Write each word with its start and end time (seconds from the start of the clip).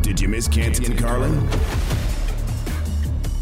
Did 0.00 0.20
you 0.20 0.28
miss 0.28 0.48
Canty 0.48 0.86
and 0.86 0.98
Carlin? 0.98 1.48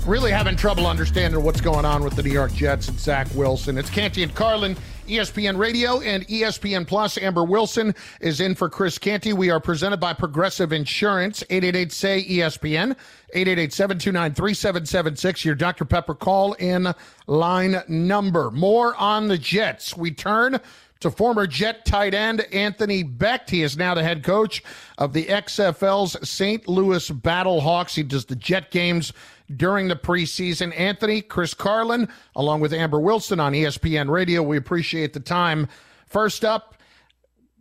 Really 0.07 0.31
having 0.31 0.57
trouble 0.57 0.87
understanding 0.87 1.43
what's 1.43 1.61
going 1.61 1.85
on 1.85 2.03
with 2.03 2.17
the 2.17 2.23
New 2.23 2.33
York 2.33 2.53
Jets 2.53 2.89
and 2.89 2.99
Zach 2.99 3.29
Wilson. 3.35 3.79
It's 3.79 3.91
Canty 3.91 4.23
and 4.23 4.35
Carlin, 4.35 4.77
ESPN 5.07 5.59
Radio 5.59 6.01
and 6.01 6.27
ESPN 6.27 6.87
Plus. 6.87 7.19
Amber 7.19 7.45
Wilson 7.45 7.95
is 8.21 8.41
in 8.41 8.55
for 8.55 8.69
Chris 8.69 8.99
Canty. 8.99 9.33
We 9.33 9.51
are 9.51 9.61
presented 9.61 9.99
by 9.99 10.13
Progressive 10.15 10.73
Insurance, 10.73 11.45
888 11.51 11.93
say 11.93 12.25
ESPN, 12.25 12.97
888 13.35 13.73
729 13.73 14.35
3776. 14.35 15.45
Your 15.45 15.55
Dr. 15.55 15.85
Pepper 15.85 16.15
call 16.15 16.55
in 16.55 16.93
line 17.27 17.83
number. 17.87 18.51
More 18.51 18.97
on 18.97 19.29
the 19.29 19.39
Jets. 19.39 19.97
We 19.97 20.11
turn 20.11 20.61
to 21.01 21.11
former 21.11 21.47
Jet 21.47 21.85
tight 21.85 22.15
end 22.15 22.43
Anthony 22.53 23.03
Becht. 23.03 23.51
He 23.51 23.63
is 23.63 23.77
now 23.77 23.95
the 23.95 24.03
head 24.03 24.23
coach 24.23 24.63
of 24.99 25.13
the 25.13 25.25
XFL's 25.27 26.29
St. 26.29 26.69
Louis 26.69 27.11
Battlehawks. 27.11 27.95
He 27.95 28.03
does 28.03 28.27
the 28.27 28.37
Jet 28.37 28.71
games 28.71 29.13
during 29.57 29.89
the 29.89 29.97
preseason. 29.97 30.79
Anthony, 30.79 31.23
Chris 31.23 31.55
Carlin, 31.55 32.09
along 32.37 32.61
with 32.61 32.73
Amber 32.73 33.01
Wilson 33.01 33.41
on 33.41 33.53
ESPN 33.53 34.09
Radio. 34.09 34.43
We 34.43 34.57
appreciate 34.57 35.13
the 35.13 35.21
time. 35.21 35.69
First 36.07 36.45
up, 36.45 36.77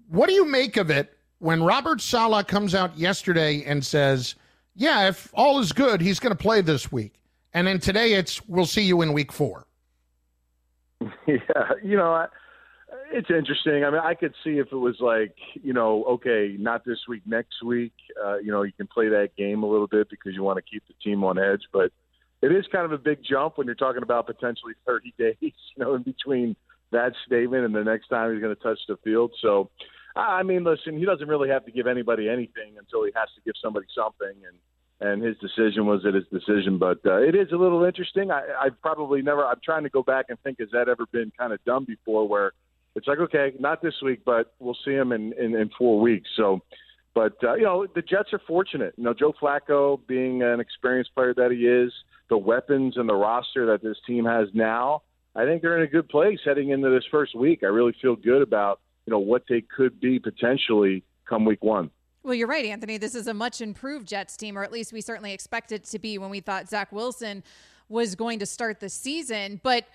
what 0.09 0.27
do 0.27 0.33
you 0.33 0.45
make 0.45 0.77
of 0.77 0.89
it 0.89 1.17
when 1.39 1.63
Robert 1.63 2.01
Saleh 2.01 2.45
comes 2.45 2.75
out 2.75 2.97
yesterday 2.97 3.63
and 3.63 3.85
says, 3.85 4.35
yeah, 4.75 5.07
if 5.07 5.31
all 5.33 5.59
is 5.59 5.71
good, 5.71 6.01
he's 6.01 6.19
going 6.19 6.35
to 6.35 6.41
play 6.41 6.61
this 6.61 6.91
week. 6.91 7.13
And 7.53 7.65
then 7.65 7.79
today 7.79 8.13
it's, 8.13 8.45
we'll 8.47 8.65
see 8.65 8.83
you 8.83 9.01
in 9.01 9.13
week 9.13 9.31
four. 9.31 9.65
Yeah, 11.27 11.71
you 11.83 11.95
know, 11.95 12.11
I, 12.11 12.27
it's 13.11 13.29
interesting. 13.29 13.83
I 13.83 13.89
mean, 13.89 14.01
I 14.03 14.13
could 14.13 14.33
see 14.43 14.59
if 14.59 14.67
it 14.71 14.77
was 14.77 14.95
like, 14.99 15.35
you 15.61 15.73
know, 15.73 16.03
okay, 16.05 16.55
not 16.57 16.85
this 16.85 16.99
week, 17.07 17.23
next 17.25 17.63
week. 17.63 17.93
Uh, 18.23 18.37
you 18.37 18.51
know, 18.51 18.63
you 18.63 18.73
can 18.73 18.87
play 18.87 19.09
that 19.09 19.29
game 19.37 19.63
a 19.63 19.67
little 19.67 19.87
bit 19.87 20.09
because 20.09 20.33
you 20.33 20.43
want 20.43 20.57
to 20.57 20.63
keep 20.69 20.83
the 20.87 20.93
team 21.03 21.23
on 21.23 21.37
edge. 21.37 21.61
But 21.71 21.91
it 22.41 22.51
is 22.51 22.65
kind 22.71 22.85
of 22.85 22.91
a 22.91 22.97
big 22.97 23.19
jump 23.27 23.57
when 23.57 23.67
you're 23.67 23.75
talking 23.75 24.03
about 24.03 24.27
potentially 24.27 24.73
30 24.85 25.13
days, 25.19 25.35
you 25.41 25.53
know, 25.77 25.95
in 25.95 26.03
between 26.03 26.55
that 26.91 27.13
statement 27.25 27.65
and 27.65 27.75
the 27.75 27.83
next 27.83 28.07
time 28.07 28.33
he's 28.33 28.41
going 28.41 28.55
to 28.55 28.61
touch 28.61 28.79
the 28.87 28.97
field. 29.03 29.31
So, 29.41 29.69
I 30.15 30.43
mean, 30.43 30.63
listen, 30.63 30.97
he 30.97 31.05
doesn't 31.05 31.27
really 31.27 31.49
have 31.49 31.65
to 31.65 31.71
give 31.71 31.87
anybody 31.87 32.29
anything 32.29 32.77
until 32.77 33.05
he 33.05 33.11
has 33.15 33.29
to 33.35 33.41
give 33.45 33.53
somebody 33.61 33.85
something, 33.95 34.35
and 34.47 34.57
and 35.01 35.23
his 35.23 35.37
decision 35.37 35.85
was 35.85 36.03
his 36.03 36.25
decision. 36.31 36.77
But 36.77 36.99
uh, 37.05 37.21
it 37.21 37.35
is 37.35 37.51
a 37.53 37.55
little 37.55 37.85
interesting. 37.85 38.31
I, 38.31 38.41
I've 38.59 38.81
probably 38.81 39.21
never. 39.21 39.45
I'm 39.45 39.59
trying 39.63 39.83
to 39.83 39.89
go 39.89 40.03
back 40.03 40.25
and 40.29 40.37
think, 40.41 40.59
has 40.59 40.69
that 40.73 40.89
ever 40.89 41.05
been 41.11 41.31
kind 41.37 41.53
of 41.53 41.63
done 41.63 41.85
before, 41.85 42.27
where 42.27 42.51
it's 42.99 43.07
like 43.07 43.19
okay, 43.19 43.53
not 43.59 43.81
this 43.81 43.95
week, 44.03 44.21
but 44.25 44.53
we'll 44.59 44.77
see 44.85 44.91
him 44.91 45.13
in 45.13 45.33
in, 45.33 45.55
in 45.55 45.69
four 45.77 46.01
weeks. 46.01 46.29
So, 46.35 46.61
but 47.15 47.33
uh, 47.43 47.55
you 47.55 47.63
know, 47.63 47.87
the 47.95 48.01
Jets 48.01 48.33
are 48.33 48.41
fortunate. 48.45 48.93
You 48.97 49.05
know, 49.05 49.13
Joe 49.13 49.33
Flacco 49.41 49.99
being 50.05 50.43
an 50.43 50.59
experienced 50.59 51.15
player 51.15 51.33
that 51.33 51.51
he 51.51 51.65
is, 51.65 51.93
the 52.29 52.37
weapons 52.37 52.97
and 52.97 53.07
the 53.07 53.15
roster 53.15 53.65
that 53.67 53.81
this 53.81 53.95
team 54.05 54.25
has 54.25 54.49
now, 54.53 55.03
I 55.33 55.45
think 55.45 55.61
they're 55.61 55.77
in 55.77 55.83
a 55.83 55.87
good 55.87 56.09
place 56.09 56.39
heading 56.43 56.69
into 56.71 56.89
this 56.89 57.05
first 57.09 57.35
week. 57.35 57.59
I 57.63 57.67
really 57.67 57.95
feel 58.01 58.17
good 58.17 58.41
about 58.41 58.81
you 59.05 59.11
know 59.11 59.19
what 59.19 59.43
they 59.47 59.61
could 59.61 60.01
be 60.01 60.19
potentially 60.19 61.03
come 61.27 61.45
week 61.45 61.63
one. 61.63 61.89
Well, 62.23 62.33
you're 62.33 62.47
right, 62.47 62.65
Anthony. 62.65 62.97
This 62.97 63.15
is 63.15 63.27
a 63.27 63.33
much 63.33 63.61
improved 63.61 64.09
Jets 64.09 64.35
team, 64.35 64.57
or 64.57 64.63
at 64.63 64.73
least 64.73 64.91
we 64.91 64.99
certainly 64.99 65.31
expect 65.31 65.71
it 65.71 65.85
to 65.85 65.99
be 65.99 66.17
when 66.17 66.29
we 66.29 66.41
thought 66.41 66.67
Zach 66.67 66.91
Wilson 66.91 67.43
was 67.87 68.13
going 68.15 68.39
to 68.39 68.45
start 68.45 68.81
the 68.81 68.89
season. 68.89 69.61
But 69.63 69.85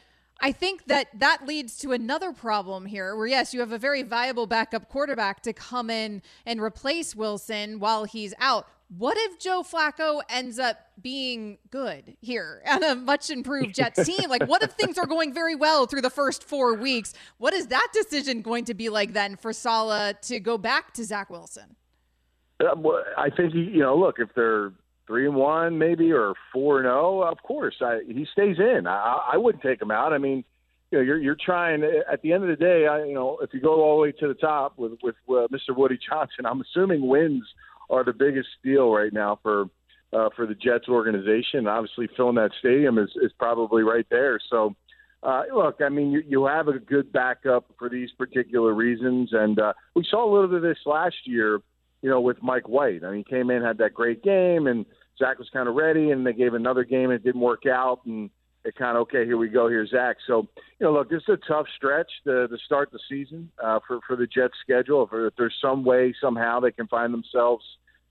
I 0.41 0.53
think 0.53 0.87
that 0.87 1.09
that 1.19 1.47
leads 1.47 1.77
to 1.79 1.93
another 1.93 2.33
problem 2.33 2.87
here 2.87 3.17
where, 3.17 3.27
yes, 3.27 3.55
you 3.55 3.61
have 3.61 3.73
a 3.73 3.79
very 3.79 4.03
viable 4.03 4.47
backup 4.47 4.89
quarterback 4.89 5.43
to 5.43 5.53
come 5.53 5.91
in 5.91 6.23
and 6.45 6.61
replace 6.61 7.15
Wilson 7.15 7.79
while 7.81 8.05
he's 8.05 8.35
out. 8.39 8.67
What 8.97 9.17
if 9.19 9.39
Joe 9.39 9.63
Flacco 9.63 10.21
ends 10.29 10.59
up 10.59 10.77
being 11.01 11.59
good 11.71 12.17
here 12.21 12.63
on 12.67 12.83
a 12.85 12.95
much 12.95 13.31
improved 13.31 13.75
Jets 13.75 14.05
team? 14.05 14.29
Like, 14.29 14.47
what 14.47 14.63
if 14.63 14.73
things 14.79 14.99
are 14.99 15.07
going 15.07 15.33
very 15.33 15.55
well 15.55 15.87
through 15.87 16.03
the 16.03 16.11
first 16.11 16.45
four 16.45 16.75
weeks? 16.75 17.15
What 17.39 17.55
is 17.55 17.69
that 17.69 17.89
decision 17.93 18.43
going 18.43 18.67
to 18.67 18.75
be 18.75 18.91
like 18.91 19.13
then 19.13 19.37
for 19.37 19.53
Saleh 19.53 20.21
to 20.23 20.41
go 20.41 20.59
back 20.59 20.93
to 20.95 21.05
Zach 21.05 21.31
Wilson? 21.31 21.77
Uh, 22.61 22.75
I 23.17 23.31
think, 23.31 23.55
you 23.55 23.81
know, 23.81 23.97
look, 23.97 24.17
if 24.19 24.29
they're 24.35 24.73
three 25.07 25.27
and 25.27 25.35
one 25.35 25.79
maybe 25.79 26.13
or 26.13 26.35
four 26.53 26.79
and 26.79 26.87
zero, 26.87 27.23
of 27.23 27.43
course 27.43 27.77
I, 27.81 28.01
he 28.07 28.27
stays 28.33 28.57
in. 28.59 28.87
I, 28.87 29.33
I 29.35 29.37
wouldn't 29.37 29.63
take 29.63 29.81
him 29.81 29.91
out. 29.91 30.13
I 30.13 30.19
mean, 30.19 30.45
you 30.91 30.99
know, 30.99 31.05
you're 31.05 31.19
you're 31.19 31.37
trying. 31.45 31.83
At 32.11 32.23
the 32.23 32.33
end 32.33 32.45
of 32.45 32.49
the 32.49 32.57
day, 32.57 32.87
I, 32.87 33.05
you 33.05 33.15
know, 33.15 33.39
if 33.43 33.51
you 33.53 33.61
go 33.61 33.83
all 33.83 33.97
the 33.97 34.03
way 34.03 34.13
to 34.13 34.29
the 34.29 34.35
top 34.35 34.79
with 34.79 34.93
with 35.03 35.17
uh, 35.29 35.49
Mr. 35.53 35.77
Woody 35.77 35.99
Johnson, 36.09 36.47
I'm 36.47 36.61
assuming 36.61 37.07
wins 37.07 37.45
are 37.91 38.05
the 38.05 38.13
biggest 38.13 38.49
deal 38.63 38.91
right 38.91 39.13
now 39.13 39.39
for 39.43 39.67
uh, 40.13 40.31
for 40.37 40.47
the 40.47 40.55
Jets 40.55 40.89
organization. 40.89 41.67
Obviously, 41.67 42.09
filling 42.17 42.37
that 42.37 42.51
stadium 42.59 42.99
is 42.99 43.11
is 43.23 43.33
probably 43.39 43.83
right 43.83 44.07
there. 44.11 44.39
So. 44.51 44.75
Uh, 45.23 45.45
look, 45.55 45.77
I 45.81 45.89
mean, 45.89 46.13
you, 46.13 46.23
you 46.29 46.45
have 46.45 46.69
a 46.69 46.79
good 46.79 47.11
backup 47.11 47.65
for 47.79 47.89
these 47.89 48.11
particular 48.19 48.75
reasons, 48.75 49.31
and 49.33 49.59
uh, 49.59 49.73
we 49.97 50.07
saw 50.11 50.23
a 50.23 50.31
little 50.31 50.49
bit 50.49 50.57
of 50.59 50.63
this 50.63 50.77
last 50.85 51.17
year 51.25 51.61
you 52.05 52.11
know, 52.11 52.21
with 52.21 52.43
Mike 52.43 52.69
White. 52.69 53.03
I 53.03 53.09
mean, 53.09 53.25
he 53.27 53.35
came 53.35 53.51
in, 53.51 53.63
had 53.63 53.79
that 53.79 53.95
great 53.95 54.23
game, 54.23 54.67
and 54.67 54.85
Zach 55.19 55.39
was 55.39 55.49
kind 55.55 55.71
of 55.71 55.75
ready, 55.75 56.11
and 56.11 56.27
they 56.27 56.35
gave 56.35 56.53
another 56.53 56.85
game, 56.85 57.05
and 57.05 57.15
it 57.15 57.25
didn't 57.25 57.41
work 57.41 57.63
out, 57.65 58.01
and 58.05 58.29
it 58.63 58.75
kind 58.77 58.99
of 58.99 59.05
okay, 59.05 59.25
here 59.25 59.39
we 59.39 59.49
go, 59.49 59.71
here's 59.71 59.89
Zach. 59.89 60.17
So, 60.27 60.47
you 60.79 60.85
know, 60.85 60.93
look, 60.93 61.09
this 61.09 61.23
is 61.27 61.39
a 61.43 61.49
tough 61.49 61.65
stretch 61.75 62.11
to, 62.25 62.47
to 62.47 62.59
start 62.67 62.91
the 62.93 62.99
season 63.09 63.51
uh, 63.59 63.79
for 63.89 64.01
for 64.07 64.17
the 64.17 64.27
Jets' 64.27 64.53
schedule. 64.61 65.03
If, 65.05 65.15
if 65.15 65.33
there's 65.39 65.57
some 65.63 65.83
way 65.83 66.15
somehow 66.21 66.61
they 66.61 66.73
can 66.73 66.89
find 66.89 67.11
themselves, 67.11 67.65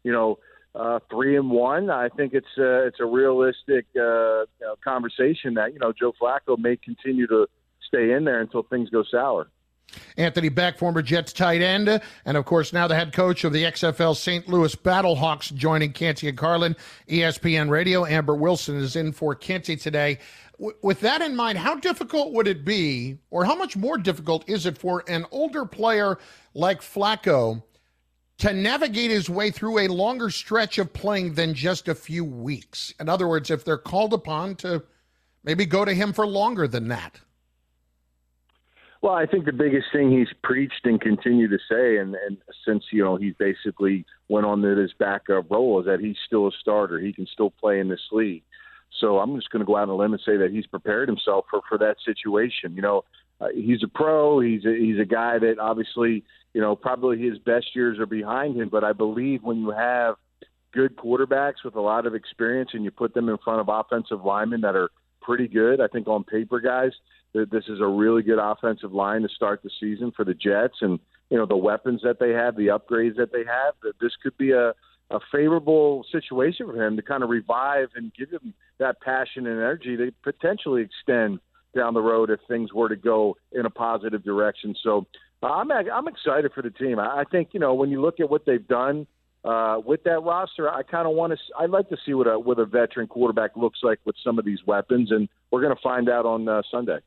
you 0.04 0.12
know, 0.12 0.40
uh, 0.74 0.98
three 1.12 1.38
and 1.38 1.52
one, 1.52 1.92
I 1.92 2.10
think 2.10 2.34
it's 2.34 2.48
uh, 2.58 2.88
it's 2.88 3.00
a 3.00 3.06
realistic 3.06 3.86
uh, 3.96 4.50
you 4.60 4.62
know, 4.62 4.76
conversation 4.84 5.54
that 5.54 5.72
you 5.74 5.78
know 5.78 5.94
Joe 5.94 6.14
Flacco 6.20 6.58
may 6.58 6.78
continue 6.78 7.28
to 7.28 7.46
stay 7.88 8.12
in 8.14 8.24
there 8.24 8.42
until 8.42 8.64
things 8.64 8.90
go 8.90 9.04
sour. 9.04 9.52
Anthony 10.18 10.50
Becht, 10.50 10.78
former 10.78 11.02
Jets 11.02 11.34
tight 11.34 11.62
end, 11.62 12.02
and 12.26 12.38
of 12.38 12.46
course 12.46 12.74
now 12.74 12.88
the 12.88 12.96
head 12.96 13.14
coach 13.14 13.44
of 13.44 13.54
the 13.54 13.64
XFL 13.64 14.16
St. 14.16 14.48
Louis 14.48 14.76
Battlehawks, 14.76 15.54
joining 15.54 15.94
Canty 15.94 16.30
and 16.30 16.38
Carlin, 16.38 16.76
ESPN 17.08 17.70
Radio. 17.70 18.06
Amber 18.06 18.36
Wilson 18.36 18.78
is 18.78 18.96
in 18.96 19.12
for 19.12 19.36
Canty 19.36 19.76
today. 19.76 20.20
W- 20.60 20.76
with 20.82 21.00
that 21.02 21.22
in 21.22 21.36
mind, 21.36 21.58
how 21.58 21.76
difficult 21.76 22.34
would 22.34 22.48
it 22.48 22.66
be, 22.66 23.18
or 23.30 23.46
how 23.46 23.56
much 23.56 23.76
more 23.76 23.98
difficult 23.98 24.48
is 24.48 24.66
it 24.66 24.78
for 24.78 25.04
an 25.08 25.26
older 25.32 25.66
player 25.66 26.18
like 26.54 26.82
Flacco 26.82 27.64
to 28.40 28.54
navigate 28.54 29.12
his 29.12 29.30
way 29.30 29.52
through 29.52 29.80
a 29.80 29.88
longer 29.88 30.30
stretch 30.30 30.78
of 30.78 30.92
playing 30.94 31.34
than 31.34 31.54
just 31.54 31.88
a 31.88 31.96
few 31.96 32.26
weeks? 32.26 32.94
In 33.00 33.10
other 33.10 33.28
words, 33.28 33.50
if 33.50 33.64
they're 33.64 33.78
called 33.78 34.14
upon 34.14 34.56
to 34.58 34.84
maybe 35.44 35.66
go 35.66 35.86
to 35.86 35.94
him 35.94 36.14
for 36.14 36.26
longer 36.26 36.68
than 36.68 36.88
that. 36.90 37.20
Well, 39.04 39.16
I 39.16 39.26
think 39.26 39.44
the 39.44 39.52
biggest 39.52 39.88
thing 39.92 40.18
he's 40.18 40.34
preached 40.44 40.86
and 40.86 41.00
continue 41.00 41.50
to 41.50 41.58
say, 41.70 41.98
and, 41.98 42.16
and 42.16 42.38
since 42.66 42.86
you 42.90 43.04
know 43.04 43.18
he's 43.18 43.34
basically 43.38 44.06
went 44.30 44.46
on 44.46 44.62
to 44.62 44.76
this 44.76 44.92
backup 44.98 45.52
role, 45.52 45.82
is 45.82 45.86
that 45.88 46.00
he's 46.00 46.16
still 46.26 46.48
a 46.48 46.52
starter. 46.62 47.00
He 47.00 47.12
can 47.12 47.28
still 47.28 47.50
play 47.50 47.82
in 47.82 47.90
this 47.90 48.00
league. 48.14 48.44
So 49.02 49.20
I'm 49.20 49.36
just 49.36 49.50
going 49.50 49.60
to 49.60 49.66
go 49.66 49.76
out 49.76 49.84
on 49.84 49.90
a 49.90 49.96
limb 49.98 50.14
and 50.14 50.22
say 50.26 50.38
that 50.38 50.52
he's 50.52 50.68
prepared 50.68 51.10
himself 51.10 51.44
for 51.50 51.60
for 51.68 51.78
that 51.80 51.98
situation. 52.06 52.78
You 52.78 52.82
know, 52.82 53.04
uh, 53.42 53.48
he's 53.54 53.84
a 53.84 53.90
pro. 53.90 54.40
He's 54.40 54.64
a, 54.64 54.74
he's 54.74 55.02
a 55.02 55.06
guy 55.06 55.38
that 55.38 55.60
obviously 55.60 56.24
you 56.54 56.62
know 56.62 56.74
probably 56.74 57.20
his 57.20 57.38
best 57.40 57.76
years 57.76 58.00
are 58.00 58.06
behind 58.06 58.56
him. 58.56 58.70
But 58.70 58.86
I 58.86 58.94
believe 58.94 59.44
when 59.44 59.58
you 59.58 59.72
have 59.72 60.16
good 60.72 60.96
quarterbacks 60.96 61.66
with 61.66 61.76
a 61.76 61.82
lot 61.82 62.06
of 62.06 62.16
experience 62.16 62.70
and 62.72 62.86
you 62.86 62.92
put 62.92 63.14
them 63.14 63.28
in 63.28 63.38
front 63.44 63.60
of 63.60 63.68
offensive 63.68 64.24
linemen 64.24 64.62
that 64.62 64.78
are 64.78 64.92
pretty 65.22 65.50
good, 65.50 65.82
I 65.82 65.88
think 65.88 66.08
on 66.08 66.24
paper, 66.24 66.62
guys 66.62 66.94
this 67.34 67.66
is 67.68 67.80
a 67.82 67.88
really 67.88 68.24
good 68.24 68.40
offensive 68.40 68.94
line 68.94 69.22
to 69.24 69.30
start 69.30 69.62
the 69.64 69.72
season 69.80 70.12
for 70.16 70.24
the 70.24 70.34
Jets, 70.34 70.78
and 70.82 71.00
you 71.30 71.38
know 71.38 71.46
the 71.46 71.58
weapons 71.58 72.02
that 72.04 72.20
they 72.20 72.32
have, 72.32 72.56
the 72.56 72.68
upgrades 72.68 73.16
that 73.18 73.32
they 73.32 73.44
have. 73.46 73.74
That 73.82 73.94
this 74.00 74.14
could 74.22 74.38
be 74.38 74.52
a 74.52 74.74
a 75.12 75.20
favorable 75.32 76.06
situation 76.12 76.66
for 76.66 76.82
him 76.82 76.96
to 76.96 77.02
kind 77.02 77.24
of 77.24 77.30
revive 77.30 77.90
and 77.96 78.12
give 78.14 78.32
him 78.32 78.54
that 78.80 79.00
passion 79.02 79.46
and 79.46 79.58
energy 79.58 79.98
to 79.98 80.12
potentially 80.24 80.82
extend 80.82 81.40
down 81.76 81.94
the 81.94 82.02
road 82.02 82.30
if 82.30 82.40
things 82.48 82.74
were 82.74 82.90
to 82.90 82.96
go 82.96 83.36
in 83.52 83.66
a 83.66 83.70
positive 83.70 84.24
direction. 84.24 84.76
So 84.84 85.06
uh, 85.42 85.48
I'm 85.48 85.72
I'm 85.72 86.08
excited 86.08 86.52
for 86.54 86.62
the 86.62 86.70
team. 86.70 87.00
I 87.00 87.24
think 87.32 87.50
you 87.52 87.60
know 87.60 87.74
when 87.74 87.90
you 87.90 88.02
look 88.02 88.20
at 88.20 88.30
what 88.30 88.46
they've 88.46 88.68
done 88.68 89.08
uh, 89.44 89.80
with 89.86 90.04
that 90.04 90.24
roster, 90.24 90.70
I 90.70 90.84
kind 90.84 91.08
of 91.08 91.16
want 91.16 91.34
to. 91.34 91.40
I'd 91.60 91.70
like 91.70 91.90
to 91.90 91.98
see 92.06 92.14
what 92.14 92.28
a 92.28 92.40
what 92.40 92.60
a 92.60 92.66
veteran 92.66 93.08
quarterback 93.08 93.56
looks 93.56 93.80
like 93.84 94.00
with 94.06 94.16
some 94.24 94.40
of 94.40 94.46
these 94.46 94.60
weapons, 94.66 95.12
and 95.12 95.28
we're 95.52 95.62
going 95.62 95.76
to 95.76 95.82
find 95.82 96.10
out 96.10 96.26
on 96.26 96.48
uh, 96.48 96.62
Sunday. 96.72 97.00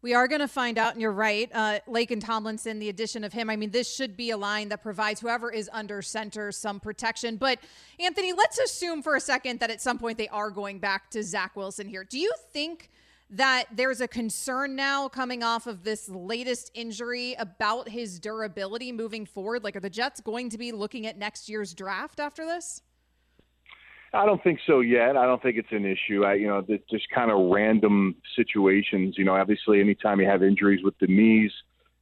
We 0.00 0.14
are 0.14 0.28
going 0.28 0.40
to 0.40 0.48
find 0.48 0.78
out, 0.78 0.92
and 0.92 1.02
you're 1.02 1.10
right. 1.10 1.50
Uh, 1.52 1.80
and 1.88 2.22
Tomlinson, 2.22 2.78
the 2.78 2.88
addition 2.88 3.24
of 3.24 3.32
him, 3.32 3.50
I 3.50 3.56
mean, 3.56 3.70
this 3.70 3.92
should 3.92 4.16
be 4.16 4.30
a 4.30 4.36
line 4.36 4.68
that 4.68 4.80
provides 4.80 5.20
whoever 5.20 5.50
is 5.50 5.68
under 5.72 6.02
center 6.02 6.52
some 6.52 6.78
protection. 6.78 7.36
But, 7.36 7.58
Anthony, 7.98 8.32
let's 8.32 8.58
assume 8.58 9.02
for 9.02 9.16
a 9.16 9.20
second 9.20 9.58
that 9.58 9.70
at 9.70 9.80
some 9.80 9.98
point 9.98 10.16
they 10.16 10.28
are 10.28 10.50
going 10.50 10.78
back 10.78 11.10
to 11.10 11.24
Zach 11.24 11.56
Wilson 11.56 11.88
here. 11.88 12.04
Do 12.04 12.16
you 12.16 12.32
think 12.52 12.90
that 13.30 13.64
there's 13.72 14.00
a 14.00 14.06
concern 14.06 14.76
now 14.76 15.08
coming 15.08 15.42
off 15.42 15.66
of 15.66 15.82
this 15.82 16.08
latest 16.08 16.70
injury 16.74 17.34
about 17.34 17.88
his 17.88 18.20
durability 18.20 18.92
moving 18.92 19.26
forward? 19.26 19.64
Like, 19.64 19.74
are 19.74 19.80
the 19.80 19.90
Jets 19.90 20.20
going 20.20 20.48
to 20.50 20.58
be 20.58 20.70
looking 20.70 21.08
at 21.08 21.18
next 21.18 21.48
year's 21.48 21.74
draft 21.74 22.20
after 22.20 22.46
this? 22.46 22.82
I 24.12 24.24
don't 24.24 24.42
think 24.42 24.60
so 24.66 24.80
yet. 24.80 25.16
I 25.16 25.26
don't 25.26 25.42
think 25.42 25.58
it's 25.58 25.68
an 25.70 25.84
issue. 25.84 26.24
I, 26.24 26.34
you 26.34 26.46
know, 26.46 26.64
just 26.90 27.06
kind 27.14 27.30
of 27.30 27.50
random 27.50 28.16
situations. 28.36 29.16
You 29.18 29.24
know, 29.24 29.34
obviously, 29.34 29.80
anytime 29.80 30.20
you 30.20 30.26
have 30.26 30.42
injuries 30.42 30.82
with 30.82 30.98
the 30.98 31.06
knees, 31.06 31.52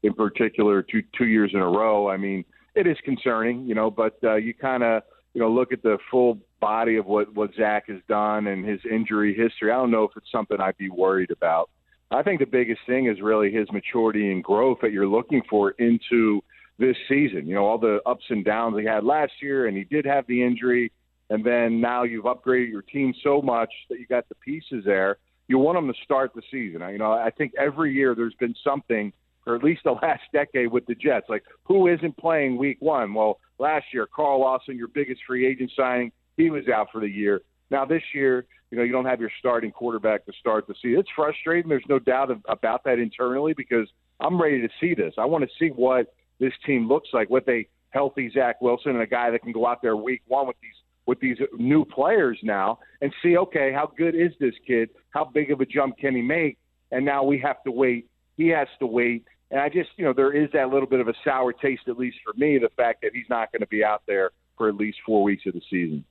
in 0.03 0.15
particular, 0.15 0.83
two 0.83 1.03
two 1.17 1.27
years 1.27 1.51
in 1.53 1.61
a 1.61 1.69
row, 1.69 2.09
I 2.09 2.17
mean, 2.17 2.45
it 2.75 2.87
is 2.87 2.97
concerning. 3.05 3.67
You 3.67 3.75
know, 3.75 3.91
but 3.91 4.19
uh, 4.23 4.37
you 4.37 4.55
kind 4.55 4.85
of 4.85 5.03
you 5.35 5.41
know 5.41 5.51
look 5.51 5.73
at 5.73 5.83
the 5.83 5.99
full 6.11 6.39
body 6.61 6.97
of 6.97 7.07
what 7.07 7.35
what 7.35 7.51
Zach 7.57 7.89
has 7.89 8.01
done 8.09 8.47
and 8.47 8.65
his 8.65 8.81
injury 8.89 9.35
history. 9.35 9.73
I 9.73 9.75
don't 9.75 9.91
know 9.91 10.05
if 10.05 10.13
it's 10.17 10.31
something 10.31 10.61
I'd 10.61 10.79
be 10.79 10.91
worried 10.91 11.33
about. 11.33 11.71
I 12.13 12.23
think 12.23 12.39
the 12.39 12.47
biggest 12.47 12.81
thing 12.87 13.07
is 13.07 13.21
really 13.21 13.51
his 13.51 13.67
maturity 13.73 14.31
and 14.31 14.43
growth 14.45 14.79
that 14.83 14.93
you're 14.93 15.09
looking 15.09 15.43
for 15.51 15.71
into 15.73 16.41
this 16.79 16.97
season. 17.09 17.47
You 17.49 17.57
know, 17.57 17.65
all 17.67 17.79
the 17.79 17.99
ups 18.07 18.25
and 18.29 18.45
downs 18.45 18.79
he 18.79 18.85
had 18.85 19.03
last 19.03 19.33
year, 19.43 19.67
and 19.67 19.77
he 19.77 19.83
did 19.83 20.05
have 20.05 20.25
the 20.29 20.45
injury 20.45 20.93
and 21.31 21.45
then 21.45 21.81
now 21.81 22.05
you've 22.05 22.25
upgraded 22.25 22.71
your 22.71 22.83
team 22.83 23.15
so 23.23 23.43
much 23.43 23.71
that 23.91 23.99
you 23.99 24.07
got 24.07 24.29
the 24.29 24.35
pieces 24.37 24.85
there. 24.85 25.19
You 25.49 25.59
want 25.59 25.77
them 25.77 25.93
to 25.93 25.99
start 26.05 26.33
the 26.35 26.43
season. 26.51 26.81
You 26.91 26.99
know, 26.99 27.13
I 27.13 27.31
think 27.31 27.53
every 27.59 27.93
year 27.93 28.15
there's 28.15 28.35
been 28.35 28.55
something, 28.65 29.13
or 29.47 29.57
at 29.57 29.65
least 29.65 29.83
the 29.85 29.93
last 30.03 30.23
decade 30.33 30.71
with 30.71 30.87
the 30.87 30.95
Jets. 30.95 31.27
Like, 31.29 31.45
who 31.65 31.89
isn't 31.89 32.17
playing 32.17 32.57
Week 32.57 32.79
One? 32.81 33.15
Well, 33.15 33.41
last 33.59 33.87
year, 33.93 34.07
Carl 34.07 34.41
Lawson, 34.41 34.77
your 34.77 34.89
biggest 34.89 35.21
free 35.27 35.47
agent 35.47 35.73
signing, 35.77 36.13
he 36.37 36.51
was 36.51 36.69
out 36.69 36.89
for 36.93 37.01
the 37.01 37.09
year. 37.09 37.43
Now 37.71 37.85
this 37.85 38.03
year, 38.15 38.47
you 38.71 38.79
know, 38.79 38.85
you 38.85 38.93
don't 38.93 39.07
have 39.07 39.21
your 39.21 39.31
starting 39.39 39.71
quarterback 39.71 40.27
to 40.27 40.33
start 40.39 40.67
the 40.67 40.75
season. 40.83 41.01
It's 41.01 41.09
frustrating. 41.15 41.69
There's 41.69 41.85
no 41.89 41.99
doubt 41.99 42.31
about 42.49 42.85
that 42.85 42.99
internally 42.99 43.55
because 43.55 43.89
I'm 44.21 44.41
ready 44.41 44.61
to 44.61 44.69
see 44.81 44.95
this. 44.95 45.15
I 45.19 45.25
want 45.25 45.45
to 45.45 45.51
see 45.59 45.69
what 45.69 46.13
this 46.41 46.53
team 46.65 46.89
looks 46.89 47.09
like 47.13 47.31
with 47.31 47.49
a 47.49 47.67
healthy 47.91 48.31
Zach 48.33 48.61
Wilson 48.61 48.93
and 48.93 49.03
a 49.03 49.07
guy 49.07 49.31
that 49.31 49.43
can 49.43 49.53
go 49.53 49.67
out 49.67 49.83
there 49.83 49.97
week 49.97 50.23
one 50.27 50.47
with 50.47 50.57
these 50.61 50.75
with 51.07 51.21
these 51.21 51.39
new 51.57 51.85
players 51.85 52.39
now 52.43 52.79
and 53.01 53.13
see, 53.23 53.37
okay, 53.39 53.73
how 53.73 53.91
good 53.97 54.15
is 54.15 54.33
this 54.41 54.55
kid? 54.67 54.91
How 55.11 55.25
big 55.25 55.51
of 55.51 55.61
a 55.61 55.67
jump 55.67 55.99
can 55.99 56.15
he 56.15 56.23
make? 56.23 56.59
And 56.91 57.05
now 57.05 57.25
we 57.25 57.39
have 57.39 57.63
to 57.65 57.71
wait. 57.71 58.09
He 58.37 58.49
has 58.49 58.69
to 58.81 58.87
wait. 58.87 59.25
And 59.51 59.61
I 59.61 59.69
just, 59.69 59.91
you 59.97 60.05
know, 60.05 60.13
there 60.13 60.33
is 60.33 60.51
that 60.53 60.71
little 60.71 60.89
bit 60.89 61.01
of 61.01 61.09
a 61.09 61.15
sour 61.25 61.53
taste, 61.53 61.83
at 61.87 61.97
least 61.97 62.19
for 62.25 62.33
me, 62.37 62.59
the 62.59 62.69
fact 62.77 63.03
that 63.03 63.13
he's 63.15 63.29
not 63.31 63.53
going 63.53 63.61
to 63.61 63.69
be 63.69 63.85
out 63.85 64.03
there 64.07 64.31
for 64.59 64.69
at 64.69 64.77
least 64.77 64.99
four 65.07 65.23
weeks 65.23 65.45
of 65.47 65.55
the 65.55 65.63
season. 65.71 66.05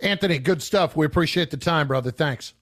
Anthony, 0.00 0.38
good 0.38 0.62
stuff. 0.62 0.96
We 0.96 1.06
appreciate 1.06 1.50
the 1.50 1.56
time, 1.56 1.88
brother. 1.88 2.10
Thanks. 2.10 2.54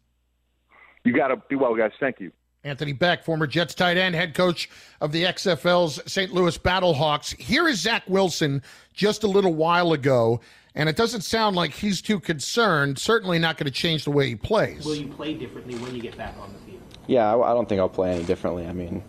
You 1.04 1.14
got 1.14 1.28
to 1.28 1.36
be 1.48 1.54
well, 1.54 1.74
guys. 1.74 1.92
Thank 2.00 2.20
you. 2.20 2.32
Anthony 2.64 2.94
Becht, 2.94 3.24
former 3.24 3.46
Jets 3.46 3.74
tight 3.74 3.98
end, 3.98 4.14
head 4.14 4.34
coach 4.34 4.70
of 5.00 5.12
the 5.12 5.24
XFL's 5.24 6.00
St. 6.10 6.32
Louis 6.32 6.56
Battlehawks. 6.56 7.38
Here 7.38 7.68
is 7.68 7.80
Zach 7.80 8.04
Wilson 8.08 8.62
just 8.94 9.22
a 9.22 9.26
little 9.26 9.52
while 9.52 9.92
ago 9.92 10.40
and 10.74 10.88
it 10.88 10.96
doesn't 10.96 11.22
sound 11.22 11.56
like 11.56 11.72
he's 11.72 12.02
too 12.02 12.18
concerned. 12.20 12.98
Certainly 12.98 13.38
not 13.38 13.56
going 13.56 13.66
to 13.66 13.70
change 13.70 14.04
the 14.04 14.10
way 14.10 14.28
he 14.28 14.36
plays. 14.36 14.84
Will 14.84 14.96
you 14.96 15.08
play 15.08 15.34
differently 15.34 15.76
when 15.76 15.94
you 15.94 16.02
get 16.02 16.16
back 16.16 16.34
on 16.40 16.52
the 16.52 16.58
field? 16.60 16.82
Yeah, 17.06 17.32
I, 17.32 17.52
I 17.52 17.54
don't 17.54 17.68
think 17.68 17.80
I'll 17.80 17.88
play 17.88 18.12
any 18.12 18.24
differently. 18.24 18.66
I 18.66 18.72
mean, 18.72 19.02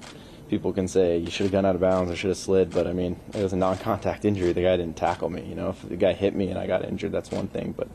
people 0.50 0.74
can 0.74 0.88
say 0.88 1.18
you 1.18 1.32
should 1.32 1.46
have 1.46 1.52
gone 1.52 1.66
out 1.66 1.76
of 1.76 1.82
bounds 1.82 2.12
or 2.12 2.16
should 2.16 2.30
have 2.30 2.38
slid, 2.38 2.70
but 2.70 2.88
I 2.88 2.94
mean, 2.94 3.20
it 3.34 3.42
was 3.42 3.54
a 3.54 3.58
non-contact 3.58 4.26
injury. 4.26 4.54
The 4.54 4.62
guy 4.62 4.78
didn't 4.78 4.98
tackle 4.98 5.30
me. 5.30 5.44
You 5.44 5.56
know, 5.56 5.70
if 5.70 5.88
the 5.88 5.96
guy 5.96 6.14
hit 6.14 6.36
me 6.36 6.50
and 6.50 6.60
I 6.60 6.68
got 6.68 6.86
injured, 6.86 7.12
that's 7.12 7.32
one 7.32 7.48
thing. 7.48 7.74
But 7.76 7.88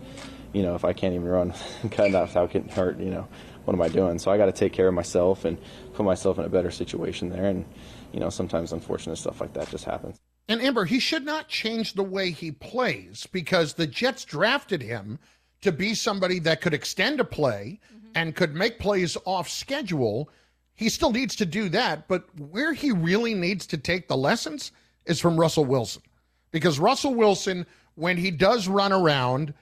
you 0.53 0.63
know, 0.63 0.75
if 0.75 0.85
I 0.85 0.93
can't 0.93 1.15
even 1.15 1.27
run, 1.27 1.55
cut 1.91 2.15
off 2.15 2.35
how 2.35 2.47
getting 2.47 2.69
hurt, 2.69 2.99
you 2.99 3.11
know, 3.11 3.29
what 3.65 3.75
am 3.75 3.83
I 3.83 3.89
doing? 3.89 4.19
So 4.19 4.33
I 4.33 4.37
got 4.37 4.47
to 4.47 4.53
take 4.53 4.73
care 4.73 4.89
of 4.89 4.95
myself 4.95 5.45
and 5.45 5.59
put 5.95 6.05
myself 6.05 6.39
in 6.39 6.45
a 6.45 6.49
better 6.49 6.71
situation 6.71 7.29
there. 7.31 7.45
And 7.45 7.65
you 8.13 8.19
know, 8.19 8.31
sometimes 8.31 8.73
unfortunate 8.73 9.17
stuff 9.17 9.41
like 9.41 9.53
that 9.53 9.71
just 9.71 9.85
happens. 9.85 10.19
And 10.51 10.61
Amber, 10.61 10.85
he 10.85 10.99
should 10.99 11.25
not 11.25 11.47
change 11.47 11.93
the 11.93 12.03
way 12.03 12.33
he 12.33 12.51
plays 12.51 13.25
because 13.31 13.73
the 13.73 13.87
Jets 13.87 14.25
drafted 14.25 14.83
him 14.83 15.21
to 15.61 15.71
be 15.71 15.95
somebody 15.95 16.41
that 16.41 16.61
could 16.61 16.75
extend 16.75 17.21
a 17.21 17.25
play 17.25 17.79
mm-hmm. 17.87 18.09
and 18.17 18.35
could 18.35 18.57
make 18.57 18.81
plays 18.81 19.17
off 19.25 19.49
schedule. 19.49 20.29
He 20.75 20.89
still 20.89 21.13
needs 21.13 21.37
to 21.37 21.47
do 21.47 21.69
that, 21.69 22.09
but 22.09 22.25
where 22.37 22.73
he 22.73 22.91
really 22.91 23.33
needs 23.33 23.65
to 23.69 23.79
take 23.79 24.09
the 24.09 24.17
lessons 24.17 24.73
is 25.07 25.21
from 25.21 25.39
Russell 25.39 25.67
Wilson. 25.67 26.03
Because 26.51 26.81
Russell 26.81 27.15
Wilson, 27.15 27.65
when 27.95 28.17
he 28.17 28.33
does 28.33 28.67
run 28.67 28.93
around, 28.93 29.55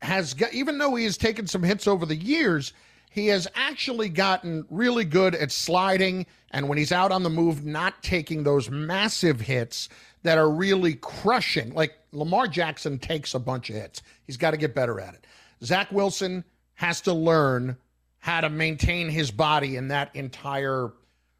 has 0.00 0.32
got, 0.32 0.54
even 0.54 0.78
though 0.78 0.94
he 0.94 1.04
has 1.04 1.18
taken 1.18 1.46
some 1.46 1.62
hits 1.62 1.86
over 1.86 2.06
the 2.06 2.16
years, 2.16 2.72
he 3.10 3.26
has 3.26 3.46
actually 3.54 4.08
gotten 4.08 4.64
really 4.70 5.04
good 5.04 5.34
at 5.34 5.52
sliding 5.52 6.24
and 6.52 6.68
when 6.68 6.78
he's 6.78 6.92
out 6.92 7.12
on 7.12 7.22
the 7.22 7.30
move, 7.30 7.64
not 7.66 8.02
taking 8.02 8.42
those 8.42 8.70
massive 8.70 9.40
hits 9.40 9.90
that 10.22 10.38
are 10.38 10.50
really 10.50 10.94
crushing. 10.94 11.72
Like 11.74 11.94
Lamar 12.12 12.46
Jackson 12.46 12.98
takes 12.98 13.34
a 13.34 13.38
bunch 13.38 13.70
of 13.70 13.76
hits. 13.76 14.02
He's 14.26 14.36
got 14.36 14.52
to 14.52 14.56
get 14.56 14.74
better 14.74 15.00
at 15.00 15.14
it. 15.14 15.26
Zach 15.64 15.90
Wilson 15.92 16.44
has 16.74 17.00
to 17.02 17.12
learn 17.12 17.76
how 18.18 18.40
to 18.40 18.50
maintain 18.50 19.08
his 19.08 19.30
body 19.30 19.76
in 19.76 19.88
that 19.88 20.14
entire 20.14 20.92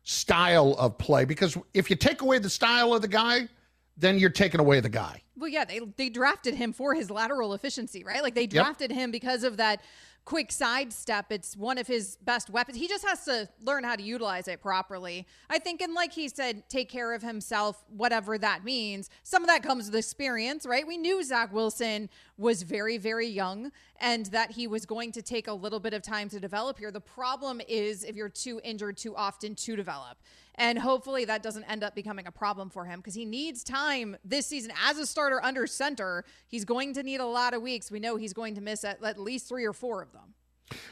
style 0.02 0.74
of 0.78 0.98
play 0.98 1.24
because 1.24 1.56
if 1.74 1.88
you 1.88 1.96
take 1.96 2.22
away 2.22 2.38
the 2.38 2.50
style 2.50 2.92
of 2.92 3.02
the 3.02 3.08
guy, 3.08 3.48
then 3.96 4.18
you're 4.18 4.30
taking 4.30 4.60
away 4.60 4.80
the 4.80 4.88
guy. 4.88 5.22
Well, 5.36 5.48
yeah, 5.48 5.64
they 5.64 5.80
they 5.96 6.08
drafted 6.08 6.54
him 6.54 6.72
for 6.72 6.94
his 6.94 7.10
lateral 7.10 7.54
efficiency, 7.54 8.04
right? 8.04 8.22
Like 8.22 8.34
they 8.34 8.46
drafted 8.46 8.90
yep. 8.90 8.98
him 8.98 9.10
because 9.10 9.44
of 9.44 9.56
that 9.56 9.80
quick 10.24 10.52
sidestep. 10.52 11.26
It's 11.30 11.56
one 11.56 11.78
of 11.78 11.86
his 11.86 12.16
best 12.16 12.48
weapons. 12.48 12.78
He 12.78 12.86
just 12.86 13.04
has 13.04 13.24
to 13.24 13.48
learn 13.60 13.84
how 13.84 13.96
to 13.96 14.02
utilize 14.02 14.46
it 14.46 14.60
properly. 14.60 15.26
I 15.50 15.58
think, 15.58 15.80
and 15.80 15.94
like 15.94 16.12
he 16.12 16.28
said, 16.28 16.68
take 16.68 16.88
care 16.88 17.12
of 17.12 17.22
himself, 17.22 17.84
whatever 17.88 18.38
that 18.38 18.64
means. 18.64 19.10
Some 19.24 19.42
of 19.42 19.48
that 19.48 19.62
comes 19.62 19.86
with 19.86 19.96
experience, 19.96 20.64
right? 20.64 20.86
We 20.86 20.96
knew 20.96 21.22
Zach 21.24 21.52
Wilson 21.52 22.08
was 22.38 22.62
very, 22.62 22.98
very 22.98 23.26
young 23.26 23.72
and 24.00 24.26
that 24.26 24.52
he 24.52 24.66
was 24.66 24.86
going 24.86 25.12
to 25.12 25.22
take 25.22 25.48
a 25.48 25.52
little 25.52 25.80
bit 25.80 25.94
of 25.94 26.02
time 26.02 26.28
to 26.30 26.40
develop 26.40 26.78
here. 26.78 26.90
The 26.90 27.00
problem 27.00 27.60
is 27.68 28.04
if 28.04 28.14
you're 28.14 28.28
too 28.28 28.60
injured 28.62 28.96
too 28.96 29.16
often 29.16 29.54
to 29.56 29.76
develop. 29.76 30.18
And 30.56 30.78
hopefully 30.78 31.24
that 31.24 31.42
doesn't 31.42 31.64
end 31.64 31.82
up 31.82 31.94
becoming 31.94 32.26
a 32.26 32.30
problem 32.30 32.68
for 32.68 32.84
him 32.84 33.00
because 33.00 33.14
he 33.14 33.24
needs 33.24 33.64
time 33.64 34.16
this 34.24 34.46
season 34.46 34.72
as 34.86 34.98
a 34.98 35.06
starter 35.06 35.42
under 35.42 35.66
center. 35.66 36.24
He's 36.48 36.64
going 36.64 36.94
to 36.94 37.02
need 37.02 37.20
a 37.20 37.26
lot 37.26 37.54
of 37.54 37.62
weeks. 37.62 37.90
We 37.90 38.00
know 38.00 38.16
he's 38.16 38.34
going 38.34 38.54
to 38.56 38.60
miss 38.60 38.84
at, 38.84 39.02
at 39.02 39.18
least 39.18 39.48
three 39.48 39.64
or 39.64 39.72
four 39.72 40.02
of 40.02 40.12
them. 40.12 40.34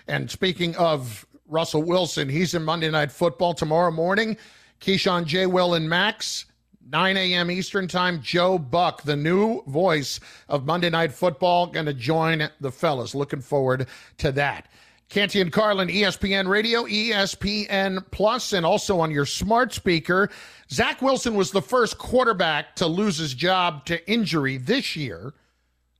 And 0.09 0.31
speaking 0.31 0.75
of 0.76 1.26
Russell 1.47 1.83
Wilson, 1.83 2.29
he's 2.29 2.55
in 2.55 2.64
Monday 2.64 2.90
Night 2.90 3.12
Football 3.12 3.55
tomorrow 3.55 3.90
morning. 3.90 4.37
Keyshawn 4.81 5.26
J. 5.26 5.47
Will 5.47 5.75
and 5.75 5.88
Max, 5.88 6.47
9 6.90 7.17
a.m. 7.17 7.50
Eastern 7.50 7.87
Time. 7.87 8.21
Joe 8.23 8.59
Buck, 8.59 9.02
the 9.02 9.17
new 9.17 9.62
voice 9.67 10.21
of 10.49 10.64
Monday 10.64 10.90
Night 10.90 11.12
Football, 11.12 11.67
going 11.67 11.87
to 11.87 11.95
join 11.95 12.49
the 12.61 12.73
fellas. 12.73 13.14
Looking 13.14 13.40
forward 13.40 13.87
to 14.19 14.33
that. 14.33 14.69
Canty 15.11 15.40
and 15.40 15.52
Carlin, 15.52 15.88
ESPN 15.88 16.47
Radio, 16.47 16.85
ESPN 16.85 18.05
Plus, 18.12 18.52
and 18.52 18.64
also 18.64 19.00
on 19.00 19.11
your 19.11 19.26
smart 19.26 19.75
speaker. 19.75 20.31
Zach 20.71 21.02
Wilson 21.02 21.35
was 21.35 21.50
the 21.50 21.61
first 21.61 21.99
quarterback 21.99 22.76
to 22.76 22.87
lose 22.87 23.19
his 23.19 23.35
job 23.35 23.85
to 23.87 24.09
injury 24.09 24.57
this 24.57 24.95
year. 24.95 25.35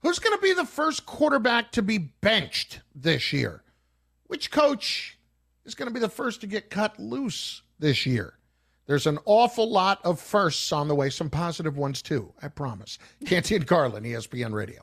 Who's 0.03 0.21
going 0.21 0.37
to 0.37 0.43
be 0.43 0.55
the 0.55 0.65
first 0.65 1.07
quarterback 1.07 1.73
to 1.73 1.83
be 1.83 1.99
benched 1.99 2.81
this 2.95 3.33
year? 3.33 3.65
Which 4.29 4.53
coach 4.53 5.19
is 5.65 5.75
going 5.75 5.89
to 5.89 5.95
be 5.95 6.01
the 6.01 6.09
first 6.09 6.41
to 6.43 6.47
get 6.47 6.71
cut 6.71 6.97
loose 7.01 7.63
this 7.81 8.07
year? 8.07 8.35
There's 8.87 9.09
an 9.09 9.19
awful 9.25 9.69
lot 9.69 9.99
of 10.05 10.21
firsts 10.21 10.71
on 10.71 10.87
the 10.87 10.95
way, 10.95 11.11
some 11.11 11.31
positive 11.31 11.77
ones 11.77 12.01
too, 12.01 12.33
I 12.43 12.47
promise. 12.49 12.99
Canty 13.27 13.57
and 13.57 13.67
Carlin, 13.67 14.05
ESPN 14.05 14.53
Radio. 14.53 14.83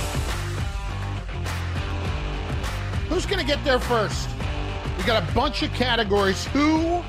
Who's 3.11 3.25
going 3.25 3.39
to 3.39 3.45
get 3.45 3.61
there 3.65 3.77
first? 3.77 4.29
We 4.97 5.03
got 5.03 5.21
a 5.21 5.33
bunch 5.33 5.63
of 5.63 5.73
categories. 5.73 6.45
Who 6.45 7.03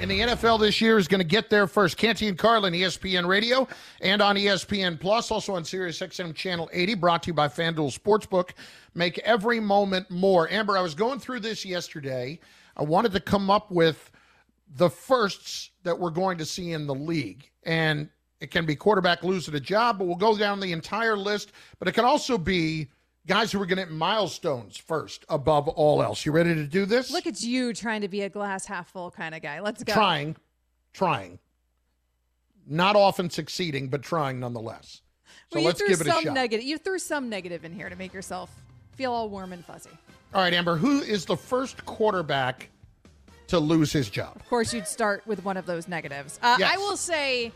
in 0.00 0.08
the 0.08 0.20
NFL 0.20 0.60
this 0.60 0.80
year 0.80 0.98
is 0.98 1.08
going 1.08 1.18
to 1.18 1.26
get 1.26 1.50
there 1.50 1.66
first? 1.66 1.96
Canty 1.96 2.28
and 2.28 2.38
Carlin, 2.38 2.72
ESPN 2.72 3.26
Radio, 3.26 3.66
and 4.00 4.22
on 4.22 4.36
ESPN 4.36 5.00
Plus, 5.00 5.32
also 5.32 5.56
on 5.56 5.64
Sirius 5.64 5.98
XM 5.98 6.32
Channel 6.32 6.70
80, 6.72 6.94
brought 6.94 7.24
to 7.24 7.30
you 7.30 7.34
by 7.34 7.48
FanDuel 7.48 7.92
Sportsbook. 7.92 8.50
Make 8.94 9.18
every 9.18 9.58
moment 9.58 10.08
more. 10.12 10.48
Amber, 10.48 10.78
I 10.78 10.80
was 10.80 10.94
going 10.94 11.18
through 11.18 11.40
this 11.40 11.64
yesterday. 11.64 12.38
I 12.76 12.84
wanted 12.84 13.10
to 13.10 13.20
come 13.20 13.50
up 13.50 13.68
with 13.72 14.12
the 14.76 14.88
firsts 14.88 15.70
that 15.82 15.98
we're 15.98 16.10
going 16.10 16.38
to 16.38 16.44
see 16.44 16.70
in 16.70 16.86
the 16.86 16.94
league. 16.94 17.50
And 17.64 18.08
it 18.40 18.52
can 18.52 18.64
be 18.64 18.76
quarterback 18.76 19.24
losing 19.24 19.56
a 19.56 19.60
job, 19.60 19.98
but 19.98 20.06
we'll 20.06 20.14
go 20.14 20.38
down 20.38 20.60
the 20.60 20.70
entire 20.70 21.16
list. 21.16 21.50
But 21.80 21.88
it 21.88 21.92
can 21.94 22.04
also 22.04 22.38
be 22.38 22.86
guys 23.28 23.52
who 23.52 23.60
are 23.62 23.66
going 23.66 23.76
to 23.76 23.84
hit 23.84 23.92
milestones 23.92 24.76
first 24.76 25.24
above 25.28 25.68
all 25.68 26.02
else. 26.02 26.26
You 26.26 26.32
ready 26.32 26.54
to 26.54 26.64
do 26.64 26.84
this? 26.86 27.12
Look 27.12 27.26
at 27.26 27.40
you 27.42 27.72
trying 27.74 28.00
to 28.00 28.08
be 28.08 28.22
a 28.22 28.28
glass 28.28 28.64
half 28.66 28.90
full 28.90 29.10
kind 29.12 29.34
of 29.34 29.42
guy. 29.42 29.60
Let's 29.60 29.84
go. 29.84 29.92
Trying, 29.92 30.34
trying. 30.92 31.38
Not 32.66 32.96
often 32.96 33.30
succeeding, 33.30 33.88
but 33.88 34.02
trying 34.02 34.40
nonetheless. 34.40 35.02
So 35.52 35.58
well, 35.58 35.64
let's 35.66 35.80
give 35.80 36.00
it 36.00 36.06
a 36.06 36.10
some 36.10 36.24
shot. 36.24 36.34
Negative. 36.34 36.64
You 36.66 36.78
threw 36.78 36.98
some 36.98 37.28
negative 37.28 37.64
in 37.64 37.72
here 37.72 37.88
to 37.88 37.96
make 37.96 38.12
yourself 38.12 38.50
feel 38.92 39.12
all 39.12 39.28
warm 39.28 39.52
and 39.52 39.64
fuzzy. 39.64 39.90
All 40.34 40.42
right, 40.42 40.52
Amber, 40.52 40.76
who 40.76 41.00
is 41.00 41.24
the 41.24 41.36
first 41.36 41.84
quarterback 41.86 42.68
to 43.46 43.58
lose 43.58 43.92
his 43.92 44.10
job? 44.10 44.36
Of 44.36 44.46
course, 44.48 44.74
you'd 44.74 44.86
start 44.86 45.26
with 45.26 45.44
one 45.44 45.56
of 45.56 45.64
those 45.64 45.88
negatives. 45.88 46.38
Uh, 46.42 46.56
Yes. 46.58 46.70
I 46.74 46.76
will 46.78 46.96
say 46.96 47.52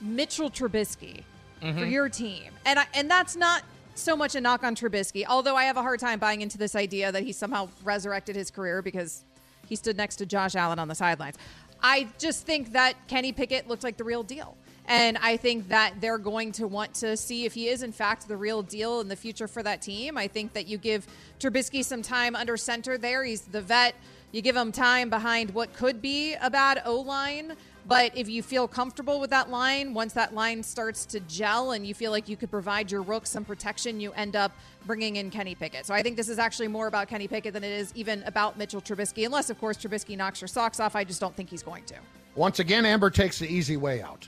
Mitchell 0.00 0.50
Trubisky 0.50 1.22
Mm-hmm. 1.62 1.78
for 1.78 1.86
your 1.86 2.10
team, 2.10 2.52
and 2.66 2.78
I, 2.78 2.84
and 2.92 3.10
that's 3.10 3.34
not 3.34 3.62
so 3.98 4.16
much 4.16 4.34
a 4.34 4.40
knock 4.40 4.62
on 4.62 4.74
Trubisky. 4.74 5.24
Although 5.26 5.56
I 5.56 5.64
have 5.64 5.76
a 5.76 5.82
hard 5.82 6.00
time 6.00 6.18
buying 6.18 6.40
into 6.40 6.58
this 6.58 6.74
idea 6.74 7.12
that 7.12 7.22
he 7.22 7.32
somehow 7.32 7.68
resurrected 7.84 8.36
his 8.36 8.50
career 8.50 8.82
because 8.82 9.24
he 9.66 9.76
stood 9.76 9.96
next 9.96 10.16
to 10.16 10.26
Josh 10.26 10.54
Allen 10.54 10.78
on 10.78 10.88
the 10.88 10.94
sidelines. 10.94 11.36
I 11.82 12.08
just 12.18 12.46
think 12.46 12.72
that 12.72 12.94
Kenny 13.08 13.32
Pickett 13.32 13.68
looked 13.68 13.84
like 13.84 13.96
the 13.96 14.04
real 14.04 14.22
deal. 14.22 14.56
And 14.88 15.18
I 15.20 15.36
think 15.36 15.68
that 15.68 15.94
they're 16.00 16.18
going 16.18 16.52
to 16.52 16.68
want 16.68 16.94
to 16.94 17.16
see 17.16 17.44
if 17.44 17.54
he 17.54 17.68
is, 17.68 17.82
in 17.82 17.90
fact, 17.90 18.28
the 18.28 18.36
real 18.36 18.62
deal 18.62 19.00
in 19.00 19.08
the 19.08 19.16
future 19.16 19.48
for 19.48 19.62
that 19.64 19.82
team. 19.82 20.16
I 20.16 20.28
think 20.28 20.52
that 20.52 20.68
you 20.68 20.78
give 20.78 21.06
Trubisky 21.40 21.84
some 21.84 22.02
time 22.02 22.36
under 22.36 22.56
center 22.56 22.96
there. 22.96 23.24
He's 23.24 23.42
the 23.42 23.60
vet. 23.60 23.96
You 24.30 24.42
give 24.42 24.54
him 24.54 24.70
time 24.70 25.10
behind 25.10 25.50
what 25.50 25.72
could 25.72 26.00
be 26.00 26.34
a 26.34 26.50
bad 26.50 26.82
O 26.84 27.00
line. 27.00 27.54
But 27.88 28.16
if 28.16 28.28
you 28.28 28.42
feel 28.42 28.66
comfortable 28.66 29.20
with 29.20 29.30
that 29.30 29.48
line, 29.48 29.94
once 29.94 30.12
that 30.14 30.34
line 30.34 30.62
starts 30.62 31.06
to 31.06 31.20
gel 31.20 31.70
and 31.70 31.86
you 31.86 31.94
feel 31.94 32.10
like 32.10 32.28
you 32.28 32.36
could 32.36 32.50
provide 32.50 32.90
your 32.90 33.02
rook 33.02 33.26
some 33.26 33.44
protection, 33.44 34.00
you 34.00 34.10
end 34.12 34.34
up 34.34 34.50
bringing 34.86 35.16
in 35.16 35.30
Kenny 35.30 35.54
Pickett. 35.54 35.86
So 35.86 35.94
I 35.94 36.02
think 36.02 36.16
this 36.16 36.28
is 36.28 36.40
actually 36.40 36.66
more 36.66 36.88
about 36.88 37.06
Kenny 37.06 37.28
Pickett 37.28 37.52
than 37.52 37.62
it 37.62 37.70
is 37.70 37.92
even 37.94 38.24
about 38.24 38.58
Mitchell 38.58 38.80
Trubisky, 38.80 39.24
unless, 39.24 39.50
of 39.50 39.60
course, 39.60 39.76
Trubisky 39.76 40.16
knocks 40.16 40.40
your 40.40 40.48
socks 40.48 40.80
off. 40.80 40.96
I 40.96 41.04
just 41.04 41.20
don't 41.20 41.34
think 41.36 41.48
he's 41.48 41.62
going 41.62 41.84
to. 41.84 41.94
Once 42.34 42.58
again, 42.58 42.84
Amber 42.84 43.08
takes 43.08 43.38
the 43.38 43.46
easy 43.46 43.76
way 43.76 44.02
out. 44.02 44.26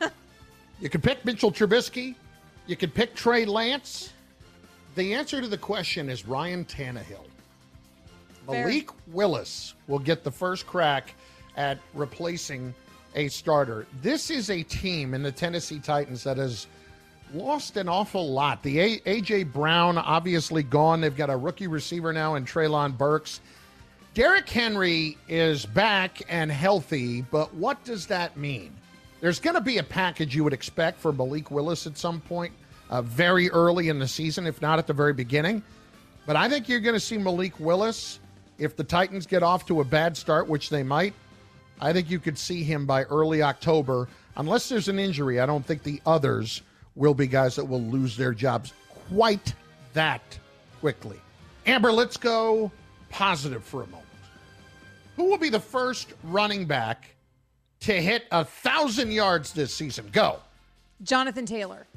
you 0.80 0.88
can 0.88 1.00
pick 1.00 1.24
Mitchell 1.24 1.50
Trubisky. 1.50 2.14
You 2.68 2.76
can 2.76 2.90
pick 2.90 3.16
Trey 3.16 3.44
Lance. 3.44 4.12
The 4.94 5.12
answer 5.12 5.40
to 5.40 5.48
the 5.48 5.58
question 5.58 6.08
is 6.08 6.24
Ryan 6.24 6.64
Tannehill. 6.64 7.26
Fair. 8.46 8.66
Malik 8.66 8.90
Willis 9.08 9.74
will 9.88 9.98
get 9.98 10.22
the 10.22 10.30
first 10.30 10.66
crack 10.66 11.14
at 11.56 11.78
replacing 11.94 12.72
a 13.14 13.28
starter. 13.28 13.86
This 14.00 14.30
is 14.30 14.50
a 14.50 14.62
team 14.62 15.14
in 15.14 15.22
the 15.22 15.32
Tennessee 15.32 15.78
Titans 15.78 16.24
that 16.24 16.36
has 16.36 16.66
lost 17.34 17.76
an 17.76 17.88
awful 17.88 18.30
lot. 18.30 18.62
The 18.62 19.00
AJ 19.00 19.52
Brown 19.52 19.98
obviously 19.98 20.62
gone. 20.62 21.00
They've 21.00 21.16
got 21.16 21.30
a 21.30 21.36
rookie 21.36 21.66
receiver 21.66 22.12
now 22.12 22.34
in 22.34 22.44
Treylon 22.44 22.96
Burks. 22.96 23.40
Derrick 24.14 24.48
Henry 24.48 25.16
is 25.28 25.64
back 25.64 26.20
and 26.28 26.52
healthy, 26.52 27.22
but 27.22 27.54
what 27.54 27.82
does 27.84 28.06
that 28.06 28.36
mean? 28.36 28.74
There's 29.20 29.38
going 29.38 29.54
to 29.54 29.62
be 29.62 29.78
a 29.78 29.82
package 29.82 30.34
you 30.34 30.44
would 30.44 30.52
expect 30.52 31.00
for 31.00 31.12
Malik 31.12 31.50
Willis 31.50 31.86
at 31.86 31.96
some 31.96 32.20
point, 32.20 32.52
uh, 32.90 33.00
very 33.00 33.48
early 33.50 33.88
in 33.88 33.98
the 33.98 34.08
season, 34.08 34.46
if 34.46 34.60
not 34.60 34.78
at 34.78 34.86
the 34.86 34.92
very 34.92 35.14
beginning. 35.14 35.62
But 36.26 36.36
I 36.36 36.48
think 36.48 36.68
you're 36.68 36.80
going 36.80 36.94
to 36.94 37.00
see 37.00 37.16
Malik 37.16 37.58
Willis 37.58 38.20
if 38.58 38.76
the 38.76 38.84
Titans 38.84 39.26
get 39.26 39.42
off 39.42 39.64
to 39.66 39.80
a 39.80 39.84
bad 39.84 40.16
start, 40.16 40.46
which 40.46 40.68
they 40.68 40.82
might. 40.82 41.14
I 41.82 41.92
think 41.92 42.08
you 42.08 42.20
could 42.20 42.38
see 42.38 42.62
him 42.62 42.86
by 42.86 43.02
early 43.04 43.42
October. 43.42 44.08
Unless 44.36 44.68
there's 44.68 44.86
an 44.86 45.00
injury, 45.00 45.40
I 45.40 45.46
don't 45.46 45.66
think 45.66 45.82
the 45.82 46.00
others 46.06 46.62
will 46.94 47.12
be 47.12 47.26
guys 47.26 47.56
that 47.56 47.64
will 47.64 47.82
lose 47.82 48.16
their 48.16 48.32
jobs 48.32 48.72
quite 49.08 49.52
that 49.92 50.22
quickly. 50.78 51.20
Amber, 51.66 51.90
let's 51.90 52.16
go 52.16 52.70
positive 53.10 53.64
for 53.64 53.82
a 53.82 53.86
moment. 53.86 54.06
Who 55.16 55.24
will 55.24 55.38
be 55.38 55.48
the 55.48 55.60
first 55.60 56.14
running 56.22 56.66
back 56.66 57.16
to 57.80 58.00
hit 58.00 58.26
a 58.30 58.44
thousand 58.44 59.10
yards 59.10 59.52
this 59.52 59.74
season? 59.74 60.08
Go. 60.12 60.38
Jonathan 61.02 61.44
Taylor. 61.44 61.88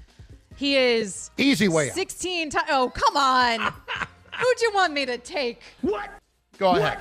He 0.56 0.78
is 0.78 1.30
Easy 1.38 1.68
way 1.68 1.90
out. 1.90 1.96
16 1.96 2.50
times. 2.50 2.66
Oh, 2.72 2.92
come 2.94 3.18
on. 3.18 3.60
Who'd 4.40 4.62
you 4.62 4.72
want 4.74 4.94
me 4.94 5.06
to 5.06 5.20
take? 5.20 5.62
What? 5.82 6.10
Go 6.58 6.76
ahead. 6.76 6.98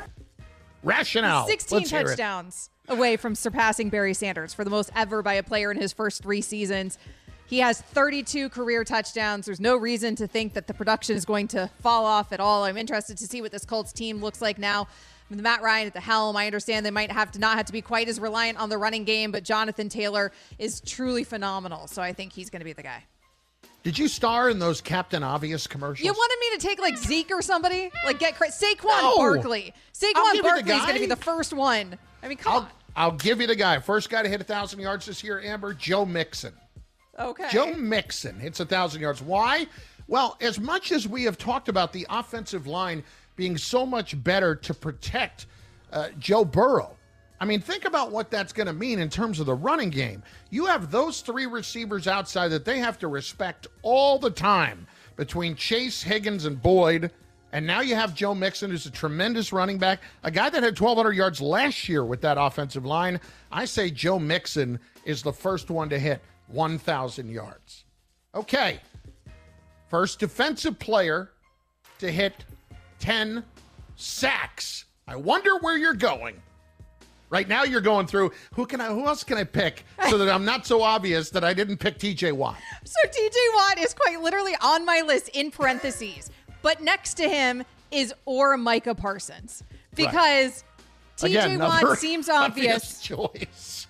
Rationale. 0.82 1.46
16 1.46 1.78
Let's 1.78 1.90
touchdowns 1.90 2.70
away 2.88 3.16
from 3.16 3.34
surpassing 3.34 3.88
Barry 3.90 4.14
Sanders 4.14 4.54
for 4.54 4.64
the 4.64 4.70
most 4.70 4.90
ever 4.94 5.22
by 5.22 5.34
a 5.34 5.42
player 5.42 5.70
in 5.70 5.78
his 5.78 5.92
first 5.92 6.22
three 6.22 6.40
seasons. 6.40 6.98
He 7.46 7.58
has 7.58 7.80
32 7.80 8.48
career 8.48 8.84
touchdowns. 8.84 9.46
There's 9.46 9.60
no 9.60 9.76
reason 9.76 10.16
to 10.16 10.26
think 10.26 10.54
that 10.54 10.66
the 10.66 10.74
production 10.74 11.16
is 11.16 11.24
going 11.24 11.48
to 11.48 11.70
fall 11.80 12.06
off 12.06 12.32
at 12.32 12.40
all. 12.40 12.64
I'm 12.64 12.76
interested 12.76 13.18
to 13.18 13.26
see 13.26 13.42
what 13.42 13.52
this 13.52 13.64
Colts 13.64 13.92
team 13.92 14.20
looks 14.20 14.40
like 14.40 14.58
now. 14.58 14.88
With 15.30 15.40
Matt 15.40 15.62
Ryan 15.62 15.86
at 15.86 15.94
the 15.94 16.00
helm, 16.00 16.36
I 16.36 16.46
understand 16.46 16.84
they 16.84 16.90
might 16.90 17.10
have 17.10 17.32
to 17.32 17.38
not 17.38 17.56
have 17.56 17.66
to 17.66 17.72
be 17.72 17.80
quite 17.80 18.08
as 18.08 18.20
reliant 18.20 18.58
on 18.58 18.68
the 18.68 18.78
running 18.78 19.04
game, 19.04 19.30
but 19.30 19.42
Jonathan 19.42 19.88
Taylor 19.88 20.32
is 20.58 20.80
truly 20.80 21.24
phenomenal. 21.24 21.86
So 21.86 22.02
I 22.02 22.12
think 22.12 22.32
he's 22.32 22.50
going 22.50 22.60
to 22.60 22.64
be 22.64 22.74
the 22.74 22.82
guy. 22.82 23.04
Did 23.84 23.98
you 23.98 24.08
star 24.08 24.48
in 24.48 24.58
those 24.58 24.80
Captain 24.80 25.22
Obvious 25.22 25.66
commercials? 25.66 26.04
You 26.06 26.12
wanted 26.12 26.38
me 26.40 26.58
to 26.58 26.66
take 26.66 26.80
like 26.80 26.96
Zeke 26.96 27.30
or 27.30 27.42
somebody? 27.42 27.90
Like 28.04 28.18
get 28.18 28.34
cra- 28.34 28.48
Saquon 28.48 28.84
No. 28.86 29.16
Barkley. 29.16 29.74
Saquon 29.92 30.32
give 30.32 30.42
Barkley 30.42 30.72
is 30.72 30.82
going 30.82 30.94
to 30.94 31.00
be 31.00 31.06
the 31.06 31.16
first 31.16 31.52
one. 31.52 31.98
I 32.22 32.28
mean, 32.28 32.38
come 32.38 32.52
I'll, 32.54 32.60
on. 32.60 32.68
I'll 32.96 33.12
give 33.12 33.42
you 33.42 33.46
the 33.46 33.54
guy. 33.54 33.78
First 33.78 34.08
guy 34.08 34.22
to 34.22 34.28
hit 34.28 34.40
a 34.40 34.44
thousand 34.44 34.80
yards 34.80 35.04
this 35.04 35.22
year, 35.22 35.38
Amber, 35.42 35.74
Joe 35.74 36.06
Mixon. 36.06 36.54
Okay. 37.18 37.48
Joe 37.50 37.74
Mixon 37.74 38.40
hits 38.40 38.58
a 38.60 38.64
thousand 38.64 39.02
yards. 39.02 39.20
Why? 39.20 39.66
Well, 40.08 40.38
as 40.40 40.58
much 40.58 40.90
as 40.90 41.06
we 41.06 41.24
have 41.24 41.36
talked 41.36 41.68
about 41.68 41.92
the 41.92 42.06
offensive 42.08 42.66
line 42.66 43.04
being 43.36 43.58
so 43.58 43.84
much 43.84 44.22
better 44.24 44.54
to 44.56 44.72
protect 44.72 45.46
uh, 45.92 46.08
Joe 46.18 46.44
Burrow, 46.44 46.96
I 47.44 47.46
mean, 47.46 47.60
think 47.60 47.84
about 47.84 48.10
what 48.10 48.30
that's 48.30 48.54
going 48.54 48.68
to 48.68 48.72
mean 48.72 48.98
in 48.98 49.10
terms 49.10 49.38
of 49.38 49.44
the 49.44 49.52
running 49.52 49.90
game. 49.90 50.22
You 50.48 50.64
have 50.64 50.90
those 50.90 51.20
three 51.20 51.44
receivers 51.44 52.08
outside 52.08 52.48
that 52.48 52.64
they 52.64 52.78
have 52.78 52.98
to 53.00 53.08
respect 53.08 53.66
all 53.82 54.18
the 54.18 54.30
time 54.30 54.86
between 55.16 55.54
Chase, 55.54 56.02
Higgins, 56.02 56.46
and 56.46 56.62
Boyd. 56.62 57.10
And 57.52 57.66
now 57.66 57.82
you 57.82 57.96
have 57.96 58.14
Joe 58.14 58.34
Mixon, 58.34 58.70
who's 58.70 58.86
a 58.86 58.90
tremendous 58.90 59.52
running 59.52 59.76
back, 59.76 60.00
a 60.22 60.30
guy 60.30 60.48
that 60.48 60.62
had 60.62 60.80
1,200 60.80 61.12
yards 61.12 61.38
last 61.42 61.86
year 61.86 62.02
with 62.02 62.22
that 62.22 62.38
offensive 62.40 62.86
line. 62.86 63.20
I 63.52 63.66
say 63.66 63.90
Joe 63.90 64.18
Mixon 64.18 64.80
is 65.04 65.22
the 65.22 65.30
first 65.30 65.68
one 65.68 65.90
to 65.90 65.98
hit 65.98 66.22
1,000 66.48 67.28
yards. 67.28 67.84
Okay. 68.34 68.80
First 69.90 70.18
defensive 70.18 70.78
player 70.78 71.30
to 71.98 72.10
hit 72.10 72.32
10 73.00 73.44
sacks. 73.96 74.86
I 75.06 75.16
wonder 75.16 75.58
where 75.58 75.76
you're 75.76 75.92
going. 75.92 76.40
Right 77.30 77.48
now, 77.48 77.64
you're 77.64 77.80
going 77.80 78.06
through 78.06 78.32
who 78.54 78.66
can 78.66 78.80
I, 78.80 78.88
who 78.88 79.06
else 79.06 79.24
can 79.24 79.38
I 79.38 79.44
pick 79.44 79.84
so 80.08 80.18
that 80.18 80.28
I'm 80.28 80.44
not 80.44 80.66
so 80.66 80.82
obvious 80.82 81.30
that 81.30 81.42
I 81.42 81.52
didn't 81.54 81.78
pick 81.78 81.98
T.J. 81.98 82.32
Watt. 82.32 82.56
So 82.84 83.08
TJ 83.08 83.36
Watt 83.54 83.78
is 83.78 83.94
quite 83.94 84.20
literally 84.20 84.54
on 84.62 84.84
my 84.84 85.00
list 85.00 85.30
in 85.30 85.50
parentheses, 85.50 86.30
but 86.62 86.82
next 86.82 87.14
to 87.14 87.28
him 87.28 87.64
is 87.90 88.14
or 88.24 88.56
Micah 88.56 88.94
Parsons 88.94 89.62
because 89.94 90.64
TJ 91.16 91.26
Again, 91.26 91.58
Watt 91.58 91.98
seems 91.98 92.28
obvious 92.28 93.00
obvious. 93.02 93.02
choice. 93.02 93.86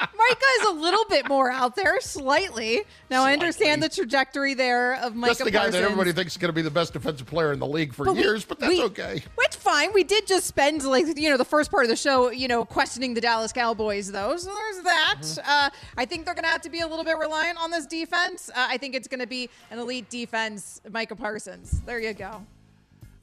Micah 0.00 0.44
is 0.60 0.66
a 0.68 0.72
little 0.72 1.04
bit 1.10 1.28
more 1.28 1.50
out 1.50 1.76
there, 1.76 2.00
slightly. 2.00 2.82
Now 3.10 3.22
I 3.22 3.32
understand 3.34 3.82
the 3.82 3.88
trajectory 3.88 4.54
there 4.54 4.94
of 4.94 5.14
Micah 5.14 5.30
Just 5.32 5.44
the 5.44 5.50
guy 5.50 5.58
Parsons. 5.58 5.74
that 5.76 5.82
everybody 5.82 6.12
thinks 6.12 6.32
is 6.32 6.38
going 6.38 6.48
to 6.48 6.54
be 6.54 6.62
the 6.62 6.70
best 6.70 6.92
defensive 6.94 7.26
player 7.26 7.52
in 7.52 7.58
the 7.58 7.66
league 7.66 7.92
for 7.92 8.04
But 8.06 8.14
we- 8.16 8.22
years, 8.22 8.44
but 8.44 8.58
that's 8.58 8.70
we- 8.72 8.82
okay. 8.84 9.22
Which 9.34 9.56
fine. 9.56 9.92
We 9.92 10.04
did 10.04 10.26
just 10.26 10.46
spend 10.46 10.84
like 10.84 11.06
you 11.18 11.28
know 11.30 11.36
the 11.36 11.44
first 11.44 11.70
part 11.70 11.84
of 11.84 11.90
the 11.90 11.96
show, 11.96 12.30
you 12.30 12.48
know, 12.48 12.64
questioning 12.64 13.12
the 13.14 13.20
Dallas 13.20 13.52
Cowboys 13.52 14.10
though. 14.10 14.36
So 14.36 14.50
there's 14.54 14.82
that. 14.84 15.16
Mm-hmm. 15.20 15.50
Uh, 15.50 15.70
I 15.98 16.04
think 16.06 16.24
they're 16.24 16.34
going 16.34 16.44
to 16.44 16.50
have 16.50 16.62
to 16.62 16.70
be 16.70 16.80
a 16.80 16.86
little 16.86 17.04
bit 17.04 17.18
reliant 17.18 17.58
on 17.62 17.70
this 17.70 17.86
defense. 17.86 18.48
Uh, 18.50 18.66
I 18.70 18.78
think 18.78 18.94
it's 18.94 19.08
going 19.08 19.20
to 19.20 19.26
be 19.26 19.50
an 19.70 19.78
elite 19.78 20.08
defense. 20.08 20.80
Micah 20.90 21.16
Parsons. 21.16 21.82
There 21.84 22.00
you 22.00 22.14
go. 22.14 22.44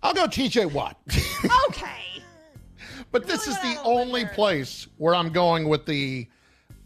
I'll 0.03 0.13
go 0.13 0.25
TJ 0.27 0.71
Watt. 0.71 0.97
Okay. 1.69 2.21
but 3.11 3.25
this 3.27 3.47
Really 3.47 3.57
is 3.57 3.75
the 3.75 3.79
out 3.79 3.85
on 3.85 3.91
a 3.93 3.99
limb 3.99 4.07
only 4.09 4.25
place 4.25 4.87
where 4.97 5.15
I'm 5.15 5.31
going 5.31 5.67
with 5.69 5.85
the 5.85 6.27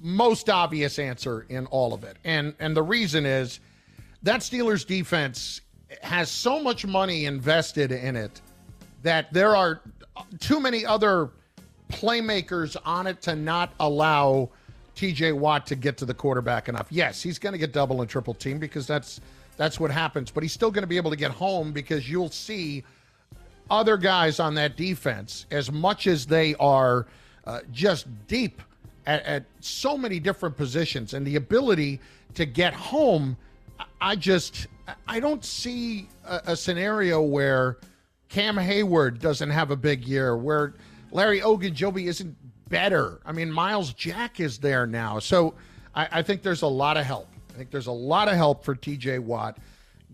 most 0.01 0.49
obvious 0.49 0.99
answer 0.99 1.45
in 1.49 1.65
all 1.67 1.93
of 1.93 2.03
it. 2.03 2.17
And 2.23 2.53
and 2.59 2.75
the 2.75 2.83
reason 2.83 3.25
is 3.25 3.59
that 4.23 4.41
Steelers 4.41 4.85
defense 4.85 5.61
has 6.01 6.31
so 6.31 6.61
much 6.61 6.85
money 6.85 7.25
invested 7.25 7.91
in 7.91 8.15
it 8.15 8.41
that 9.03 9.31
there 9.33 9.55
are 9.55 9.81
too 10.39 10.59
many 10.59 10.85
other 10.85 11.29
playmakers 11.89 12.77
on 12.85 13.07
it 13.07 13.21
to 13.21 13.35
not 13.35 13.73
allow 13.79 14.49
TJ 14.95 15.35
Watt 15.35 15.65
to 15.67 15.75
get 15.75 15.97
to 15.97 16.05
the 16.05 16.13
quarterback 16.13 16.69
enough. 16.69 16.87
Yes, 16.89 17.21
he's 17.21 17.39
going 17.39 17.53
to 17.53 17.59
get 17.59 17.73
double 17.73 18.01
and 18.01 18.09
triple 18.09 18.33
team 18.33 18.59
because 18.59 18.87
that's 18.87 19.21
that's 19.57 19.79
what 19.79 19.91
happens, 19.91 20.31
but 20.31 20.43
he's 20.43 20.53
still 20.53 20.71
going 20.71 20.83
to 20.83 20.87
be 20.87 20.97
able 20.97 21.11
to 21.11 21.17
get 21.17 21.31
home 21.31 21.71
because 21.71 22.09
you'll 22.09 22.29
see 22.29 22.83
other 23.69 23.97
guys 23.97 24.39
on 24.39 24.55
that 24.55 24.75
defense 24.75 25.45
as 25.51 25.71
much 25.71 26.07
as 26.07 26.25
they 26.25 26.55
are 26.55 27.05
uh, 27.45 27.59
just 27.71 28.07
deep 28.27 28.61
at, 29.05 29.23
at 29.23 29.45
so 29.59 29.97
many 29.97 30.19
different 30.19 30.55
positions 30.55 31.13
and 31.13 31.25
the 31.25 31.35
ability 31.35 31.99
to 32.35 32.45
get 32.45 32.73
home 32.73 33.35
I- 33.99 34.15
just 34.15 34.67
i 35.07 35.19
don't 35.19 35.43
see 35.43 36.07
a, 36.25 36.41
a 36.47 36.55
scenario 36.55 37.21
where 37.21 37.77
cam 38.29 38.55
heyward 38.55 39.19
doesn't 39.19 39.49
have 39.49 39.71
a 39.71 39.75
big 39.75 40.05
year 40.05 40.37
where 40.37 40.73
larry 41.11 41.41
ogunjobi 41.41 42.07
isn't 42.07 42.35
better 42.69 43.19
i 43.25 43.31
mean 43.31 43.51
myles 43.51 43.93
jack 43.93 44.39
is 44.39 44.57
there 44.57 44.85
now 44.87 45.19
so 45.19 45.53
I, 45.93 46.07
I 46.11 46.21
think 46.21 46.41
there's 46.41 46.61
a 46.61 46.67
lot 46.67 46.95
of 46.97 47.05
help 47.05 47.27
i 47.53 47.57
think 47.57 47.71
there's 47.71 47.87
a 47.87 47.91
lot 47.91 48.27
of 48.27 48.35
help 48.35 48.63
for 48.63 48.75
tj 48.75 49.19
watt 49.19 49.57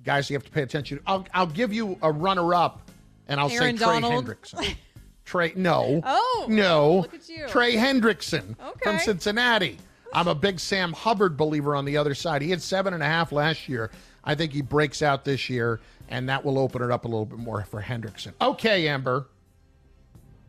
guys 0.03 0.29
you 0.29 0.35
have 0.35 0.43
to 0.45 0.51
pay 0.51 0.63
attention 0.63 0.97
to. 0.97 1.03
i'll, 1.07 1.25
I'll 1.33 1.45
give 1.47 1.73
you 1.73 1.97
a 2.01 2.11
runner-up 2.11 2.87
and 3.27 3.39
I'll 3.39 3.51
Aaron 3.51 3.77
say 3.77 3.85
Trey 3.85 3.99
Donald? 3.99 4.25
Hendrickson. 4.25 4.75
Trey, 5.27 5.51
no. 5.57 5.99
Oh, 6.05 6.45
no. 6.49 6.99
look 6.99 7.13
at 7.13 7.27
you. 7.27 7.49
Trey 7.49 7.75
Hendrickson 7.75 8.55
from 8.81 8.97
Cincinnati. 8.97 9.77
I'm 10.13 10.29
a 10.29 10.33
big 10.33 10.57
Sam 10.57 10.93
Hubbard 10.93 11.35
believer 11.35 11.75
on 11.75 11.83
the 11.83 11.97
other 11.97 12.15
side. 12.15 12.41
He 12.41 12.49
had 12.49 12.61
seven 12.61 12.93
and 12.93 13.03
a 13.03 13.05
half 13.05 13.33
last 13.33 13.67
year. 13.67 13.91
I 14.23 14.35
think 14.35 14.53
he 14.53 14.61
breaks 14.61 15.01
out 15.01 15.25
this 15.25 15.49
year, 15.49 15.81
and 16.07 16.29
that 16.29 16.45
will 16.45 16.57
open 16.57 16.81
it 16.81 16.91
up 16.91 17.03
a 17.03 17.09
little 17.09 17.25
bit 17.25 17.39
more 17.39 17.65
for 17.65 17.81
Hendrickson. 17.81 18.31
Okay, 18.39 18.87
Amber. 18.87 19.27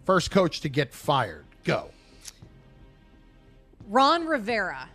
First 0.07 0.31
coach 0.31 0.61
to 0.61 0.69
get 0.69 0.95
fired. 0.95 1.45
Go. 1.65 1.91
Ron 3.89 4.27
Rivera. 4.27 4.89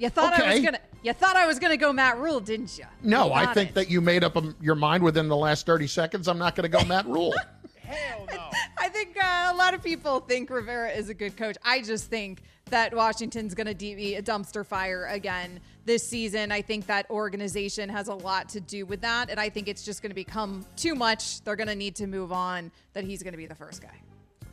You 0.00 0.08
thought 0.08 0.32
I 0.34 0.54
was 0.54 0.64
gonna. 0.64 0.80
You 1.04 1.12
thought 1.12 1.36
I 1.36 1.46
was 1.46 1.60
gonna 1.60 1.76
go 1.76 1.92
Matt 1.92 2.18
Rhule, 2.18 2.40
didn't 2.40 2.76
you? 2.76 2.86
No, 3.00 3.32
I 3.32 3.54
think 3.54 3.70
it. 3.70 3.74
that 3.76 3.90
you 3.90 4.00
made 4.00 4.24
up 4.24 4.36
um, 4.36 4.56
your 4.60 4.74
mind 4.74 5.04
within 5.04 5.28
the 5.28 5.36
last 5.36 5.66
30 5.66 5.86
seconds. 5.86 6.26
I'm 6.26 6.38
not 6.38 6.56
going 6.56 6.68
to 6.68 6.76
go 6.76 6.84
Matt 6.84 7.06
Rhule. 7.06 7.32
I 7.88 8.53
think 8.94 9.16
uh, 9.22 9.50
a 9.52 9.56
lot 9.56 9.74
of 9.74 9.82
people 9.82 10.20
think 10.20 10.48
Rivera 10.50 10.90
is 10.90 11.08
a 11.08 11.14
good 11.14 11.36
coach. 11.36 11.56
I 11.64 11.82
just 11.82 12.06
think 12.08 12.42
that 12.70 12.94
Washington's 12.94 13.54
going 13.54 13.66
to 13.66 13.74
be 13.74 14.14
a 14.14 14.22
dumpster 14.22 14.64
fire 14.64 15.06
again 15.06 15.60
this 15.84 16.08
season. 16.08 16.50
I 16.52 16.62
think 16.62 16.86
that 16.86 17.10
organization 17.10 17.88
has 17.88 18.08
a 18.08 18.14
lot 18.14 18.48
to 18.50 18.60
do 18.60 18.86
with 18.86 19.00
that, 19.02 19.28
and 19.30 19.38
I 19.38 19.48
think 19.50 19.68
it's 19.68 19.84
just 19.84 20.00
going 20.00 20.10
to 20.10 20.14
become 20.14 20.64
too 20.76 20.94
much. 20.94 21.42
They're 21.42 21.56
going 21.56 21.68
to 21.68 21.74
need 21.74 21.96
to 21.96 22.06
move 22.06 22.32
on. 22.32 22.70
That 22.94 23.04
he's 23.04 23.22
going 23.22 23.32
to 23.32 23.38
be 23.38 23.46
the 23.46 23.54
first 23.54 23.82
guy. 23.82 24.00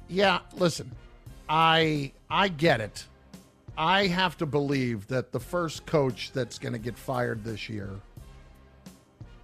Yeah, 0.10 0.40
listen, 0.56 0.92
I 1.48 2.12
I 2.30 2.48
get 2.50 2.82
it. 2.82 3.06
I 3.78 4.08
have 4.08 4.38
to 4.40 4.46
believe 4.46 5.08
that 5.08 5.32
the 5.32 5.40
first 5.40 5.86
coach 5.86 6.32
that's 6.34 6.60
going 6.60 6.74
to 6.74 6.80
get 6.80 6.98
fired 6.98 7.44
this 7.46 7.70
year 7.70 7.90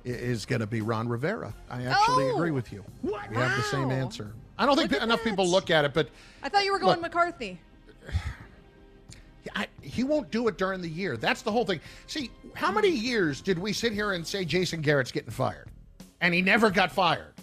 is 0.04 0.46
going 0.46 0.60
to 0.60 0.68
be 0.68 0.82
Ron 0.82 1.08
Rivera. 1.08 1.54
I 1.70 1.84
actually 1.84 2.26
Oh! 2.32 2.36
agree 2.36 2.52
with 2.52 2.72
you. 2.74 2.84
We 3.04 3.14
have 3.14 3.56
the 3.58 3.64
same 3.64 3.92
answer. 3.92 4.34
I 4.58 4.66
don't 4.66 4.76
think 4.76 4.92
enough 4.94 5.24
people 5.24 5.48
look 5.48 5.70
at 5.70 5.86
it, 5.86 5.94
but 5.94 6.10
I 6.42 6.50
thought 6.50 6.66
you 6.66 6.72
were 6.72 6.80
going 6.80 7.02
Look. 7.02 7.14
McCarthy. 7.14 7.60
I, 9.56 9.68
he 9.82 10.04
won't 10.04 10.32
do 10.32 10.48
it 10.48 10.58
during 10.58 10.82
the 10.82 10.90
year. 10.90 11.16
That's 11.16 11.42
the 11.42 11.52
whole 11.52 11.66
thing. 11.66 11.80
See, 12.08 12.32
how 12.54 12.72
many 12.72 12.90
hmm. 12.90 13.06
years 13.06 13.42
did 13.42 13.58
we 13.58 13.74
sit 13.74 13.94
here 13.94 14.14
and 14.14 14.26
say 14.26 14.46
Jason 14.46 14.82
Garrett's 14.82 15.12
getting 15.12 15.32
fired? 15.32 15.70
And 16.22 16.34
he 16.34 16.42
never 16.42 16.70
got 16.70 16.92
fired. 16.92 17.34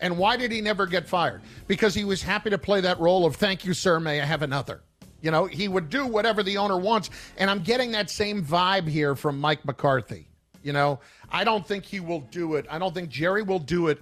And 0.00 0.16
why 0.16 0.36
did 0.36 0.52
he 0.52 0.60
never 0.60 0.86
get 0.86 1.08
fired? 1.08 1.40
Because 1.66 1.94
he 1.94 2.04
was 2.04 2.22
happy 2.22 2.50
to 2.50 2.58
play 2.58 2.80
that 2.82 3.00
role 3.00 3.26
of 3.26 3.36
thank 3.36 3.64
you, 3.64 3.74
sir, 3.74 3.98
may 3.98 4.20
I 4.20 4.24
have 4.24 4.42
another. 4.42 4.82
You 5.20 5.32
know, 5.32 5.46
he 5.46 5.66
would 5.66 5.90
do 5.90 6.06
whatever 6.06 6.44
the 6.44 6.58
owner 6.58 6.78
wants. 6.78 7.10
And 7.36 7.50
I'm 7.50 7.60
getting 7.60 7.90
that 7.92 8.08
same 8.08 8.44
vibe 8.44 8.86
here 8.86 9.16
from 9.16 9.40
Mike 9.40 9.64
McCarthy. 9.64 10.28
You 10.62 10.72
know, 10.72 11.00
I 11.30 11.44
don't 11.44 11.66
think 11.66 11.84
he 11.84 11.98
will 11.98 12.20
do 12.20 12.54
it. 12.54 12.66
I 12.70 12.78
don't 12.78 12.94
think 12.94 13.08
Jerry 13.08 13.42
will 13.42 13.58
do 13.58 13.88
it 13.88 13.98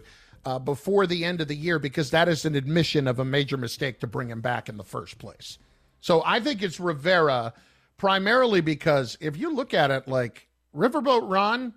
uh, 0.47 0.61
before 0.61 1.07
the 1.09 1.25
end 1.25 1.41
of 1.41 1.49
the 1.49 1.57
year 1.57 1.79
because 1.81 2.13
that 2.13 2.29
is 2.29 2.45
an 2.45 2.55
admission 2.55 3.09
of 3.09 3.19
a 3.19 3.25
major 3.25 3.57
mistake 3.57 3.99
to 4.01 4.07
bring 4.07 4.31
him 4.31 4.41
back 4.41 4.69
in 4.69 4.77
the 4.77 4.85
first 4.85 5.19
place. 5.19 5.59
So 6.01 6.23
I 6.25 6.39
think 6.39 6.63
it's 6.63 6.79
Rivera 6.79 7.53
primarily 7.97 8.61
because 8.61 9.19
if 9.21 9.37
you 9.37 9.53
look 9.53 9.75
at 9.75 9.91
it 9.91 10.07
like 10.07 10.49
Riverboat 10.75 11.29
Ron, 11.29 11.75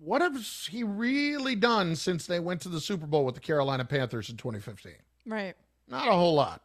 what 0.00 0.20
has 0.20 0.68
he 0.68 0.82
really 0.82 1.54
done 1.54 1.94
since 1.94 2.26
they 2.26 2.40
went 2.40 2.60
to 2.62 2.68
the 2.68 2.80
Super 2.80 3.06
Bowl 3.06 3.24
with 3.24 3.36
the 3.36 3.40
Carolina 3.40 3.84
Panthers 3.84 4.30
in 4.30 4.36
2015? 4.36 4.92
Right. 5.24 5.54
Not 5.88 6.08
a 6.08 6.12
whole 6.12 6.34
lot. 6.34 6.60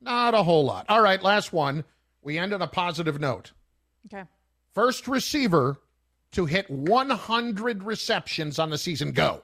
Not 0.00 0.34
a 0.34 0.44
whole 0.44 0.64
lot. 0.64 0.86
All 0.88 1.02
right, 1.02 1.20
last 1.22 1.52
one. 1.52 1.84
We 2.22 2.38
end 2.38 2.54
on 2.54 2.62
a 2.62 2.68
positive 2.68 3.20
note. 3.20 3.52
Okay. 4.06 4.24
First 4.74 5.08
receiver 5.08 5.80
to 6.32 6.46
hit 6.46 6.70
100 6.70 7.82
receptions 7.82 8.60
on 8.60 8.70
the 8.70 8.78
season. 8.78 9.10
Go. 9.10 9.42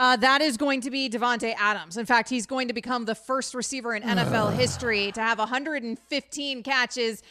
Uh, 0.00 0.16
that 0.16 0.40
is 0.40 0.56
going 0.56 0.80
to 0.80 0.90
be 0.90 1.10
Davante 1.10 1.52
Adams. 1.58 1.98
In 1.98 2.06
fact, 2.06 2.30
he's 2.30 2.46
going 2.46 2.68
to 2.68 2.74
become 2.74 3.04
the 3.04 3.14
first 3.14 3.54
receiver 3.54 3.94
in 3.94 4.02
NFL 4.02 4.54
history 4.56 5.12
to 5.12 5.20
have 5.20 5.38
115 5.38 6.62
catches 6.62 7.22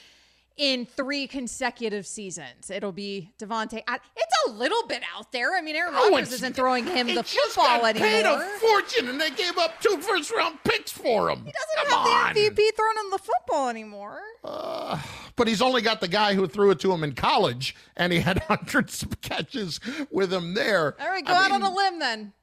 in 0.56 0.86
three 0.86 1.26
consecutive 1.26 2.06
seasons. 2.06 2.70
It'll 2.70 2.92
be 2.92 3.32
Davante. 3.40 3.82
Ad- 3.88 4.02
it's 4.16 4.34
a 4.48 4.52
little 4.52 4.86
bit 4.88 5.02
out 5.16 5.32
there. 5.32 5.56
I 5.58 5.62
mean, 5.62 5.76
Aaron 5.76 5.96
Rodgers 5.96 6.32
isn't 6.34 6.56
throwing 6.56 6.86
him 6.86 7.08
the 7.08 7.24
football 7.24 7.80
got 7.82 7.96
paid 7.96 8.26
anymore. 8.26 8.44
a 8.46 8.60
fortune, 8.60 9.08
and 9.10 9.20
they 9.20 9.32
gave 9.32 9.58
up 9.58 9.82
two 9.82 9.98
first 10.02 10.32
round 10.32 10.60
picks 10.64 10.92
for 10.92 11.32
him. 11.32 11.46
he 11.46 11.52
doesn't 11.52 11.90
Come 11.90 12.00
have 12.08 12.28
on. 12.28 12.34
the 12.36 12.50
MVP 12.52 12.76
thrown 12.76 12.98
him 13.06 13.10
the 13.12 13.18
football 13.18 13.70
anymore. 13.70 14.20
but 14.44 15.48
he's 15.48 15.62
only 15.64 15.82
got 15.82 16.02
the 16.02 16.08
guy 16.08 16.36
who 16.36 16.46
threw 16.46 16.70
it 16.70 16.80
to 16.82 16.92
him 16.92 17.04
in 17.04 17.14
college, 17.14 17.76
and 17.98 18.14
he 18.14 18.20
had 18.20 18.38
hundreds 18.48 19.02
of 19.02 19.22
catches 19.22 19.80
with 20.12 20.32
him 20.32 20.54
there. 20.54 20.96
All 21.02 21.08
right, 21.10 21.26
go 21.26 21.34
I 21.34 21.46
out 21.46 21.52
mean, 21.52 21.64
on 21.64 21.72
a 21.72 21.76
limb 21.76 22.00
then. 22.00 22.34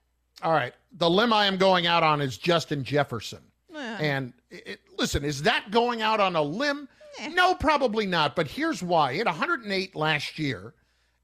All 0.42 0.52
right, 0.52 0.74
the 0.92 1.08
limb 1.08 1.32
I 1.32 1.46
am 1.46 1.56
going 1.56 1.86
out 1.86 2.02
on 2.02 2.20
is 2.20 2.36
Justin 2.36 2.84
Jefferson. 2.84 3.40
Yeah. 3.72 3.98
And 4.00 4.32
it, 4.50 4.80
listen, 4.98 5.24
is 5.24 5.42
that 5.42 5.70
going 5.70 6.02
out 6.02 6.20
on 6.20 6.36
a 6.36 6.42
limb? 6.42 6.88
No, 7.30 7.54
probably 7.54 8.06
not. 8.06 8.36
But 8.36 8.46
here's 8.46 8.82
why: 8.82 9.12
he 9.12 9.18
had 9.18 9.26
108 9.26 9.96
last 9.96 10.38
year, 10.38 10.74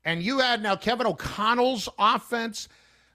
and 0.05 0.23
you 0.23 0.41
add 0.41 0.63
now 0.63 0.77
Kevin 0.77 1.07
O'Connell's 1.07 1.89
offense, 1.99 2.69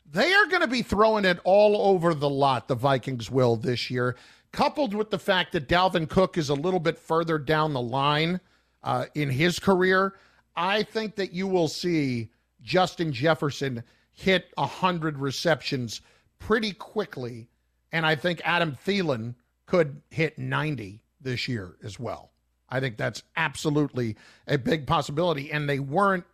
they 0.10 0.34
are 0.34 0.46
going 0.46 0.62
to 0.62 0.68
be 0.68 0.82
throwing 0.82 1.26
it 1.26 1.40
all 1.44 1.90
over 1.90 2.14
the 2.14 2.30
lot, 2.30 2.68
the 2.68 2.76
Vikings 2.76 3.30
will 3.30 3.56
this 3.56 3.90
year, 3.90 4.16
coupled 4.52 4.94
with 4.94 5.10
the 5.10 5.20
fact 5.20 5.52
that 5.54 5.68
Dalvin 5.68 6.08
Cook 6.08 6.38
is 6.38 6.50
a 6.50 6.56
little 6.56 6.80
bit 6.80 6.98
further 6.98 7.38
down 7.38 7.74
the 7.74 7.82
line 7.82 8.40
uh, 8.84 9.06
in 9.16 9.30
his 9.30 9.60
career. 9.60 10.14
I 10.56 10.84
think 10.84 11.16
that 11.16 11.34
you 11.34 11.48
will 11.48 11.68
see 11.68 12.30
Justin 12.62 13.12
Jefferson 13.12 13.84
hit 14.18 14.52
100 14.56 15.20
receptions 15.20 16.02
pretty 16.40 16.74
quickly. 16.74 17.48
And 17.92 18.06
I 18.06 18.16
think 18.16 18.42
Adam 18.44 18.76
Thielen 18.86 19.36
could 19.68 20.02
hit 20.10 20.40
90 20.40 21.04
this 21.22 21.48
year 21.48 21.76
as 21.84 22.00
well. 22.00 22.32
I 22.68 22.80
think 22.80 22.98
that's 22.98 23.22
absolutely 23.38 24.18
a 24.48 24.58
big 24.58 24.88
possibility. 24.88 25.52
And 25.52 25.70
they 25.70 25.80
weren't, 25.80 26.26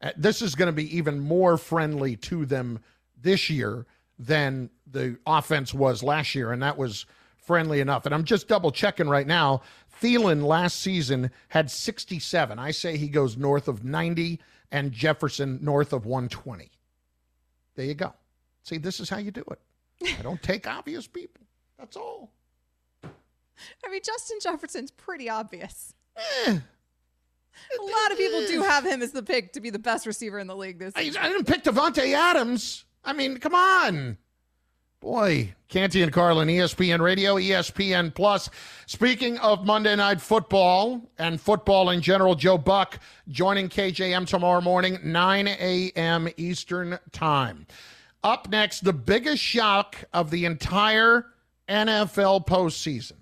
uh, 0.00 0.12
this 0.16 0.40
is 0.40 0.54
going 0.54 0.68
to 0.68 0.72
be 0.72 0.96
even 0.96 1.18
more 1.18 1.58
friendly 1.58 2.16
to 2.16 2.46
them 2.46 2.78
this 3.20 3.50
year 3.50 3.86
than 4.18 4.70
the 4.86 5.18
offense 5.26 5.74
was 5.74 6.02
last 6.02 6.36
year. 6.36 6.52
And 6.52 6.62
that 6.62 6.78
was 6.78 7.06
friendly 7.36 7.80
enough. 7.80 8.06
And 8.06 8.14
I'm 8.14 8.24
just 8.24 8.46
double 8.46 8.70
checking 8.70 9.08
right 9.08 9.26
now. 9.26 9.62
Thielen 10.00 10.44
last 10.44 10.78
season 10.78 11.32
had 11.48 11.72
67. 11.72 12.58
I 12.58 12.70
say 12.70 12.96
he 12.96 13.08
goes 13.08 13.36
north 13.36 13.66
of 13.66 13.84
90 13.84 14.40
and 14.70 14.92
Jefferson 14.92 15.58
north 15.60 15.92
of 15.92 16.06
120. 16.06 16.70
There 17.74 17.86
you 17.86 17.94
go. 17.94 18.12
See, 18.64 18.78
this 18.78 19.00
is 19.00 19.08
how 19.08 19.18
you 19.18 19.30
do 19.30 19.44
it. 19.50 20.16
I 20.18 20.22
don't 20.22 20.42
take 20.42 20.66
obvious 20.66 21.06
people. 21.06 21.42
That's 21.78 21.96
all. 21.96 22.30
I 23.04 23.90
mean, 23.90 24.00
Justin 24.04 24.38
Jefferson's 24.42 24.90
pretty 24.90 25.28
obvious. 25.28 25.94
Eh, 26.16 26.58
A 27.78 27.82
lot 27.82 28.10
of 28.12 28.18
people 28.18 28.46
do 28.46 28.62
have 28.62 28.84
him 28.84 29.02
as 29.02 29.12
the 29.12 29.22
pick 29.22 29.52
to 29.54 29.60
be 29.60 29.70
the 29.70 29.78
best 29.78 30.06
receiver 30.06 30.38
in 30.38 30.46
the 30.46 30.56
league 30.56 30.78
this 30.78 30.92
I. 30.96 31.00
I 31.00 31.28
didn't 31.28 31.46
pick 31.46 31.64
Davante 31.64 32.12
Adams. 32.14 32.84
I 33.04 33.12
mean, 33.12 33.38
come 33.38 33.54
on. 33.54 34.16
Boy, 35.02 35.52
Canty 35.68 36.00
and 36.02 36.12
Carlin, 36.12 36.46
ESPN 36.46 37.00
Radio, 37.00 37.34
ESPN 37.34 38.14
Plus. 38.14 38.48
Speaking 38.86 39.36
of 39.38 39.66
Monday 39.66 39.96
Night 39.96 40.20
Football 40.20 41.10
and 41.18 41.40
football 41.40 41.90
in 41.90 42.00
general, 42.00 42.36
Joe 42.36 42.56
Buck 42.56 43.00
joining 43.26 43.68
KJM 43.68 44.28
tomorrow 44.28 44.60
morning, 44.60 45.00
9 45.02 45.48
a.m. 45.48 46.28
Eastern 46.36 47.00
Time. 47.10 47.66
Up 48.22 48.48
next, 48.48 48.84
the 48.84 48.92
biggest 48.92 49.42
shock 49.42 49.96
of 50.12 50.30
the 50.30 50.44
entire 50.44 51.26
NFL 51.68 52.46
postseason. 52.46 53.21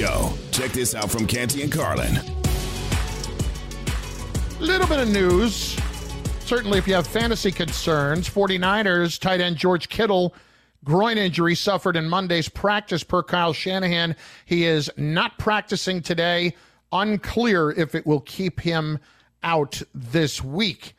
Yo, 0.00 0.32
check 0.50 0.70
this 0.70 0.94
out 0.94 1.10
from 1.10 1.26
Canty 1.26 1.60
and 1.60 1.70
Carlin. 1.70 2.14
Little 4.58 4.86
bit 4.86 4.98
of 4.98 5.10
news. 5.10 5.76
Certainly, 6.46 6.78
if 6.78 6.88
you 6.88 6.94
have 6.94 7.06
fantasy 7.06 7.52
concerns, 7.52 8.26
49ers 8.26 9.20
tight 9.20 9.42
end 9.42 9.58
George 9.58 9.90
Kittle, 9.90 10.34
groin 10.84 11.18
injury 11.18 11.54
suffered 11.54 11.96
in 11.96 12.08
Monday's 12.08 12.48
practice 12.48 13.04
per 13.04 13.22
Kyle 13.22 13.52
Shanahan. 13.52 14.16
He 14.46 14.64
is 14.64 14.90
not 14.96 15.36
practicing 15.36 16.00
today. 16.00 16.54
Unclear 16.92 17.70
if 17.72 17.94
it 17.94 18.06
will 18.06 18.20
keep 18.20 18.58
him 18.58 19.00
out 19.42 19.82
this 19.94 20.42
week. 20.42 20.94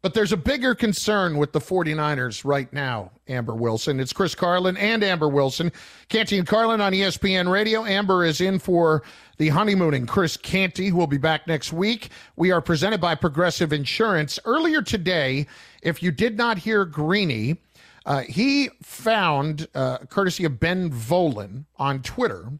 But 0.00 0.14
there's 0.14 0.32
a 0.32 0.36
bigger 0.36 0.76
concern 0.76 1.38
with 1.38 1.52
the 1.52 1.58
49ers 1.58 2.44
right 2.44 2.72
now, 2.72 3.10
Amber 3.26 3.54
Wilson. 3.54 3.98
It's 3.98 4.12
Chris 4.12 4.32
Carlin 4.32 4.76
and 4.76 5.02
Amber 5.02 5.28
Wilson. 5.28 5.72
Canty 6.08 6.38
and 6.38 6.46
Carlin 6.46 6.80
on 6.80 6.92
ESPN 6.92 7.50
Radio. 7.50 7.84
Amber 7.84 8.24
is 8.24 8.40
in 8.40 8.60
for 8.60 9.02
the 9.38 9.48
honeymooning 9.48 10.06
Chris 10.06 10.36
Canty, 10.36 10.92
will 10.92 11.08
be 11.08 11.18
back 11.18 11.48
next 11.48 11.72
week. 11.72 12.10
We 12.36 12.52
are 12.52 12.60
presented 12.60 13.00
by 13.00 13.16
Progressive 13.16 13.72
Insurance. 13.72 14.38
Earlier 14.44 14.82
today, 14.82 15.48
if 15.82 16.00
you 16.00 16.12
did 16.12 16.36
not 16.36 16.58
hear 16.58 16.84
Greeny, 16.84 17.60
uh, 18.06 18.20
he 18.20 18.70
found, 18.80 19.66
uh, 19.74 19.98
courtesy 20.08 20.44
of 20.44 20.60
Ben 20.60 20.90
Volin 20.92 21.64
on 21.76 22.02
Twitter, 22.02 22.52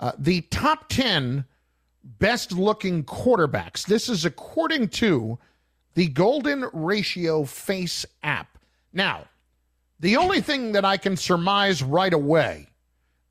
uh, 0.00 0.12
the 0.18 0.42
top 0.42 0.90
10 0.90 1.46
best 2.04 2.52
looking 2.52 3.04
quarterbacks. 3.04 3.86
This 3.86 4.10
is 4.10 4.26
according 4.26 4.88
to 4.88 5.38
the 5.94 6.08
Golden 6.08 6.66
Ratio 6.72 7.44
Face 7.44 8.04
app. 8.22 8.58
Now, 8.92 9.24
the 10.00 10.16
only 10.16 10.40
thing 10.40 10.72
that 10.72 10.84
I 10.84 10.96
can 10.96 11.16
surmise 11.16 11.82
right 11.82 12.12
away 12.12 12.68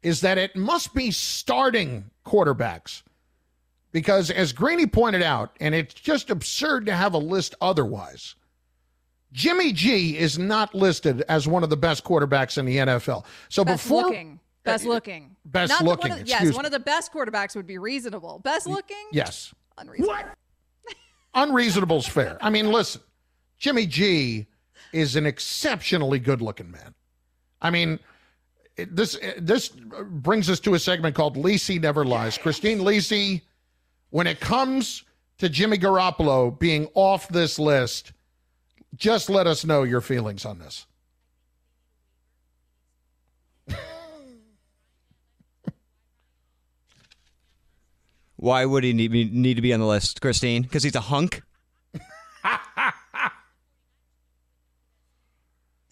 is 0.01 0.21
that 0.21 0.37
it 0.37 0.55
must 0.55 0.93
be 0.93 1.11
starting 1.11 2.09
quarterbacks. 2.25 3.03
Because 3.91 4.31
as 4.31 4.51
Greeny 4.53 4.87
pointed 4.87 5.21
out, 5.21 5.55
and 5.59 5.75
it's 5.75 5.93
just 5.93 6.29
absurd 6.29 6.87
to 6.87 6.95
have 6.95 7.13
a 7.13 7.19
list 7.19 7.53
otherwise, 7.61 8.35
Jimmy 9.31 9.71
G 9.71 10.17
is 10.17 10.37
not 10.39 10.73
listed 10.73 11.21
as 11.29 11.47
one 11.47 11.63
of 11.63 11.69
the 11.69 11.77
best 11.77 12.03
quarterbacks 12.03 12.57
in 12.57 12.65
the 12.65 12.77
NFL. 12.77 13.25
So 13.49 13.63
Best 13.63 13.83
before 13.83 14.03
looking. 14.03 14.39
Best 14.63 14.85
uh, 14.85 14.89
looking. 14.89 15.35
Best 15.45 15.69
Not 15.69 15.79
the- 15.79 15.85
looking, 15.85 16.11
One 16.11 16.21
of, 16.21 16.27
yes, 16.27 16.39
excuse 16.39 16.55
one 16.55 16.65
of 16.65 16.71
the 16.71 16.79
best 16.79 17.11
quarterbacks 17.13 17.55
would 17.55 17.67
be 17.67 17.77
reasonable. 17.77 18.39
Best 18.39 18.65
looking? 18.67 19.05
Yes. 19.11 19.53
Unreasonable. 19.77 20.31
Unreasonable's 21.33 22.07
fair. 22.07 22.37
I 22.41 22.49
mean, 22.49 22.71
listen, 22.71 23.01
Jimmy 23.57 23.85
G 23.85 24.47
is 24.91 25.15
an 25.15 25.25
exceptionally 25.25 26.19
good 26.19 26.41
looking 26.41 26.71
man. 26.71 26.93
I 27.61 27.69
mean, 27.69 27.99
this 28.75 29.17
this 29.37 29.69
brings 29.69 30.49
us 30.49 30.59
to 30.61 30.73
a 30.73 30.79
segment 30.79 31.15
called 31.15 31.35
Lisi 31.37 31.81
Never 31.81 32.05
Lies. 32.05 32.37
Christine 32.37 32.79
Lisi, 32.79 33.41
when 34.09 34.27
it 34.27 34.39
comes 34.39 35.03
to 35.37 35.49
Jimmy 35.49 35.77
Garoppolo 35.77 36.57
being 36.57 36.87
off 36.93 37.27
this 37.29 37.57
list, 37.57 38.11
just 38.95 39.29
let 39.29 39.47
us 39.47 39.65
know 39.65 39.83
your 39.83 40.01
feelings 40.01 40.45
on 40.45 40.59
this. 40.59 40.85
Why 48.43 48.65
would 48.65 48.83
he 48.83 48.91
need, 48.91 49.13
need 49.33 49.53
to 49.53 49.61
be 49.61 49.73
on 49.73 49.79
the 49.79 49.85
list, 49.85 50.19
Christine? 50.19 50.63
Because 50.63 50.83
he's 50.83 50.95
a 50.95 50.99
hunk? 50.99 51.43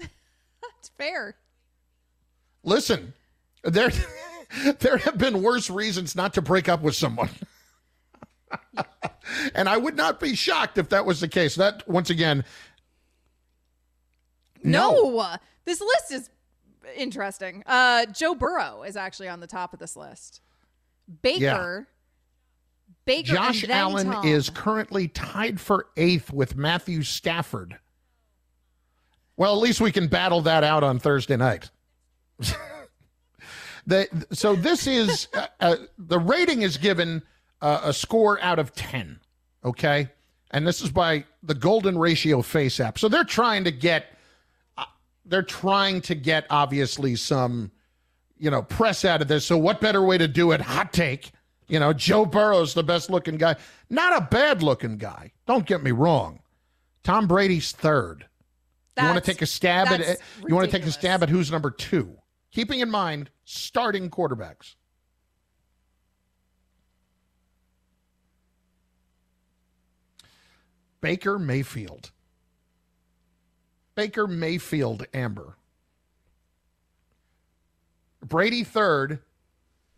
It's 0.02 0.90
fair. 0.98 1.38
Listen, 2.66 3.14
there 3.64 3.90
there 4.80 4.98
have 4.98 5.18
been 5.18 5.42
worse 5.42 5.70
reasons 5.70 6.14
not 6.14 6.34
to 6.34 6.42
break 6.42 6.68
up 6.68 6.82
with 6.82 6.94
someone. 6.94 7.30
and 9.56 9.70
I 9.70 9.78
would 9.78 9.96
not 9.96 10.20
be 10.20 10.36
shocked 10.36 10.78
if 10.78 10.90
that 10.90 11.06
was 11.06 11.22
the 11.22 11.30
case. 11.30 11.56
That 11.56 11.88
once 11.88 12.10
again 12.10 12.44
No. 14.62 15.38
This 15.64 15.80
list 15.80 16.12
is 16.12 16.30
interesting. 16.98 17.64
Uh, 17.66 18.08
Joe 18.08 18.36
Burrow 18.36 18.84
is 18.84 18.98
actually 18.98 19.30
on 19.30 19.40
the 19.40 19.48
top 19.48 19.72
of 19.72 19.80
this 19.80 19.96
list. 19.96 20.42
Baker. 21.22 21.88
Baker. 23.12 23.34
Josh 23.34 23.66
Allen 23.68 24.10
Tom. 24.10 24.26
is 24.26 24.50
currently 24.50 25.10
tied 25.10 25.60
for 25.60 25.88
eighth 25.98 26.32
with 26.32 26.56
Matthew 26.56 27.04
Stafford. 27.04 27.78
Well, 29.36 29.54
at 29.54 29.62
least 29.62 29.82
we 29.82 29.92
can 29.92 30.08
battle 30.08 30.40
that 30.42 30.64
out 30.64 30.84
on 30.84 30.98
Thursday 30.98 31.36
night. 31.36 31.72
the, 33.86 34.26
so 34.32 34.56
this 34.56 34.88
is 34.88 35.28
uh, 35.34 35.48
uh, 35.60 35.76
the 35.98 36.20
rating 36.20 36.62
is 36.62 36.78
given 36.78 37.22
uh, 37.62 37.82
a 37.84 37.94
score 37.94 38.42
out 38.42 38.60
of 38.60 38.74
10. 38.74 39.20
Okay. 39.66 40.10
And 40.52 40.66
this 40.66 40.82
is 40.82 40.90
by 40.90 41.26
the 41.44 41.54
Golden 41.54 41.98
Ratio 41.98 42.42
Face 42.42 42.80
app. 42.80 42.98
So 42.98 43.10
they're 43.10 43.26
trying 43.26 43.66
to 43.66 43.72
get, 43.72 44.06
uh, 44.78 44.86
they're 45.26 45.44
trying 45.44 46.00
to 46.02 46.16
get 46.16 46.46
obviously 46.50 47.18
some, 47.18 47.72
you 48.38 48.50
know, 48.50 48.62
press 48.62 49.04
out 49.04 49.22
of 49.22 49.28
this. 49.28 49.46
So 49.46 49.58
what 49.58 49.82
better 49.82 50.02
way 50.02 50.18
to 50.18 50.30
do 50.30 50.52
it? 50.52 50.62
Hot 50.62 50.94
take. 50.94 51.32
You 51.72 51.80
know, 51.80 51.94
Joe 51.94 52.26
Burrow's 52.26 52.74
the 52.74 52.84
best 52.84 53.10
looking 53.10 53.38
guy. 53.38 53.56
Not 53.90 54.18
a 54.18 54.28
bad 54.30 54.62
looking 54.62 54.98
guy. 54.98 55.32
Don't 55.48 55.66
get 55.66 55.82
me 55.82 55.92
wrong. 55.92 56.42
Tom 57.02 57.30
Brady's 57.30 57.72
third. 57.72 58.26
you 59.00 59.06
want 59.06 59.24
to 59.24 59.32
take 59.32 59.42
a 59.42 59.46
stab 59.46 59.88
at 59.88 60.00
that's 60.00 60.12
it? 60.12 60.22
You 60.46 60.54
want 60.54 60.70
to 60.70 60.78
take 60.78 60.86
a 60.86 60.92
stab 60.92 61.24
at 61.24 61.30
who's 61.30 61.50
number 61.50 61.72
two? 61.72 62.18
Keeping 62.52 62.82
in 62.82 62.92
mind 62.92 63.30
starting 63.46 64.10
quarterbacks. 64.10 64.76
Baker 71.00 71.40
Mayfield. 71.40 72.12
Baker 73.96 74.28
Mayfield, 74.28 75.06
Amber. 75.14 75.56
Brady 78.26 78.66
third. 78.66 79.20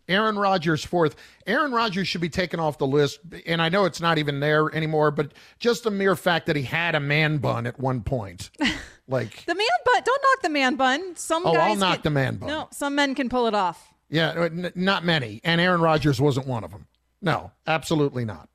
Aaron 0.08 0.38
Rodgers 0.38 0.84
fourth. 0.84 1.16
Aaron 1.46 1.72
Rodgers 1.72 2.06
should 2.08 2.20
be 2.20 2.28
taken 2.28 2.60
off 2.60 2.78
the 2.78 2.86
list, 2.86 3.20
and 3.46 3.62
I 3.62 3.68
know 3.68 3.84
it's 3.86 4.00
not 4.00 4.18
even 4.18 4.40
there 4.40 4.74
anymore, 4.74 5.10
but 5.10 5.32
just 5.58 5.82
the 5.84 5.90
mere 5.90 6.14
fact 6.16 6.46
that 6.46 6.56
he 6.56 6.62
had 6.62 6.94
a 6.94 7.00
man 7.00 7.38
bun 7.38 7.66
at 7.66 7.78
one 7.78 8.02
point. 8.02 8.50
Like, 9.06 9.44
The 9.44 9.54
man 9.54 9.66
bun. 9.84 10.02
Don't 10.02 10.22
knock 10.22 10.42
the 10.42 10.48
man 10.48 10.76
bun. 10.76 11.14
Some 11.16 11.42
Oh, 11.46 11.52
guys. 11.52 11.72
I'll 11.72 11.76
knock 11.76 11.96
can- 11.96 12.02
the 12.04 12.10
man 12.10 12.36
bun. 12.36 12.48
No, 12.48 12.68
some 12.72 12.94
men 12.94 13.14
can 13.14 13.28
pull 13.28 13.46
it 13.46 13.54
off. 13.54 13.92
yeah, 14.08 14.30
uh, 14.30 14.40
n- 14.44 14.72
not 14.74 15.04
many. 15.04 15.42
And 15.44 15.60
Aaron 15.60 15.82
Rodgers 15.82 16.18
wasn't 16.22 16.46
one 16.46 16.64
of 16.64 16.70
them. 16.70 16.86
No, 17.20 17.50
absolutely 17.66 18.24
not. 18.24 18.48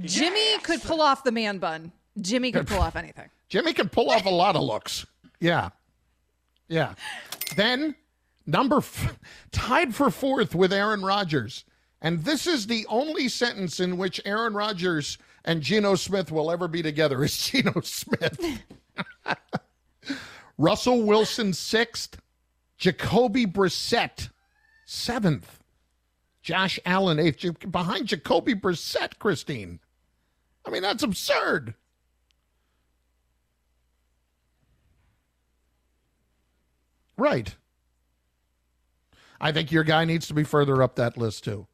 Jimmy 0.00 0.58
could 0.62 0.82
pull 0.82 1.00
off 1.00 1.24
the 1.24 1.32
man 1.32 1.58
bun. 1.58 1.92
Jimmy 2.20 2.52
could 2.52 2.66
pull 2.66 2.80
off 2.80 2.96
anything. 2.96 3.28
Jimmy 3.48 3.72
can 3.72 3.88
pull 3.88 4.10
off 4.10 4.26
a 4.26 4.30
lot 4.30 4.56
of 4.56 4.62
looks. 4.62 5.06
Yeah. 5.40 5.70
Yeah. 6.68 6.94
Then 7.56 7.94
number 8.46 8.78
f- 8.78 9.18
tied 9.52 9.94
for 9.94 10.10
fourth 10.10 10.54
with 10.54 10.72
Aaron 10.72 11.02
Rodgers. 11.02 11.64
And 12.00 12.24
this 12.24 12.46
is 12.46 12.66
the 12.66 12.86
only 12.88 13.28
sentence 13.28 13.80
in 13.80 13.96
which 13.96 14.20
Aaron 14.24 14.54
Rodgers 14.54 15.18
and 15.44 15.62
Geno 15.62 15.94
Smith 15.94 16.30
will 16.30 16.50
ever 16.50 16.68
be 16.68 16.82
together 16.82 17.24
is 17.24 17.36
Geno 17.50 17.80
Smith. 17.80 18.38
Russell 20.58 21.02
Wilson 21.02 21.52
sixth, 21.52 22.20
Jacoby 22.76 23.46
Brissett 23.46 24.30
seventh, 24.84 25.62
Josh 26.42 26.78
Allen 26.84 27.18
eighth, 27.18 27.70
behind 27.70 28.06
Jacoby 28.06 28.54
Brissett, 28.54 29.18
Christine. 29.18 29.80
I 30.64 30.70
mean, 30.70 30.82
that's 30.82 31.02
absurd. 31.02 31.74
Right. 37.18 37.54
I 39.40 39.52
think 39.52 39.70
your 39.70 39.84
guy 39.84 40.04
needs 40.04 40.26
to 40.28 40.34
be 40.34 40.44
further 40.44 40.82
up 40.82 40.96
that 40.96 41.16
list 41.18 41.44
too. 41.44 41.66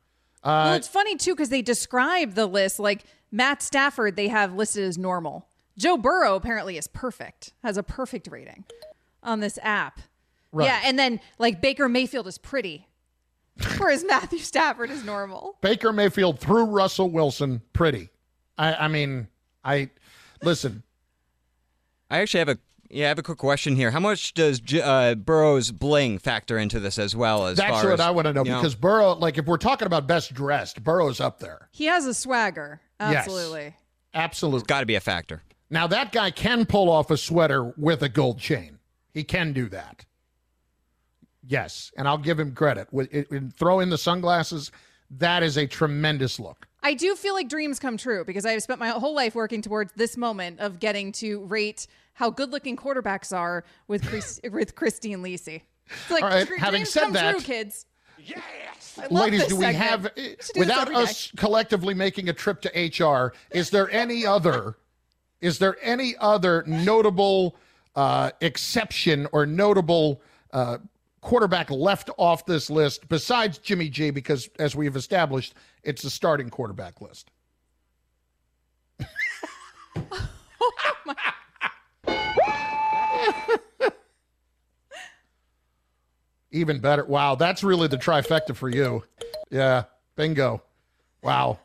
well, 0.44 0.72
Uh, 0.72 0.76
it's 0.76 0.88
funny 0.88 1.16
too 1.16 1.34
because 1.34 1.48
they 1.50 1.62
describe 1.62 2.34
the 2.34 2.46
list 2.46 2.78
like 2.78 3.04
Matt 3.30 3.62
Stafford. 3.62 4.16
They 4.16 4.28
have 4.28 4.54
listed 4.54 4.84
as 4.84 4.98
normal. 4.98 5.46
Joe 5.78 5.96
Burrow 5.96 6.34
apparently 6.36 6.76
is 6.76 6.86
perfect. 6.86 7.52
Has 7.62 7.76
a 7.76 7.82
perfect 7.82 8.28
rating 8.30 8.64
on 9.22 9.40
this 9.40 9.58
app. 9.62 10.00
Right. 10.52 10.66
Yeah, 10.66 10.80
and 10.84 10.98
then 10.98 11.20
like 11.38 11.60
Baker 11.60 11.88
Mayfield 11.88 12.26
is 12.28 12.38
pretty, 12.38 12.86
whereas 13.78 14.04
Matthew 14.04 14.38
Stafford 14.38 14.90
is 14.90 15.04
normal. 15.04 15.56
Baker 15.62 15.92
Mayfield 15.92 16.38
through 16.38 16.66
Russell 16.66 17.10
Wilson, 17.10 17.60
pretty. 17.72 18.10
I, 18.56 18.74
I 18.74 18.88
mean, 18.88 19.26
I 19.64 19.90
listen. 20.42 20.82
I 22.10 22.18
actually 22.18 22.38
have 22.40 22.50
a 22.50 22.58
yeah, 22.94 23.06
I 23.06 23.08
have 23.08 23.18
a 23.18 23.22
quick 23.22 23.38
question 23.38 23.74
here. 23.76 23.90
How 23.90 24.00
much 24.00 24.34
does 24.34 24.60
J- 24.60 24.80
uh, 24.80 25.14
Burrow's 25.16 25.70
bling 25.72 26.18
factor 26.18 26.56
into 26.58 26.78
this 26.78 26.98
as 26.98 27.16
well 27.16 27.46
as 27.46 27.58
That's 27.58 27.70
far 27.70 27.84
what 27.90 27.94
as, 27.94 28.00
I 28.00 28.10
want 28.10 28.26
to 28.26 28.32
know 28.32 28.44
you 28.44 28.54
because 28.54 28.74
Burrow, 28.74 29.14
like, 29.14 29.36
if 29.36 29.46
we're 29.46 29.56
talking 29.56 29.86
about 29.86 30.06
best 30.06 30.32
dressed, 30.32 30.82
Burrow's 30.84 31.20
up 31.20 31.40
there. 31.40 31.68
He 31.72 31.86
has 31.86 32.06
a 32.06 32.14
swagger. 32.14 32.80
Yes. 33.00 33.16
Absolutely. 33.26 33.74
Absolutely. 34.14 34.66
got 34.66 34.80
to 34.80 34.86
be 34.86 34.94
a 34.94 35.00
factor. 35.00 35.42
Now 35.70 35.86
that 35.88 36.12
guy 36.12 36.30
can 36.30 36.66
pull 36.66 36.88
off 36.88 37.10
a 37.10 37.16
sweater 37.16 37.74
with 37.76 38.02
a 38.02 38.08
gold 38.08 38.38
chain. 38.38 38.78
He 39.12 39.24
can 39.24 39.52
do 39.52 39.68
that. 39.70 40.04
Yes, 41.46 41.92
and 41.96 42.08
I'll 42.08 42.18
give 42.18 42.38
him 42.38 42.54
credit. 42.54 42.88
With 42.92 43.12
it, 43.12 43.26
it- 43.30 43.52
throw 43.52 43.80
in 43.80 43.90
the 43.90 43.98
sunglasses, 43.98 44.70
that 45.10 45.42
is 45.42 45.56
a 45.56 45.66
tremendous 45.66 46.38
look. 46.40 46.66
I 46.84 46.94
do 46.94 47.16
feel 47.16 47.34
like 47.34 47.48
dreams 47.48 47.78
come 47.78 47.96
true 47.96 48.24
because 48.24 48.44
I've 48.46 48.62
spent 48.62 48.78
my 48.78 48.90
whole 48.90 49.14
life 49.14 49.34
working 49.34 49.62
towards 49.62 49.92
this 49.94 50.16
moment 50.16 50.60
of 50.60 50.78
getting 50.78 51.10
to 51.12 51.40
rate 51.46 51.86
how 52.12 52.30
good-looking 52.30 52.76
quarterbacks 52.76 53.36
are 53.36 53.64
with 53.88 54.06
Chris, 54.06 54.38
with 54.52 54.74
Christine 54.76 55.18
Lisi. 55.22 55.62
It's 55.88 56.10
like 56.10 56.22
All 56.22 56.28
right, 56.28 56.46
dr- 56.46 56.60
having 56.60 56.84
said 56.84 57.02
come 57.04 57.12
that- 57.14 57.32
true, 57.32 57.40
kids. 57.40 57.86
Yes, 58.18 58.98
I 58.98 59.02
love 59.08 59.24
Ladies, 59.24 59.40
this 59.40 59.48
do 59.48 59.56
we 59.56 59.64
segment. 59.64 59.84
have, 59.84 60.10
We 60.16 60.22
should 60.40 60.54
do 60.54 60.60
without 60.60 60.82
every 60.82 60.94
day. 60.94 61.00
us 61.02 61.32
collectively 61.36 61.94
making 61.94 62.28
a 62.28 62.32
trip 62.32 62.62
to 62.62 62.68
HR, 63.04 63.34
is 63.50 63.68
there 63.70 63.90
any 63.90 64.24
other, 64.24 64.76
is 65.42 65.58
there 65.58 65.76
any 65.82 66.14
other 66.20 66.62
notable 66.66 67.56
uh, 67.96 68.30
exception 68.40 69.26
or 69.32 69.44
notable 69.46 70.22
uh, 70.52 70.78
quarterback 71.24 71.70
left 71.70 72.10
off 72.18 72.46
this 72.46 72.70
list 72.70 73.08
besides 73.08 73.58
Jimmy 73.58 73.88
G? 73.88 74.10
Because 74.10 74.48
as 74.60 74.76
we've 74.76 74.94
established, 74.94 75.54
it's 75.82 76.02
the 76.02 76.10
starting 76.10 76.50
quarterback 76.50 77.00
list. 77.00 77.32
Even 86.52 86.78
better. 86.78 87.04
Wow, 87.04 87.34
that's 87.34 87.64
really 87.64 87.88
the 87.88 87.98
trifecta 87.98 88.54
for 88.54 88.68
you. 88.68 89.02
Yeah, 89.50 89.84
bingo. 90.14 90.62
Wow, 91.22 91.58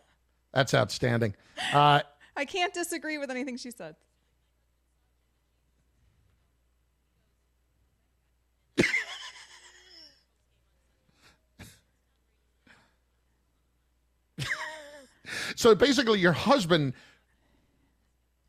that's 0.51 0.73
outstanding. 0.73 1.35
Uh, 1.71 2.01
I 2.35 2.45
can't 2.45 2.73
disagree 2.73 3.19
with 3.19 3.29
anything 3.29 3.57
she 3.57 3.69
said. 3.69 3.95
So 15.55 15.75
basically, 15.75 16.19
your 16.19 16.33
husband, 16.33 16.93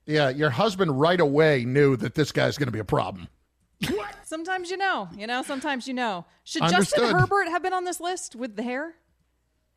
yeah, 0.06 0.28
your 0.30 0.50
husband 0.50 1.00
right 1.00 1.20
away 1.20 1.64
knew 1.64 1.96
that 1.96 2.14
this 2.14 2.32
guy's 2.32 2.58
going 2.58 2.68
to 2.68 2.72
be 2.72 2.78
a 2.78 2.84
problem. 2.84 3.28
Sometimes 4.24 4.70
you 4.70 4.76
know, 4.76 5.08
you 5.16 5.26
know. 5.26 5.42
Sometimes 5.42 5.88
you 5.88 5.94
know. 5.94 6.24
Should 6.44 6.62
Understood. 6.62 7.00
Justin 7.00 7.18
Herbert 7.18 7.48
have 7.48 7.62
been 7.62 7.72
on 7.72 7.84
this 7.84 8.00
list 8.00 8.36
with 8.36 8.56
the 8.56 8.62
hair? 8.62 8.94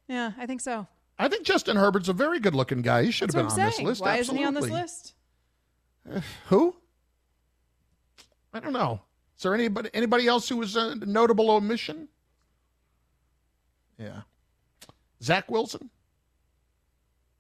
Yeah, 0.08 0.34
I 0.38 0.46
think 0.46 0.62
so. 0.62 0.88
I 1.18 1.28
think 1.28 1.46
Justin 1.46 1.78
Herbert's 1.78 2.10
a 2.10 2.14
very 2.14 2.40
good-looking 2.40 2.82
guy. 2.82 3.04
He 3.04 3.12
should 3.12 3.30
That's 3.30 3.36
have 3.36 3.56
been 3.56 3.66
on 3.66 3.72
saying. 3.72 3.88
this 3.88 4.00
list. 4.00 4.02
Why 4.02 4.18
isn't 4.18 4.36
he 4.36 4.44
on 4.44 4.54
this 4.54 4.66
Absolutely. 4.66 4.82
list? 4.82 5.14
Eh, 6.12 6.22
who? 6.48 6.76
I 8.54 8.60
don't 8.60 8.74
know. 8.74 9.02
Is 9.38 9.44
there 9.44 9.54
anybody 9.54 9.90
anybody 9.94 10.28
else 10.28 10.48
who 10.50 10.58
was 10.58 10.76
a 10.76 10.96
notable 10.96 11.50
omission? 11.50 12.08
Yeah. 13.98 14.22
Zach 15.22 15.50
Wilson? 15.50 15.90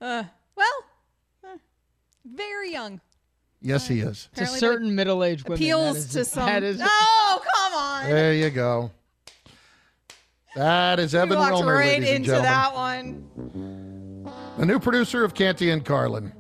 Uh, 0.01 0.23
well, 0.55 0.67
uh, 1.45 1.57
very 2.25 2.71
young. 2.71 2.99
Yes, 3.61 3.87
he 3.87 4.01
is. 4.01 4.23
To 4.23 4.29
Apparently 4.41 4.59
certain 4.59 4.95
middle-aged 4.95 5.47
women, 5.47 5.59
that 5.59 5.63
Appeals 5.63 5.97
is- 5.97 6.07
to 6.13 6.25
some. 6.25 6.45
That 6.45 6.63
is, 6.63 6.81
oh, 6.83 7.41
come 7.55 7.73
on. 7.73 8.05
There 8.09 8.33
you 8.33 8.49
go. 8.49 8.91
That 10.55 10.99
is 10.99 11.13
You 11.13 11.19
Evan 11.19 11.37
walked 11.39 11.53
Wilmer, 11.53 11.73
right 11.75 11.99
ladies 12.01 12.09
and 12.09 12.15
into 12.17 12.27
gentlemen. 12.27 12.51
that 12.51 12.73
one. 12.75 14.29
The 14.57 14.65
new 14.65 14.79
producer 14.79 15.23
of 15.23 15.33
Canty 15.33 15.69
and 15.71 15.83
Carlin 15.83 16.31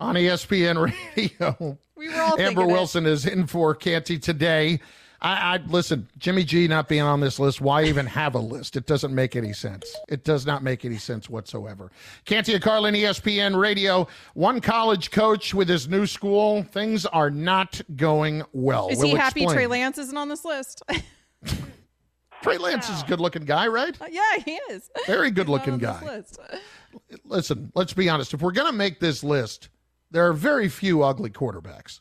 on 0.00 0.16
ESPN 0.16 0.92
Radio. 1.16 1.78
We 1.96 2.08
were 2.08 2.20
all 2.20 2.30
Amber 2.40 2.62
thinking 2.62 2.70
it. 2.70 2.72
Wilson 2.72 3.06
is 3.06 3.26
in 3.26 3.46
for 3.46 3.74
Canty 3.74 4.18
today. 4.18 4.80
I, 5.24 5.54
I 5.54 5.56
listen, 5.68 6.06
Jimmy 6.18 6.44
G 6.44 6.68
not 6.68 6.86
being 6.86 7.00
on 7.00 7.20
this 7.20 7.38
list. 7.38 7.62
Why 7.62 7.84
even 7.84 8.04
have 8.06 8.34
a 8.34 8.38
list? 8.38 8.76
It 8.76 8.84
doesn't 8.84 9.14
make 9.14 9.36
any 9.36 9.54
sense. 9.54 9.96
It 10.06 10.22
does 10.22 10.44
not 10.44 10.62
make 10.62 10.84
any 10.84 10.98
sense 10.98 11.30
whatsoever. 11.30 11.90
Canty 12.26 12.52
and 12.52 12.62
Carlin, 12.62 12.94
ESPN 12.94 13.58
Radio. 13.58 14.06
One 14.34 14.60
college 14.60 15.10
coach 15.10 15.54
with 15.54 15.66
his 15.66 15.88
new 15.88 16.06
school. 16.06 16.62
Things 16.64 17.06
are 17.06 17.30
not 17.30 17.80
going 17.96 18.42
well. 18.52 18.88
Is 18.88 18.98
We'll 18.98 19.08
he 19.08 19.14
happy 19.14 19.44
explain. 19.44 19.56
Trey 19.56 19.66
Lance 19.66 19.96
isn't 19.96 20.16
on 20.16 20.28
this 20.28 20.44
list? 20.44 20.82
Trey 22.42 22.58
Lance 22.58 22.90
is 22.90 23.02
a 23.02 23.06
good-looking 23.06 23.46
guy, 23.46 23.66
right? 23.66 23.98
Uh, 23.98 24.06
yeah, 24.10 24.36
he 24.44 24.60
is. 24.70 24.90
Very 25.06 25.30
not 25.30 25.72
on 25.72 25.78
guy. 25.78 26.22
listen, 27.24 27.72
let's 27.74 27.94
be 27.94 28.10
honest. 28.10 28.34
If 28.34 28.42
we're 28.42 28.52
going 28.52 28.70
to 28.70 28.76
make 28.76 29.00
this 29.00 29.24
list, 29.24 29.70
there 30.10 30.28
are 30.28 30.34
very 30.34 30.68
few 30.68 31.02
ugly 31.02 31.30
quarterbacks. 31.30 32.00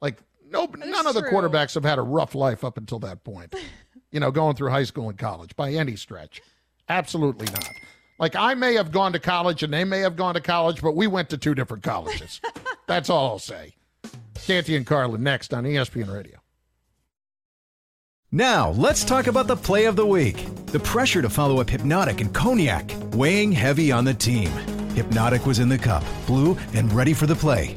Like 0.00 0.22
no, 0.54 0.66
none 0.86 1.06
of 1.06 1.14
the 1.14 1.20
true. 1.20 1.30
quarterbacks 1.30 1.74
have 1.74 1.84
had 1.84 1.98
a 1.98 2.02
rough 2.02 2.34
life 2.34 2.64
up 2.64 2.78
until 2.78 2.98
that 3.00 3.24
point. 3.24 3.54
you 4.10 4.20
know, 4.20 4.30
going 4.30 4.56
through 4.56 4.70
high 4.70 4.84
school 4.84 5.08
and 5.08 5.18
college 5.18 5.54
by 5.56 5.72
any 5.72 5.96
stretch. 5.96 6.40
Absolutely 6.88 7.46
not. 7.46 7.68
Like 8.18 8.36
I 8.36 8.54
may 8.54 8.74
have 8.74 8.92
gone 8.92 9.12
to 9.12 9.18
college 9.18 9.62
and 9.62 9.72
they 9.72 9.84
may 9.84 10.00
have 10.00 10.16
gone 10.16 10.34
to 10.34 10.40
college, 10.40 10.80
but 10.80 10.94
we 10.94 11.06
went 11.06 11.30
to 11.30 11.38
two 11.38 11.54
different 11.54 11.82
colleges. 11.82 12.40
That's 12.86 13.10
all 13.10 13.26
I'll 13.26 13.38
say. 13.38 13.74
Canty 14.46 14.76
and 14.76 14.86
Carlin 14.86 15.22
next 15.22 15.52
on 15.52 15.64
ESPN 15.64 16.12
Radio. 16.12 16.38
Now, 18.30 18.70
let's 18.70 19.04
talk 19.04 19.26
about 19.28 19.46
the 19.46 19.56
play 19.56 19.84
of 19.84 19.96
the 19.96 20.06
week. 20.06 20.44
The 20.66 20.80
pressure 20.80 21.22
to 21.22 21.30
follow 21.30 21.60
up 21.60 21.68
Hpnotiq 21.68 22.20
and 22.20 22.34
Cognac, 22.34 22.92
weighing 23.12 23.52
heavy 23.52 23.92
on 23.92 24.04
the 24.04 24.14
team. 24.14 24.50
Hpnotiq 24.94 25.46
was 25.46 25.60
in 25.60 25.68
the 25.68 25.78
cup, 25.78 26.02
blue, 26.26 26.56
and 26.72 26.92
ready 26.92 27.14
for 27.14 27.26
the 27.26 27.36
play. 27.36 27.76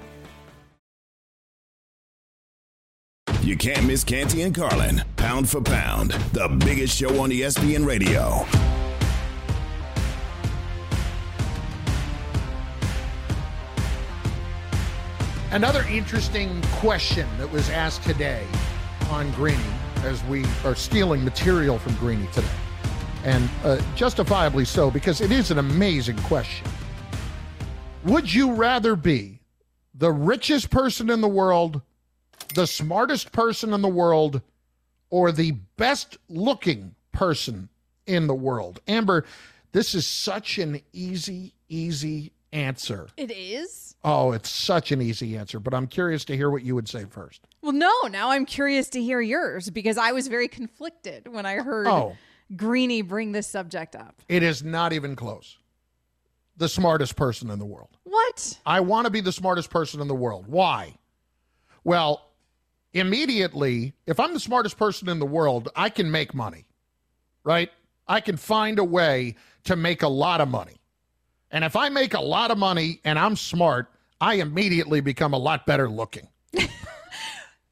You 3.43 3.57
can't 3.57 3.87
miss 3.87 4.03
Canty 4.03 4.43
and 4.43 4.53
Carlin. 4.53 5.01
Pound 5.15 5.49
for 5.49 5.61
pound, 5.61 6.11
the 6.31 6.47
biggest 6.63 6.95
show 6.95 7.19
on 7.21 7.31
ESPN 7.31 7.83
Radio. 7.83 8.45
Another 15.49 15.83
interesting 15.89 16.61
question 16.73 17.27
that 17.39 17.51
was 17.51 17.67
asked 17.71 18.03
today 18.03 18.45
on 19.09 19.31
Greeny 19.31 19.59
as 20.03 20.23
we 20.25 20.45
are 20.63 20.75
stealing 20.75 21.23
material 21.23 21.79
from 21.79 21.95
Greeny 21.95 22.27
today. 22.27 22.47
And 23.23 23.49
uh, 23.63 23.81
justifiably 23.95 24.65
so, 24.65 24.91
because 24.91 25.19
it 25.19 25.31
is 25.31 25.49
an 25.49 25.57
amazing 25.57 26.17
question. 26.19 26.67
Would 28.03 28.31
you 28.31 28.53
rather 28.53 28.95
be 28.95 29.39
the 29.95 30.11
richest 30.11 30.69
person 30.69 31.09
in 31.09 31.21
the 31.21 31.27
world, 31.27 31.81
the 32.53 32.67
smartest 32.67 33.31
person 33.31 33.73
in 33.73 33.81
the 33.81 33.87
world, 33.89 34.41
or 35.09 35.31
the 35.31 35.51
best 35.77 36.17
looking 36.29 36.95
person 37.11 37.69
in 38.05 38.27
the 38.27 38.33
world? 38.35 38.79
Amber, 38.87 39.25
this 39.71 39.93
is 39.95 40.05
such 40.07 40.57
an 40.57 40.81
easy, 40.93 41.53
easy 41.69 42.31
answer. 42.53 43.07
It 43.17 43.31
is? 43.31 43.95
Oh, 44.03 44.31
it's 44.31 44.49
such 44.49 44.91
an 44.91 45.01
easy 45.01 45.37
answer, 45.37 45.59
but 45.59 45.73
I'm 45.73 45.87
curious 45.87 46.25
to 46.25 46.35
hear 46.35 46.49
what 46.49 46.63
you 46.63 46.75
would 46.75 46.89
say 46.89 47.05
first. 47.05 47.41
Well, 47.61 47.71
no, 47.71 47.91
now 48.09 48.31
I'm 48.31 48.45
curious 48.45 48.89
to 48.89 49.01
hear 49.01 49.21
yours 49.21 49.69
because 49.69 49.97
I 49.97 50.11
was 50.11 50.27
very 50.27 50.47
conflicted 50.47 51.27
when 51.27 51.45
I 51.45 51.55
heard 51.55 51.87
Oh. 51.87 52.15
Greeny 52.55 53.01
bring 53.01 53.31
this 53.31 53.47
subject 53.47 53.95
up. 53.95 54.21
It 54.27 54.43
is 54.43 54.63
not 54.63 54.91
even 54.91 55.15
close. 55.15 55.57
The 56.57 56.67
smartest 56.67 57.15
person 57.15 57.49
in 57.49 57.59
the 57.59 57.65
world. 57.65 57.97
What? 58.03 58.59
I 58.65 58.81
want 58.81 59.05
to 59.05 59.11
be 59.11 59.21
the 59.21 59.31
smartest 59.31 59.69
person 59.69 60.01
in 60.01 60.07
the 60.09 60.15
world. 60.15 60.47
Why? 60.47 60.95
Well, 61.85 62.30
immediately, 62.93 63.93
if 64.05 64.19
I'm 64.19 64.33
the 64.33 64.39
smartest 64.39 64.77
person 64.77 65.09
in 65.09 65.19
the 65.19 65.25
world, 65.25 65.69
I 65.75 65.89
can 65.89 66.11
make 66.11 66.33
money, 66.33 66.65
right? 67.43 67.69
I 68.07 68.19
can 68.21 68.37
find 68.37 68.79
a 68.79 68.83
way 68.83 69.35
to 69.65 69.75
make 69.75 70.03
a 70.03 70.07
lot 70.07 70.41
of 70.41 70.49
money. 70.49 70.81
And 71.51 71.63
if 71.63 71.75
I 71.75 71.89
make 71.89 72.13
a 72.13 72.21
lot 72.21 72.51
of 72.51 72.57
money 72.57 72.99
and 73.03 73.19
I'm 73.19 73.35
smart, 73.35 73.91
I 74.19 74.35
immediately 74.35 75.01
become 75.01 75.33
a 75.33 75.37
lot 75.37 75.65
better 75.65 75.89
looking. 75.89 76.27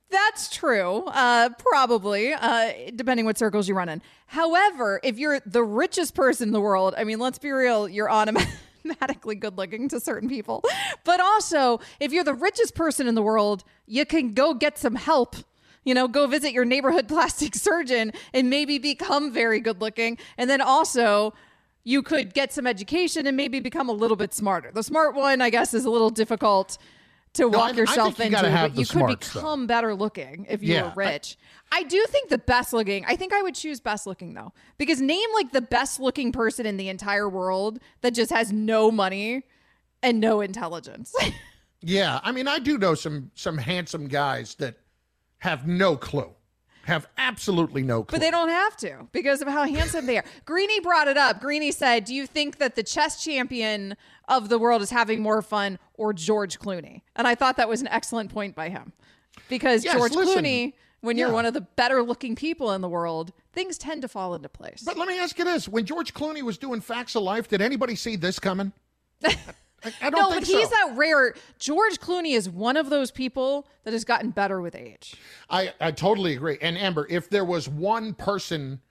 That's 0.09 0.49
true. 0.49 1.03
Uh, 1.07 1.49
probably, 1.57 2.33
uh, 2.33 2.71
depending 2.95 3.25
what 3.25 3.37
circles 3.37 3.67
you 3.67 3.75
run 3.75 3.89
in. 3.89 4.01
However, 4.25 4.99
if 5.03 5.19
you're 5.19 5.39
the 5.45 5.63
richest 5.63 6.15
person 6.15 6.49
in 6.49 6.53
the 6.53 6.61
world, 6.61 6.95
I 6.97 7.03
mean, 7.03 7.19
let's 7.19 7.37
be 7.39 7.51
real, 7.51 7.87
you're 7.87 8.09
automatically 8.85 9.35
good 9.35 9.57
looking 9.57 9.87
to 9.89 9.99
certain 9.99 10.29
people. 10.29 10.63
But 11.03 11.19
also, 11.19 11.79
if 11.99 12.11
you're 12.11 12.23
the 12.23 12.33
richest 12.33 12.75
person 12.75 13.07
in 13.07 13.15
the 13.15 13.21
world, 13.21 13.63
you 13.85 14.05
can 14.05 14.33
go 14.33 14.53
get 14.53 14.77
some 14.77 14.95
help. 14.95 15.35
You 15.83 15.93
know, 15.93 16.07
go 16.07 16.27
visit 16.27 16.51
your 16.51 16.65
neighborhood 16.65 17.07
plastic 17.09 17.55
surgeon 17.55 18.11
and 18.33 18.49
maybe 18.49 18.77
become 18.77 19.31
very 19.31 19.59
good 19.59 19.81
looking. 19.81 20.17
And 20.37 20.49
then 20.49 20.61
also, 20.61 21.33
you 21.83 22.01
could 22.03 22.33
get 22.33 22.51
some 22.53 22.67
education 22.67 23.25
and 23.25 23.35
maybe 23.35 23.59
become 23.59 23.89
a 23.89 23.93
little 23.93 24.17
bit 24.17 24.33
smarter. 24.33 24.71
The 24.71 24.83
smart 24.83 25.15
one, 25.15 25.41
I 25.41 25.49
guess, 25.49 25.73
is 25.73 25.85
a 25.85 25.89
little 25.89 26.09
difficult 26.09 26.77
to 27.39 27.49
No, 27.49 27.57
walk 27.57 27.73
I 27.73 27.77
yourself 27.77 28.15
think 28.15 28.31
you 28.31 28.37
into, 28.37 28.49
have 28.49 28.71
but 28.75 28.79
you 28.79 28.85
could 28.85 29.19
become 29.19 29.67
better 29.67 29.93
looking 29.95 30.45
if 30.49 30.61
you 30.63 30.75
Yeah, 30.75 30.93
were 30.95 31.03
I- 31.03 31.09
rich. 31.11 31.37
I, 31.71 31.83
do 31.83 32.03
think 32.09 32.29
the 32.29 32.37
best 32.37 32.73
looking. 32.73 33.05
I 33.07 33.15
think 33.15 33.33
I 33.33 33.41
would 33.41 33.55
choose 33.55 33.79
best 33.79 34.07
looking 34.07 34.33
though, 34.33 34.53
because 34.77 35.01
name 35.01 35.27
like 35.33 35.51
the 35.51 35.61
best 35.61 35.99
looking 35.99 36.31
person 36.31 36.65
in 36.65 36.77
the 36.77 36.89
entire 36.89 37.27
world 37.29 37.79
that 38.01 38.13
just 38.13 38.31
has 38.31 38.51
no 38.51 38.89
money 38.91 39.43
and 40.01 40.19
no 40.19 40.41
intelligence. 40.41 41.13
Yeah, 41.81 42.19
I 42.23 42.33
mean, 42.33 42.45
I 42.49 42.59
do 42.59 42.77
know 42.77 42.93
some 42.93 43.31
some 43.35 43.57
handsome 43.57 44.09
guys 44.09 44.55
that 44.55 44.75
have 45.37 45.65
no 45.65 45.95
clue, 45.95 46.29
have 46.89 47.07
absolutely 47.17 47.81
no 47.83 48.03
clue. 48.03 48.17
But 48.17 48.21
they 48.21 48.31
don't 48.31 48.49
have 48.49 48.75
to 48.77 49.07
because 49.11 49.41
of 49.41 49.47
how 49.47 49.63
handsome 49.63 50.05
they 50.05 50.17
are. 50.17 50.23
Greeny 50.45 50.79
brought 50.81 51.07
it 51.07 51.17
up. 51.17 51.39
Greeny 51.39 51.71
said, 51.71 52.03
Do 52.05 52.13
you 52.13 52.27
think 52.27 52.57
that 52.57 52.75
the 52.75 52.83
chess 52.83 53.23
champion 53.23 53.95
of 54.27 54.49
the 54.49 54.59
world 54.59 54.81
is 54.81 54.89
having 54.89 55.21
more 55.21 55.41
fun 55.41 55.79
or 55.93 56.11
George 56.13 56.59
Clooney? 56.59 57.01
And 57.15 57.27
I 57.27 57.35
thought 57.35 57.55
that 57.57 57.69
was 57.69 57.81
an 57.81 57.87
excellent 57.87 58.31
point 58.31 58.55
by 58.55 58.69
him. 58.69 58.91
Because 59.47 59.85
Yes, 59.85 59.95
George 59.95 60.11
listen. 60.13 60.43
Clooney, 60.43 60.73
when 61.01 61.17
you're 61.17 61.29
Yeah. 61.29 61.33
one 61.33 61.45
of 61.45 61.53
the 61.53 61.61
better 61.61 62.03
looking 62.03 62.35
people 62.35 62.73
in 62.73 62.81
the 62.81 62.89
world, 62.89 63.31
things 63.53 63.77
tend 63.77 64.01
to 64.01 64.07
fall 64.07 64.35
into 64.35 64.49
place. 64.49 64.83
But 64.85 64.97
let 64.97 65.07
me 65.07 65.17
ask 65.17 65.37
you 65.39 65.45
this: 65.45 65.67
When 65.67 65.85
George 65.85 66.13
Clooney 66.13 66.41
was 66.41 66.57
doing 66.57 66.81
Facts 66.81 67.15
of 67.15 67.23
Life, 67.23 67.47
did 67.47 67.61
anybody 67.61 67.95
see 67.95 68.15
this 68.17 68.37
coming? 68.39 68.73
I, 69.83 69.93
I 70.01 70.09
don't 70.09 70.21
no, 70.21 70.29
think 70.31 70.41
but 70.41 70.47
he's 70.47 70.69
so. 70.69 70.75
that 70.75 70.93
rare. 70.97 71.35
George 71.59 71.99
Clooney 71.99 72.35
is 72.35 72.49
one 72.49 72.77
of 72.77 72.89
those 72.89 73.11
people 73.11 73.67
that 73.83 73.93
has 73.93 74.05
gotten 74.05 74.31
better 74.31 74.61
with 74.61 74.75
age. 74.75 75.15
I, 75.49 75.73
I 75.81 75.91
totally 75.91 76.33
agree. 76.35 76.57
And 76.61 76.77
Amber, 76.77 77.07
if 77.09 77.29
there 77.29 77.45
was 77.45 77.69
one 77.69 78.13
person 78.13 78.81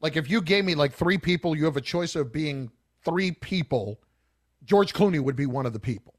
Like 0.00 0.16
if 0.16 0.30
you 0.30 0.40
gave 0.42 0.64
me 0.64 0.74
like 0.74 0.92
three 0.92 1.18
people, 1.18 1.56
you 1.56 1.64
have 1.64 1.76
a 1.76 1.80
choice 1.82 2.16
of 2.16 2.32
being 2.32 2.70
three 3.04 3.32
people. 3.32 4.00
George 4.64 4.94
Clooney 4.94 5.20
would 5.20 5.36
be 5.36 5.46
one 5.46 5.66
of 5.66 5.72
the 5.72 5.80
people 5.80 6.14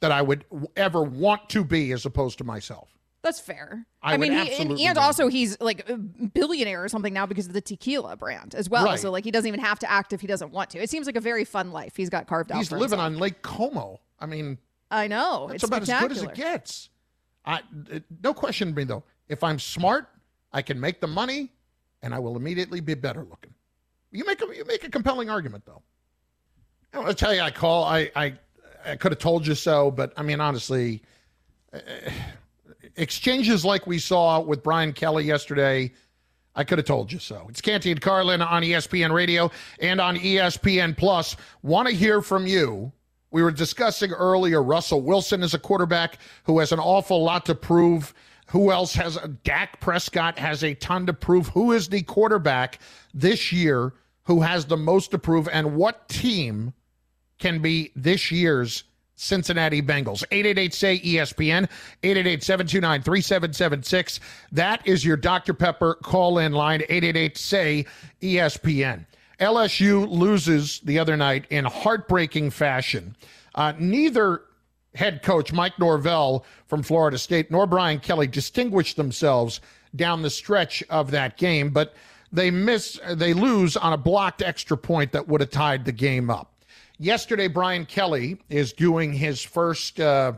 that 0.00 0.12
I 0.12 0.22
would 0.22 0.44
ever 0.76 1.02
want 1.02 1.48
to 1.50 1.64
be 1.64 1.92
as 1.92 2.06
opposed 2.06 2.38
to 2.38 2.44
myself. 2.44 2.93
That's 3.24 3.40
fair. 3.40 3.86
I 4.02 4.18
mean, 4.18 4.32
he, 4.32 4.52
and, 4.52 4.78
and 4.78 4.98
also 4.98 5.28
he's 5.28 5.58
like 5.58 5.88
a 5.88 5.96
billionaire 5.96 6.84
or 6.84 6.88
something 6.90 7.14
now 7.14 7.24
because 7.24 7.46
of 7.46 7.54
the 7.54 7.62
tequila 7.62 8.18
brand 8.18 8.54
as 8.54 8.68
well. 8.68 8.84
Right. 8.84 9.00
So 9.00 9.10
like 9.10 9.24
he 9.24 9.30
doesn't 9.30 9.48
even 9.48 9.60
have 9.60 9.78
to 9.78 9.90
act 9.90 10.12
if 10.12 10.20
he 10.20 10.26
doesn't 10.26 10.52
want 10.52 10.68
to. 10.70 10.78
It 10.78 10.90
seems 10.90 11.06
like 11.06 11.16
a 11.16 11.22
very 11.22 11.46
fun 11.46 11.72
life 11.72 11.96
he's 11.96 12.10
got 12.10 12.26
carved 12.26 12.52
out. 12.52 12.58
He's 12.58 12.70
living 12.70 12.82
himself. 12.98 13.00
on 13.00 13.18
Lake 13.18 13.40
Como. 13.40 13.98
I 14.20 14.26
mean, 14.26 14.58
I 14.90 15.08
know. 15.08 15.48
it's 15.48 15.64
about 15.64 15.88
as 15.88 15.88
good 15.88 16.12
as 16.12 16.22
it 16.22 16.34
gets. 16.34 16.90
I, 17.46 17.62
it- 17.90 18.04
no 18.22 18.34
question 18.34 18.68
to 18.68 18.74
me 18.74 18.84
though. 18.84 19.04
If 19.26 19.42
I'm 19.42 19.58
smart, 19.58 20.06
I 20.52 20.60
can 20.60 20.78
make 20.78 21.00
the 21.00 21.06
money, 21.06 21.50
and 22.02 22.14
I 22.14 22.18
will 22.18 22.36
immediately 22.36 22.80
be 22.80 22.92
better 22.92 23.24
looking. 23.24 23.54
You 24.12 24.26
make 24.26 24.42
a 24.42 24.54
you 24.54 24.66
make 24.66 24.84
a 24.84 24.90
compelling 24.90 25.30
argument 25.30 25.64
though. 25.64 25.80
I 26.92 26.98
want 26.98 27.08
to 27.08 27.14
tell 27.14 27.34
you, 27.34 27.40
I 27.40 27.50
call. 27.50 27.84
I 27.84 28.10
I, 28.14 28.34
I 28.84 28.96
could 28.96 29.12
have 29.12 29.18
told 29.18 29.46
you 29.46 29.54
so, 29.54 29.90
but 29.90 30.12
I 30.18 30.22
mean, 30.22 30.40
honestly, 30.40 31.00
uh, 31.72 31.78
exchanges 32.96 33.64
like 33.64 33.86
we 33.86 33.98
saw 33.98 34.40
with 34.40 34.62
Brian 34.62 34.92
Kelly 34.92 35.24
yesterday. 35.24 35.92
I 36.56 36.64
could 36.64 36.78
have 36.78 36.86
told 36.86 37.12
you 37.12 37.18
so. 37.18 37.46
It's 37.48 37.60
Canty 37.60 37.90
and 37.90 38.00
Carlin 38.00 38.40
on 38.40 38.62
ESPN 38.62 39.12
Radio 39.12 39.50
and 39.80 40.00
on 40.00 40.16
ESPN 40.16 40.96
Plus. 40.96 41.36
Want 41.62 41.88
to 41.88 41.94
hear 41.94 42.22
from 42.22 42.46
you. 42.46 42.92
We 43.32 43.42
were 43.42 43.50
discussing 43.50 44.12
earlier 44.12 44.62
Russell 44.62 45.02
Wilson 45.02 45.42
is 45.42 45.54
a 45.54 45.58
quarterback 45.58 46.18
who 46.44 46.60
has 46.60 46.70
an 46.70 46.78
awful 46.78 47.22
lot 47.24 47.44
to 47.46 47.54
prove. 47.54 48.14
Who 48.48 48.70
else 48.70 48.94
has 48.94 49.16
a 49.16 49.26
Dak 49.26 49.80
Prescott 49.80 50.38
has 50.38 50.62
a 50.62 50.74
ton 50.74 51.06
to 51.06 51.12
prove. 51.12 51.48
Who 51.48 51.72
is 51.72 51.88
the 51.88 52.02
quarterback 52.02 52.78
this 53.12 53.50
year 53.50 53.94
who 54.24 54.40
has 54.42 54.66
the 54.66 54.76
most 54.76 55.10
to 55.10 55.18
prove 55.18 55.48
and 55.48 55.76
what 55.76 56.08
team 56.08 56.72
can 57.38 57.60
be 57.60 57.92
this 57.96 58.30
year's 58.30 58.84
Cincinnati 59.16 59.80
Bengals. 59.80 60.24
888 60.30 60.74
say 60.74 60.98
ESPN, 61.00 61.68
888 62.02 62.42
729 62.42 63.02
3776. 63.02 64.20
That 64.52 64.86
is 64.86 65.04
your 65.04 65.16
Dr. 65.16 65.54
Pepper 65.54 65.94
call 65.94 66.38
in 66.38 66.52
line, 66.52 66.82
888 66.82 67.38
say 67.38 67.86
ESPN. 68.20 69.06
LSU 69.40 70.08
loses 70.08 70.80
the 70.80 70.98
other 70.98 71.16
night 71.16 71.46
in 71.50 71.64
heartbreaking 71.64 72.50
fashion. 72.50 73.16
Uh, 73.54 73.72
neither 73.78 74.42
head 74.94 75.22
coach 75.22 75.52
Mike 75.52 75.78
Norvell 75.78 76.44
from 76.66 76.82
Florida 76.82 77.18
State 77.18 77.50
nor 77.50 77.66
Brian 77.66 77.98
Kelly 78.00 78.26
distinguished 78.26 78.96
themselves 78.96 79.60
down 79.96 80.22
the 80.22 80.30
stretch 80.30 80.82
of 80.90 81.10
that 81.10 81.36
game, 81.36 81.70
but 81.70 81.94
they 82.32 82.50
miss 82.50 82.98
they 83.10 83.32
lose 83.32 83.76
on 83.76 83.92
a 83.92 83.96
blocked 83.96 84.42
extra 84.42 84.76
point 84.76 85.12
that 85.12 85.28
would 85.28 85.40
have 85.40 85.50
tied 85.50 85.84
the 85.84 85.92
game 85.92 86.30
up. 86.30 86.53
Yesterday, 86.98 87.48
Brian 87.48 87.86
Kelly 87.86 88.38
is 88.48 88.72
doing 88.72 89.12
his 89.12 89.42
first 89.42 89.98
uh, 89.98 90.34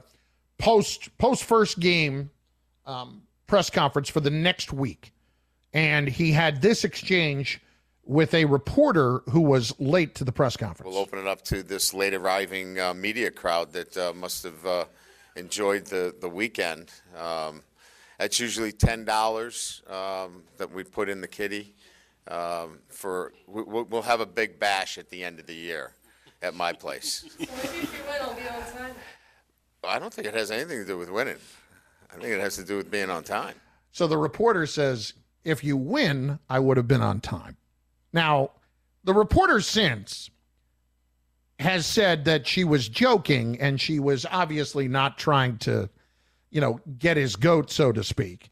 post 0.58 1.16
post 1.18 1.44
first 1.44 1.78
game 1.78 2.30
um, 2.86 3.22
press 3.46 3.68
conference 3.68 4.08
for 4.08 4.20
the 4.20 4.30
next 4.30 4.72
week, 4.72 5.12
and 5.74 6.08
he 6.08 6.32
had 6.32 6.62
this 6.62 6.82
exchange 6.82 7.60
with 8.04 8.32
a 8.32 8.46
reporter 8.46 9.20
who 9.30 9.40
was 9.40 9.78
late 9.78 10.14
to 10.14 10.24
the 10.24 10.32
press 10.32 10.56
conference. 10.56 10.88
We'll 10.88 11.02
open 11.02 11.18
it 11.18 11.26
up 11.26 11.42
to 11.42 11.62
this 11.62 11.92
late 11.92 12.14
arriving 12.14 12.80
uh, 12.80 12.94
media 12.94 13.30
crowd 13.30 13.72
that 13.72 13.96
uh, 13.96 14.12
must 14.14 14.44
have 14.44 14.64
uh, 14.64 14.84
enjoyed 15.34 15.84
the, 15.86 16.14
the 16.20 16.28
weekend. 16.28 16.90
Um, 17.18 17.62
that's 18.18 18.40
usually 18.40 18.72
ten 18.72 19.04
dollars 19.04 19.82
um, 19.90 20.44
that 20.56 20.72
we 20.72 20.84
put 20.84 21.10
in 21.10 21.20
the 21.20 21.28
kitty. 21.28 21.74
Um, 22.28 22.78
for 22.88 23.34
we, 23.46 23.62
we'll 23.62 24.02
have 24.02 24.20
a 24.20 24.26
big 24.26 24.58
bash 24.58 24.96
at 24.96 25.10
the 25.10 25.22
end 25.22 25.38
of 25.38 25.46
the 25.46 25.54
year 25.54 25.92
at 26.42 26.54
my 26.54 26.72
place. 26.72 27.24
I 29.84 29.98
don't 29.98 30.12
think 30.12 30.26
it 30.26 30.34
has 30.34 30.50
anything 30.50 30.78
to 30.78 30.84
do 30.84 30.98
with 30.98 31.10
winning. 31.10 31.36
I 32.10 32.14
think 32.14 32.26
it 32.26 32.40
has 32.40 32.56
to 32.56 32.64
do 32.64 32.76
with 32.76 32.90
being 32.90 33.10
on 33.10 33.22
time. 33.22 33.54
So 33.92 34.06
the 34.06 34.18
reporter 34.18 34.66
says, 34.66 35.14
if 35.44 35.62
you 35.62 35.76
win, 35.76 36.38
I 36.50 36.58
would 36.58 36.76
have 36.76 36.88
been 36.88 37.02
on 37.02 37.20
time. 37.20 37.56
Now, 38.12 38.50
the 39.04 39.14
reporter 39.14 39.60
since 39.60 40.30
has 41.58 41.86
said 41.86 42.24
that 42.24 42.46
she 42.46 42.64
was 42.64 42.88
joking 42.88 43.58
and 43.60 43.80
she 43.80 43.98
was 43.98 44.26
obviously 44.30 44.88
not 44.88 45.16
trying 45.16 45.56
to, 45.58 45.88
you 46.50 46.60
know, 46.60 46.80
get 46.98 47.16
his 47.16 47.36
goat, 47.36 47.70
so 47.70 47.92
to 47.92 48.02
speak. 48.02 48.50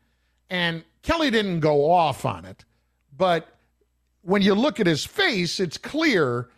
And 0.50 0.84
Kelly 1.02 1.30
didn't 1.30 1.60
go 1.60 1.90
off 1.90 2.24
on 2.24 2.44
it. 2.44 2.64
But 3.16 3.48
when 4.22 4.42
you 4.42 4.54
look 4.54 4.80
at 4.80 4.86
his 4.86 5.04
face, 5.04 5.60
it's 5.60 5.76
clear 5.76 6.48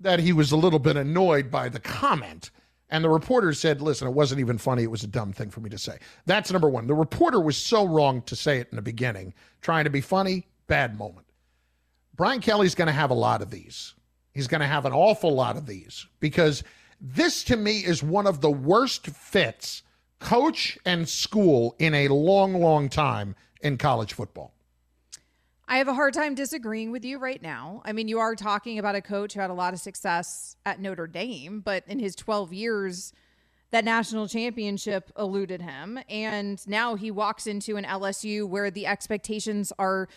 that 0.00 0.20
he 0.20 0.32
was 0.32 0.52
a 0.52 0.56
little 0.56 0.78
bit 0.78 0.96
annoyed 0.96 1.50
by 1.50 1.68
the 1.68 1.80
comment. 1.80 2.50
And 2.88 3.02
the 3.02 3.10
reporter 3.10 3.52
said, 3.52 3.82
listen, 3.82 4.06
it 4.06 4.14
wasn't 4.14 4.40
even 4.40 4.58
funny. 4.58 4.84
It 4.84 4.90
was 4.90 5.02
a 5.02 5.08
dumb 5.08 5.32
thing 5.32 5.50
for 5.50 5.60
me 5.60 5.70
to 5.70 5.78
say. 5.78 5.98
That's 6.26 6.52
number 6.52 6.68
one. 6.68 6.86
The 6.86 6.94
reporter 6.94 7.40
was 7.40 7.56
so 7.56 7.86
wrong 7.86 8.22
to 8.22 8.36
say 8.36 8.58
it 8.58 8.68
in 8.70 8.76
the 8.76 8.82
beginning. 8.82 9.34
Trying 9.60 9.84
to 9.84 9.90
be 9.90 10.00
funny, 10.00 10.46
bad 10.68 10.96
moment. 10.96 11.26
Brian 12.14 12.40
Kelly's 12.40 12.74
going 12.74 12.86
to 12.86 12.92
have 12.92 13.10
a 13.10 13.14
lot 13.14 13.42
of 13.42 13.50
these. 13.50 13.94
He's 14.32 14.46
going 14.46 14.60
to 14.60 14.66
have 14.66 14.84
an 14.84 14.92
awful 14.92 15.34
lot 15.34 15.56
of 15.56 15.66
these 15.66 16.06
because 16.20 16.62
this 17.00 17.42
to 17.44 17.56
me 17.56 17.80
is 17.80 18.02
one 18.02 18.26
of 18.26 18.40
the 18.40 18.50
worst 18.50 19.06
fits, 19.06 19.82
coach 20.18 20.78
and 20.84 21.08
school, 21.08 21.74
in 21.78 21.94
a 21.94 22.08
long, 22.08 22.54
long 22.54 22.88
time 22.88 23.34
in 23.60 23.78
college 23.78 24.12
football. 24.12 24.54
I 25.68 25.78
have 25.78 25.88
a 25.88 25.94
hard 25.94 26.14
time 26.14 26.36
disagreeing 26.36 26.92
with 26.92 27.04
you 27.04 27.18
right 27.18 27.42
now. 27.42 27.82
I 27.84 27.92
mean, 27.92 28.06
you 28.06 28.20
are 28.20 28.36
talking 28.36 28.78
about 28.78 28.94
a 28.94 29.02
coach 29.02 29.34
who 29.34 29.40
had 29.40 29.50
a 29.50 29.54
lot 29.54 29.74
of 29.74 29.80
success 29.80 30.56
at 30.64 30.80
Notre 30.80 31.08
Dame, 31.08 31.60
but 31.60 31.82
in 31.88 31.98
his 31.98 32.14
12 32.14 32.52
years, 32.52 33.12
that 33.72 33.84
national 33.84 34.28
championship 34.28 35.10
eluded 35.18 35.62
him. 35.62 35.98
And 36.08 36.64
now 36.68 36.94
he 36.94 37.10
walks 37.10 37.48
into 37.48 37.76
an 37.76 37.84
LSU 37.84 38.48
where 38.48 38.70
the 38.70 38.86
expectations 38.86 39.72
are 39.76 40.08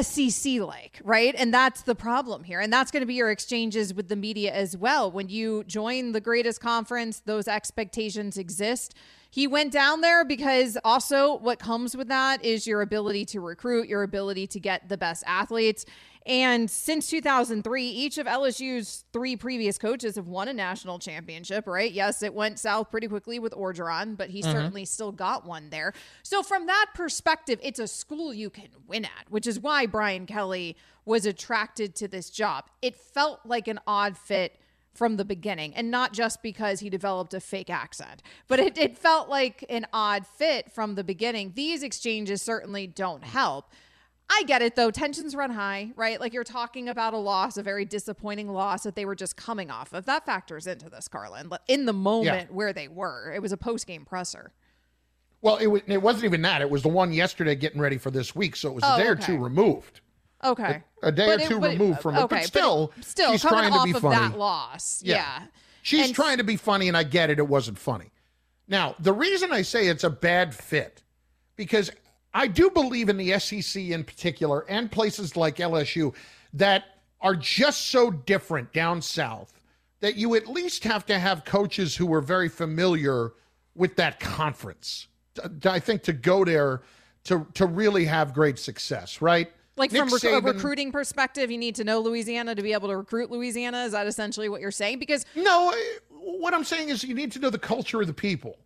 SEC 0.00 0.60
like, 0.60 1.02
right? 1.04 1.34
And 1.36 1.52
that's 1.52 1.82
the 1.82 1.94
problem 1.94 2.44
here. 2.44 2.60
And 2.60 2.72
that's 2.72 2.90
going 2.90 3.02
to 3.02 3.06
be 3.06 3.14
your 3.14 3.30
exchanges 3.30 3.92
with 3.92 4.08
the 4.08 4.16
media 4.16 4.52
as 4.54 4.74
well. 4.74 5.10
When 5.12 5.28
you 5.28 5.64
join 5.64 6.12
the 6.12 6.20
greatest 6.20 6.62
conference, 6.62 7.20
those 7.20 7.46
expectations 7.46 8.38
exist. 8.38 8.94
He 9.36 9.46
went 9.46 9.70
down 9.70 10.00
there 10.00 10.24
because 10.24 10.78
also 10.82 11.36
what 11.36 11.58
comes 11.58 11.94
with 11.94 12.08
that 12.08 12.42
is 12.42 12.66
your 12.66 12.80
ability 12.80 13.26
to 13.26 13.40
recruit, 13.42 13.86
your 13.86 14.02
ability 14.02 14.46
to 14.46 14.58
get 14.58 14.88
the 14.88 14.96
best 14.96 15.22
athletes. 15.26 15.84
And 16.24 16.70
since 16.70 17.10
2003, 17.10 17.86
each 17.86 18.16
of 18.16 18.26
LSU's 18.26 19.04
three 19.12 19.36
previous 19.36 19.76
coaches 19.76 20.16
have 20.16 20.26
won 20.26 20.48
a 20.48 20.54
national 20.54 20.98
championship, 20.98 21.66
right? 21.66 21.92
Yes, 21.92 22.22
it 22.22 22.32
went 22.32 22.58
south 22.58 22.90
pretty 22.90 23.08
quickly 23.08 23.38
with 23.38 23.52
Orgeron, 23.52 24.16
but 24.16 24.30
he 24.30 24.40
Mhm. 24.40 24.52
certainly 24.52 24.86
still 24.86 25.12
got 25.12 25.44
one 25.44 25.68
there. 25.68 25.92
So, 26.22 26.42
from 26.42 26.64
that 26.64 26.86
perspective, 26.94 27.60
it's 27.62 27.78
a 27.78 27.86
school 27.86 28.32
you 28.32 28.48
can 28.48 28.70
win 28.86 29.04
at, 29.04 29.28
which 29.28 29.46
is 29.46 29.60
why 29.60 29.84
Brian 29.84 30.24
Kelly 30.24 30.78
was 31.04 31.26
attracted 31.26 31.94
to 31.96 32.08
this 32.08 32.30
job. 32.30 32.70
It 32.80 32.96
felt 32.96 33.40
like 33.44 33.68
an 33.68 33.80
odd 33.86 34.16
fit 34.16 34.58
from 34.96 35.16
the 35.16 35.24
beginning, 35.24 35.74
and 35.74 35.90
not 35.90 36.12
just 36.12 36.42
because 36.42 36.80
he 36.80 36.90
developed 36.90 37.34
a 37.34 37.40
fake 37.40 37.70
accent, 37.70 38.22
but 38.48 38.58
it, 38.58 38.76
it 38.78 38.96
felt 38.98 39.28
like 39.28 39.64
an 39.68 39.86
odd 39.92 40.26
fit 40.26 40.72
from 40.72 40.94
the 40.94 41.04
beginning. 41.04 41.52
These 41.54 41.82
exchanges 41.82 42.42
certainly 42.42 42.86
don't 42.86 43.24
help. 43.24 43.66
I 44.28 44.42
get 44.44 44.60
it 44.60 44.74
though. 44.74 44.90
Tensions 44.90 45.36
run 45.36 45.50
high, 45.52 45.92
right? 45.94 46.20
Like 46.20 46.32
you're 46.32 46.42
talking 46.42 46.88
about 46.88 47.14
a 47.14 47.18
loss, 47.18 47.56
a 47.56 47.62
very 47.62 47.84
disappointing 47.84 48.48
loss 48.48 48.82
that 48.82 48.96
they 48.96 49.04
were 49.04 49.14
just 49.14 49.36
coming 49.36 49.70
off 49.70 49.92
of. 49.92 50.04
That 50.06 50.26
factors 50.26 50.66
into 50.66 50.90
this, 50.90 51.06
Carlin. 51.06 51.48
In 51.68 51.86
the 51.86 51.92
moment 51.92 52.52
where 52.52 52.72
they 52.72 52.88
were, 52.88 53.32
it 53.32 53.40
was 53.40 53.52
a 53.52 53.56
post 53.56 53.86
game 53.86 54.04
presser. 54.04 54.52
Well, 55.42 55.58
it, 55.58 55.66
wa- 55.68 55.80
it 55.86 56.02
wasn't 56.02 56.24
even 56.24 56.42
that. 56.42 56.60
It 56.60 56.68
was 56.70 56.82
the 56.82 56.88
one 56.88 57.12
yesterday 57.12 57.54
getting 57.54 57.80
ready 57.80 57.98
for 57.98 58.10
this 58.10 58.34
week. 58.34 58.56
So 58.56 58.70
it 58.70 58.74
was 58.74 58.82
a 58.84 58.94
Oh, 58.94 58.98
day 58.98 59.06
or 59.06 59.12
okay. 59.12 59.26
two 59.26 59.38
removed. 59.38 60.00
Okay. 60.46 60.82
A 61.02 61.12
day 61.12 61.26
But 61.26 61.42
or 61.42 61.48
two 61.48 61.64
it- 61.64 61.68
removed 61.72 62.00
from 62.00 62.16
it. 62.16 62.20
okay, 62.22 62.36
But 62.36 62.44
still, 62.46 62.92
it- 62.96 63.04
still 63.04 63.32
she's 63.32 63.42
coming 63.42 63.58
trying 63.58 63.72
to 63.72 63.78
off 63.78 63.84
be 63.84 63.90
of 63.92 64.02
funny. 64.02 64.16
that 64.28 64.38
loss. 64.38 65.02
Yeah. 65.04 65.42
She's 65.82 66.06
And- 66.06 66.14
trying 66.14 66.38
to 66.38 66.44
be 66.44 66.56
funny, 66.56 66.88
and 66.88 66.96
I 66.96 67.02
get 67.04 67.30
it. 67.30 67.38
It 67.38 67.46
wasn't 67.48 67.78
funny. 67.78 68.10
Now, 68.68 68.96
the 68.98 69.12
reason 69.12 69.52
I 69.52 69.62
say 69.62 69.86
it's 69.86 70.02
a 70.04 70.10
bad 70.10 70.54
fit, 70.54 71.02
because 71.54 71.90
I 72.34 72.48
do 72.48 72.70
believe 72.70 73.08
in 73.08 73.16
the 73.16 73.32
SEC 73.32 73.92
in 73.92 74.02
particular 74.04 74.68
and 74.68 74.90
places 74.90 75.36
like 75.36 75.56
LSU 75.60 76.12
that 76.54 76.84
are 77.20 77.36
just 77.36 77.88
so 77.88 78.10
different 78.10 78.72
down 78.72 79.00
south 79.02 79.52
that 80.00 80.16
you 80.16 80.34
at 80.34 80.46
least 80.46 80.84
have 80.84 81.06
to 81.06 81.18
have 81.18 81.44
coaches 81.44 81.96
who 81.96 82.12
are 82.12 82.20
very 82.20 82.48
familiar 82.48 83.32
with 83.74 83.96
that 83.96 84.20
conference. 84.20 85.06
I 85.64 85.78
think 85.80 86.02
to 86.04 86.12
go 86.12 86.44
there 86.44 86.82
to 87.24 87.46
to 87.54 87.66
really 87.66 88.04
have 88.06 88.32
great 88.34 88.58
success, 88.58 89.20
right? 89.22 89.50
Like 89.76 89.92
Nick 89.92 90.08
from 90.08 90.12
rec- 90.12 90.24
a 90.24 90.40
recruiting 90.40 90.90
perspective, 90.90 91.50
you 91.50 91.58
need 91.58 91.74
to 91.76 91.84
know 91.84 92.00
Louisiana 92.00 92.54
to 92.54 92.62
be 92.62 92.72
able 92.72 92.88
to 92.88 92.96
recruit 92.96 93.30
Louisiana. 93.30 93.84
Is 93.84 93.92
that 93.92 94.06
essentially 94.06 94.48
what 94.48 94.60
you're 94.60 94.70
saying? 94.70 94.98
Because 94.98 95.26
no, 95.34 95.74
what 96.10 96.54
I'm 96.54 96.64
saying 96.64 96.88
is 96.88 97.04
you 97.04 97.14
need 97.14 97.32
to 97.32 97.38
know 97.38 97.50
the 97.50 97.58
culture 97.58 98.00
of 98.00 98.06
the 98.06 98.14
people. 98.14 98.58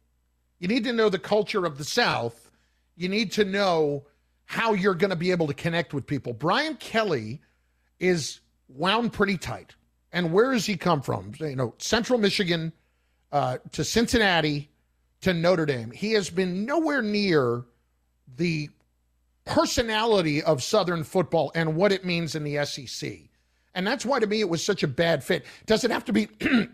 You 0.60 0.68
need 0.68 0.84
to 0.84 0.92
know 0.92 1.08
the 1.08 1.18
culture 1.18 1.64
of 1.64 1.78
the 1.78 1.84
South. 1.84 2.50
You 2.96 3.08
need 3.08 3.32
to 3.32 3.44
know 3.44 4.04
how 4.44 4.72
you're 4.72 4.94
going 4.94 5.10
to 5.10 5.16
be 5.16 5.30
able 5.30 5.46
to 5.46 5.54
connect 5.54 5.94
with 5.94 6.06
people. 6.06 6.32
Brian 6.32 6.76
Kelly 6.76 7.40
is 7.98 8.40
wound 8.68 9.12
pretty 9.12 9.38
tight. 9.38 9.74
And 10.12 10.32
where 10.32 10.52
does 10.52 10.66
he 10.66 10.76
come 10.76 11.02
from? 11.02 11.32
You 11.38 11.56
know, 11.56 11.74
Central 11.78 12.18
Michigan 12.18 12.72
uh, 13.32 13.58
to 13.72 13.84
Cincinnati 13.84 14.70
to 15.20 15.32
Notre 15.32 15.66
Dame. 15.66 15.90
He 15.90 16.12
has 16.12 16.30
been 16.30 16.64
nowhere 16.64 17.02
near 17.02 17.64
the 18.36 18.70
personality 19.50 20.42
of 20.42 20.62
Southern 20.62 21.04
football 21.04 21.50
and 21.54 21.76
what 21.76 21.92
it 21.92 22.04
means 22.04 22.34
in 22.34 22.44
the 22.44 22.64
SEC. 22.64 23.18
And 23.74 23.86
that's 23.86 24.06
why 24.06 24.20
to 24.20 24.26
me 24.26 24.40
it 24.40 24.48
was 24.48 24.64
such 24.64 24.82
a 24.82 24.88
bad 24.88 25.22
fit. 25.22 25.44
Does 25.66 25.84
it 25.84 25.90
have 25.90 26.04
to 26.06 26.12
be, 26.12 26.28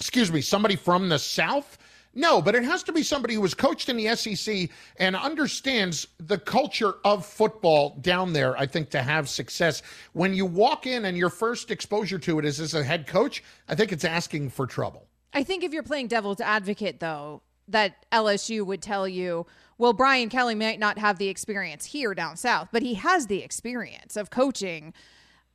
excuse 0.00 0.32
me, 0.32 0.40
somebody 0.40 0.76
from 0.76 1.08
the 1.08 1.18
South? 1.18 1.78
No, 2.14 2.42
but 2.42 2.54
it 2.54 2.62
has 2.62 2.82
to 2.84 2.92
be 2.92 3.02
somebody 3.02 3.34
who 3.34 3.40
was 3.40 3.54
coached 3.54 3.88
in 3.88 3.96
the 3.96 4.14
SEC 4.14 4.68
and 4.98 5.16
understands 5.16 6.06
the 6.18 6.38
culture 6.38 6.94
of 7.04 7.24
football 7.24 7.96
down 8.02 8.34
there, 8.34 8.56
I 8.56 8.66
think, 8.66 8.90
to 8.90 9.02
have 9.02 9.28
success. 9.28 9.82
When 10.12 10.34
you 10.34 10.44
walk 10.44 10.86
in 10.86 11.06
and 11.06 11.16
your 11.16 11.30
first 11.30 11.70
exposure 11.70 12.18
to 12.20 12.38
it 12.38 12.44
is 12.44 12.60
as 12.60 12.74
a 12.74 12.84
head 12.84 13.06
coach, 13.06 13.42
I 13.68 13.74
think 13.74 13.92
it's 13.92 14.04
asking 14.04 14.50
for 14.50 14.66
trouble. 14.66 15.08
I 15.32 15.42
think 15.42 15.64
if 15.64 15.72
you're 15.72 15.82
playing 15.82 16.08
devil's 16.08 16.40
advocate, 16.40 17.00
though, 17.00 17.42
that 17.68 18.04
LSU 18.12 18.66
would 18.66 18.82
tell 18.82 19.08
you, 19.08 19.46
well, 19.78 19.92
Brian 19.92 20.28
Kelly 20.28 20.54
might 20.54 20.78
not 20.78 20.98
have 20.98 21.18
the 21.18 21.28
experience 21.28 21.86
here 21.86 22.14
down 22.14 22.36
south, 22.36 22.68
but 22.72 22.82
he 22.82 22.94
has 22.94 23.26
the 23.26 23.42
experience 23.42 24.16
of 24.16 24.30
coaching 24.30 24.92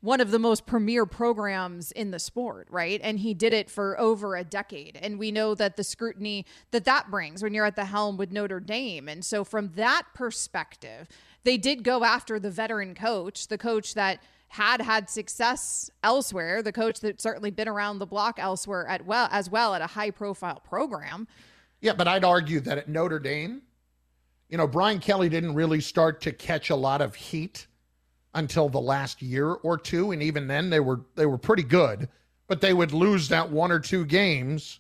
one 0.02 0.22
of 0.22 0.32
the 0.32 0.40
most 0.40 0.66
premier 0.66 1.06
programs 1.06 1.92
in 1.92 2.12
the 2.12 2.20
sport, 2.20 2.68
right? 2.70 3.02
And 3.04 3.20
he 3.20 3.34
did 3.34 3.52
it 3.54 3.70
for 3.70 4.00
over 4.00 4.36
a 4.36 4.44
decade. 4.44 4.98
And 5.02 5.18
we 5.18 5.32
know 5.32 5.56
that 5.56 5.76
the 5.76 5.84
scrutiny 5.84 6.46
that 6.72 6.86
that 6.86 7.10
brings 7.10 7.42
when 7.42 7.54
you're 7.54 7.66
at 7.66 7.76
the 7.76 7.86
helm 7.86 8.18
with 8.18 8.32
Notre 8.32 8.60
Dame. 8.60 9.10
And 9.10 9.26
so, 9.26 9.44
from 9.44 9.72
that 9.76 10.04
perspective, 10.14 11.08
they 11.44 11.58
did 11.58 11.84
go 11.84 12.04
after 12.04 12.40
the 12.40 12.52
veteran 12.52 12.94
coach, 12.94 13.48
the 13.48 13.58
coach 13.58 13.96
that 13.96 14.22
had 14.50 14.82
had 14.82 15.10
success 15.10 15.90
elsewhere, 16.04 16.62
the 16.62 16.72
coach 16.72 17.00
that 17.02 17.22
certainly 17.22 17.52
been 17.52 17.68
around 17.68 18.00
the 18.00 18.06
block 18.06 18.40
elsewhere 18.40 18.88
at 18.88 19.06
well 19.06 19.28
as 19.32 19.50
well 19.50 19.74
at 19.74 19.82
a 19.82 19.88
high 19.88 20.12
profile 20.12 20.62
program. 20.64 21.28
Yeah, 21.82 21.94
but 21.94 22.08
I'd 22.08 22.24
argue 22.24 22.60
that 22.62 22.78
at 22.78 22.88
Notre 22.88 23.20
Dame, 23.20 23.62
you 24.50 24.58
know, 24.58 24.68
Brian 24.68 25.00
Kelly 25.00 25.30
didn't 25.30 25.54
really 25.54 25.82
start 25.82 26.22
to 26.22 26.32
catch 26.32 26.70
a 26.70 26.76
lot 26.76 27.02
of 27.02 27.16
heat 27.16 27.68
until 28.34 28.70
the 28.70 28.80
last 28.80 29.22
year 29.22 29.52
or 29.52 29.78
two, 29.78 30.12
and 30.12 30.22
even 30.22 30.48
then 30.48 30.70
they 30.70 30.80
were 30.80 31.02
they 31.16 31.26
were 31.26 31.38
pretty 31.38 31.64
good, 31.64 32.08
but 32.48 32.62
they 32.62 32.74
would 32.74 32.94
lose 32.94 33.30
that 33.30 33.52
one 33.52 33.72
or 33.72 33.80
two 33.80 34.06
games 34.06 34.80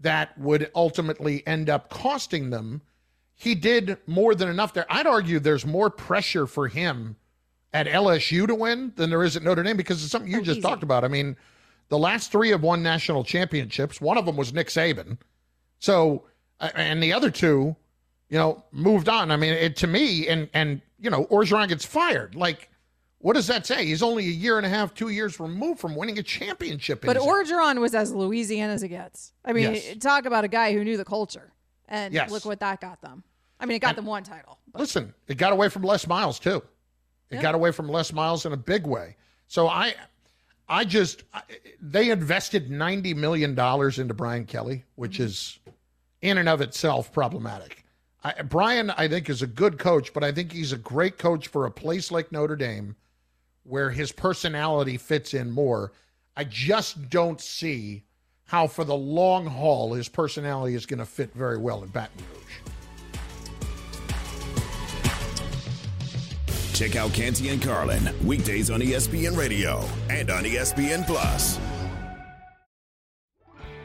that 0.00 0.36
would 0.38 0.70
ultimately 0.74 1.46
end 1.46 1.70
up 1.70 1.88
costing 1.88 2.50
them. 2.50 2.82
He 3.34 3.54
did 3.54 3.98
more 4.06 4.34
than 4.34 4.48
enough 4.48 4.74
there. 4.74 4.86
I'd 4.90 5.06
argue 5.06 5.38
there's 5.38 5.66
more 5.66 5.90
pressure 5.90 6.46
for 6.46 6.68
him 6.68 7.16
at 7.72 7.86
LSU 7.86 8.46
to 8.46 8.54
win 8.54 8.92
than 8.96 9.10
there 9.10 9.22
is 9.22 9.36
at 9.36 9.42
Notre 9.42 9.62
Dame 9.62 9.76
because 9.76 10.02
it's 10.02 10.10
something 10.10 10.30
you 10.30 10.38
oh, 10.38 10.42
just 10.42 10.58
easy. 10.58 10.68
talked 10.68 10.82
about. 10.82 11.04
I 11.04 11.08
mean, 11.08 11.36
the 11.88 11.98
last 11.98 12.32
three 12.32 12.50
have 12.50 12.62
won 12.62 12.82
national 12.82 13.24
championships. 13.24 14.00
One 14.00 14.18
of 14.18 14.26
them 14.26 14.36
was 14.36 14.52
Nick 14.52 14.68
Saban. 14.68 15.18
So, 15.78 16.24
and 16.60 17.02
the 17.02 17.12
other 17.12 17.30
two, 17.30 17.76
you 18.28 18.38
know, 18.38 18.64
moved 18.72 19.08
on. 19.08 19.30
I 19.30 19.36
mean, 19.36 19.52
it 19.52 19.76
to 19.76 19.86
me, 19.86 20.28
and 20.28 20.48
and 20.52 20.80
you 21.00 21.10
know, 21.10 21.26
Orgeron 21.26 21.68
gets 21.68 21.84
fired. 21.84 22.34
Like, 22.34 22.70
what 23.18 23.34
does 23.34 23.46
that 23.46 23.66
say? 23.66 23.86
He's 23.86 24.02
only 24.02 24.26
a 24.26 24.30
year 24.30 24.56
and 24.56 24.66
a 24.66 24.68
half, 24.68 24.94
two 24.94 25.08
years 25.08 25.38
removed 25.38 25.80
from 25.80 25.94
winning 25.94 26.18
a 26.18 26.22
championship. 26.22 27.02
But 27.04 27.16
Orgeron 27.16 27.80
was 27.80 27.94
as 27.94 28.12
Louisiana 28.12 28.72
as 28.72 28.82
it 28.82 28.88
gets. 28.88 29.32
I 29.44 29.52
mean, 29.52 29.74
yes. 29.74 29.96
talk 29.98 30.26
about 30.26 30.44
a 30.44 30.48
guy 30.48 30.72
who 30.72 30.84
knew 30.84 30.96
the 30.96 31.04
culture, 31.04 31.52
and 31.88 32.12
yes. 32.12 32.30
look 32.30 32.44
what 32.44 32.60
that 32.60 32.80
got 32.80 33.00
them. 33.00 33.22
I 33.58 33.66
mean, 33.66 33.76
it 33.76 33.80
got 33.80 33.90
and 33.90 33.98
them 33.98 34.06
one 34.06 34.22
title. 34.22 34.58
But. 34.72 34.80
Listen, 34.80 35.14
it 35.28 35.38
got 35.38 35.52
away 35.52 35.68
from 35.68 35.82
Les 35.82 36.06
Miles 36.06 36.38
too. 36.38 36.62
It 37.30 37.36
yeah. 37.36 37.42
got 37.42 37.54
away 37.54 37.72
from 37.72 37.88
Les 37.88 38.12
Miles 38.12 38.46
in 38.46 38.52
a 38.52 38.56
big 38.56 38.86
way. 38.86 39.16
So 39.48 39.68
I, 39.68 39.94
I 40.68 40.84
just 40.84 41.24
they 41.80 42.10
invested 42.10 42.70
ninety 42.70 43.14
million 43.14 43.54
dollars 43.54 43.98
into 43.98 44.14
Brian 44.14 44.44
Kelly, 44.44 44.84
which 44.96 45.14
mm-hmm. 45.14 45.24
is 45.24 45.58
in 46.22 46.38
and 46.38 46.48
of 46.48 46.60
itself 46.60 47.12
problematic. 47.12 47.85
I, 48.24 48.42
Brian, 48.42 48.90
I 48.90 49.08
think, 49.08 49.28
is 49.30 49.42
a 49.42 49.46
good 49.46 49.78
coach, 49.78 50.12
but 50.12 50.24
I 50.24 50.32
think 50.32 50.52
he's 50.52 50.72
a 50.72 50.78
great 50.78 51.18
coach 51.18 51.48
for 51.48 51.66
a 51.66 51.70
place 51.70 52.10
like 52.10 52.32
Notre 52.32 52.56
Dame 52.56 52.96
where 53.62 53.90
his 53.90 54.12
personality 54.12 54.96
fits 54.96 55.34
in 55.34 55.50
more. 55.50 55.92
I 56.36 56.44
just 56.44 57.08
don't 57.08 57.40
see 57.40 58.04
how, 58.44 58.66
for 58.66 58.84
the 58.84 58.94
long 58.94 59.46
haul, 59.46 59.94
his 59.94 60.08
personality 60.08 60.74
is 60.74 60.86
going 60.86 60.98
to 60.98 61.06
fit 61.06 61.32
very 61.34 61.58
well 61.58 61.82
in 61.82 61.88
Baton 61.88 62.22
Rouge. 62.32 62.42
Check 66.72 66.94
out 66.94 67.12
Canty 67.12 67.48
and 67.48 67.62
Carlin 67.62 68.14
weekdays 68.26 68.70
on 68.70 68.80
ESPN 68.80 69.36
Radio 69.36 69.82
and 70.10 70.30
on 70.30 70.44
ESPN 70.44 71.06
Plus. 71.06 71.58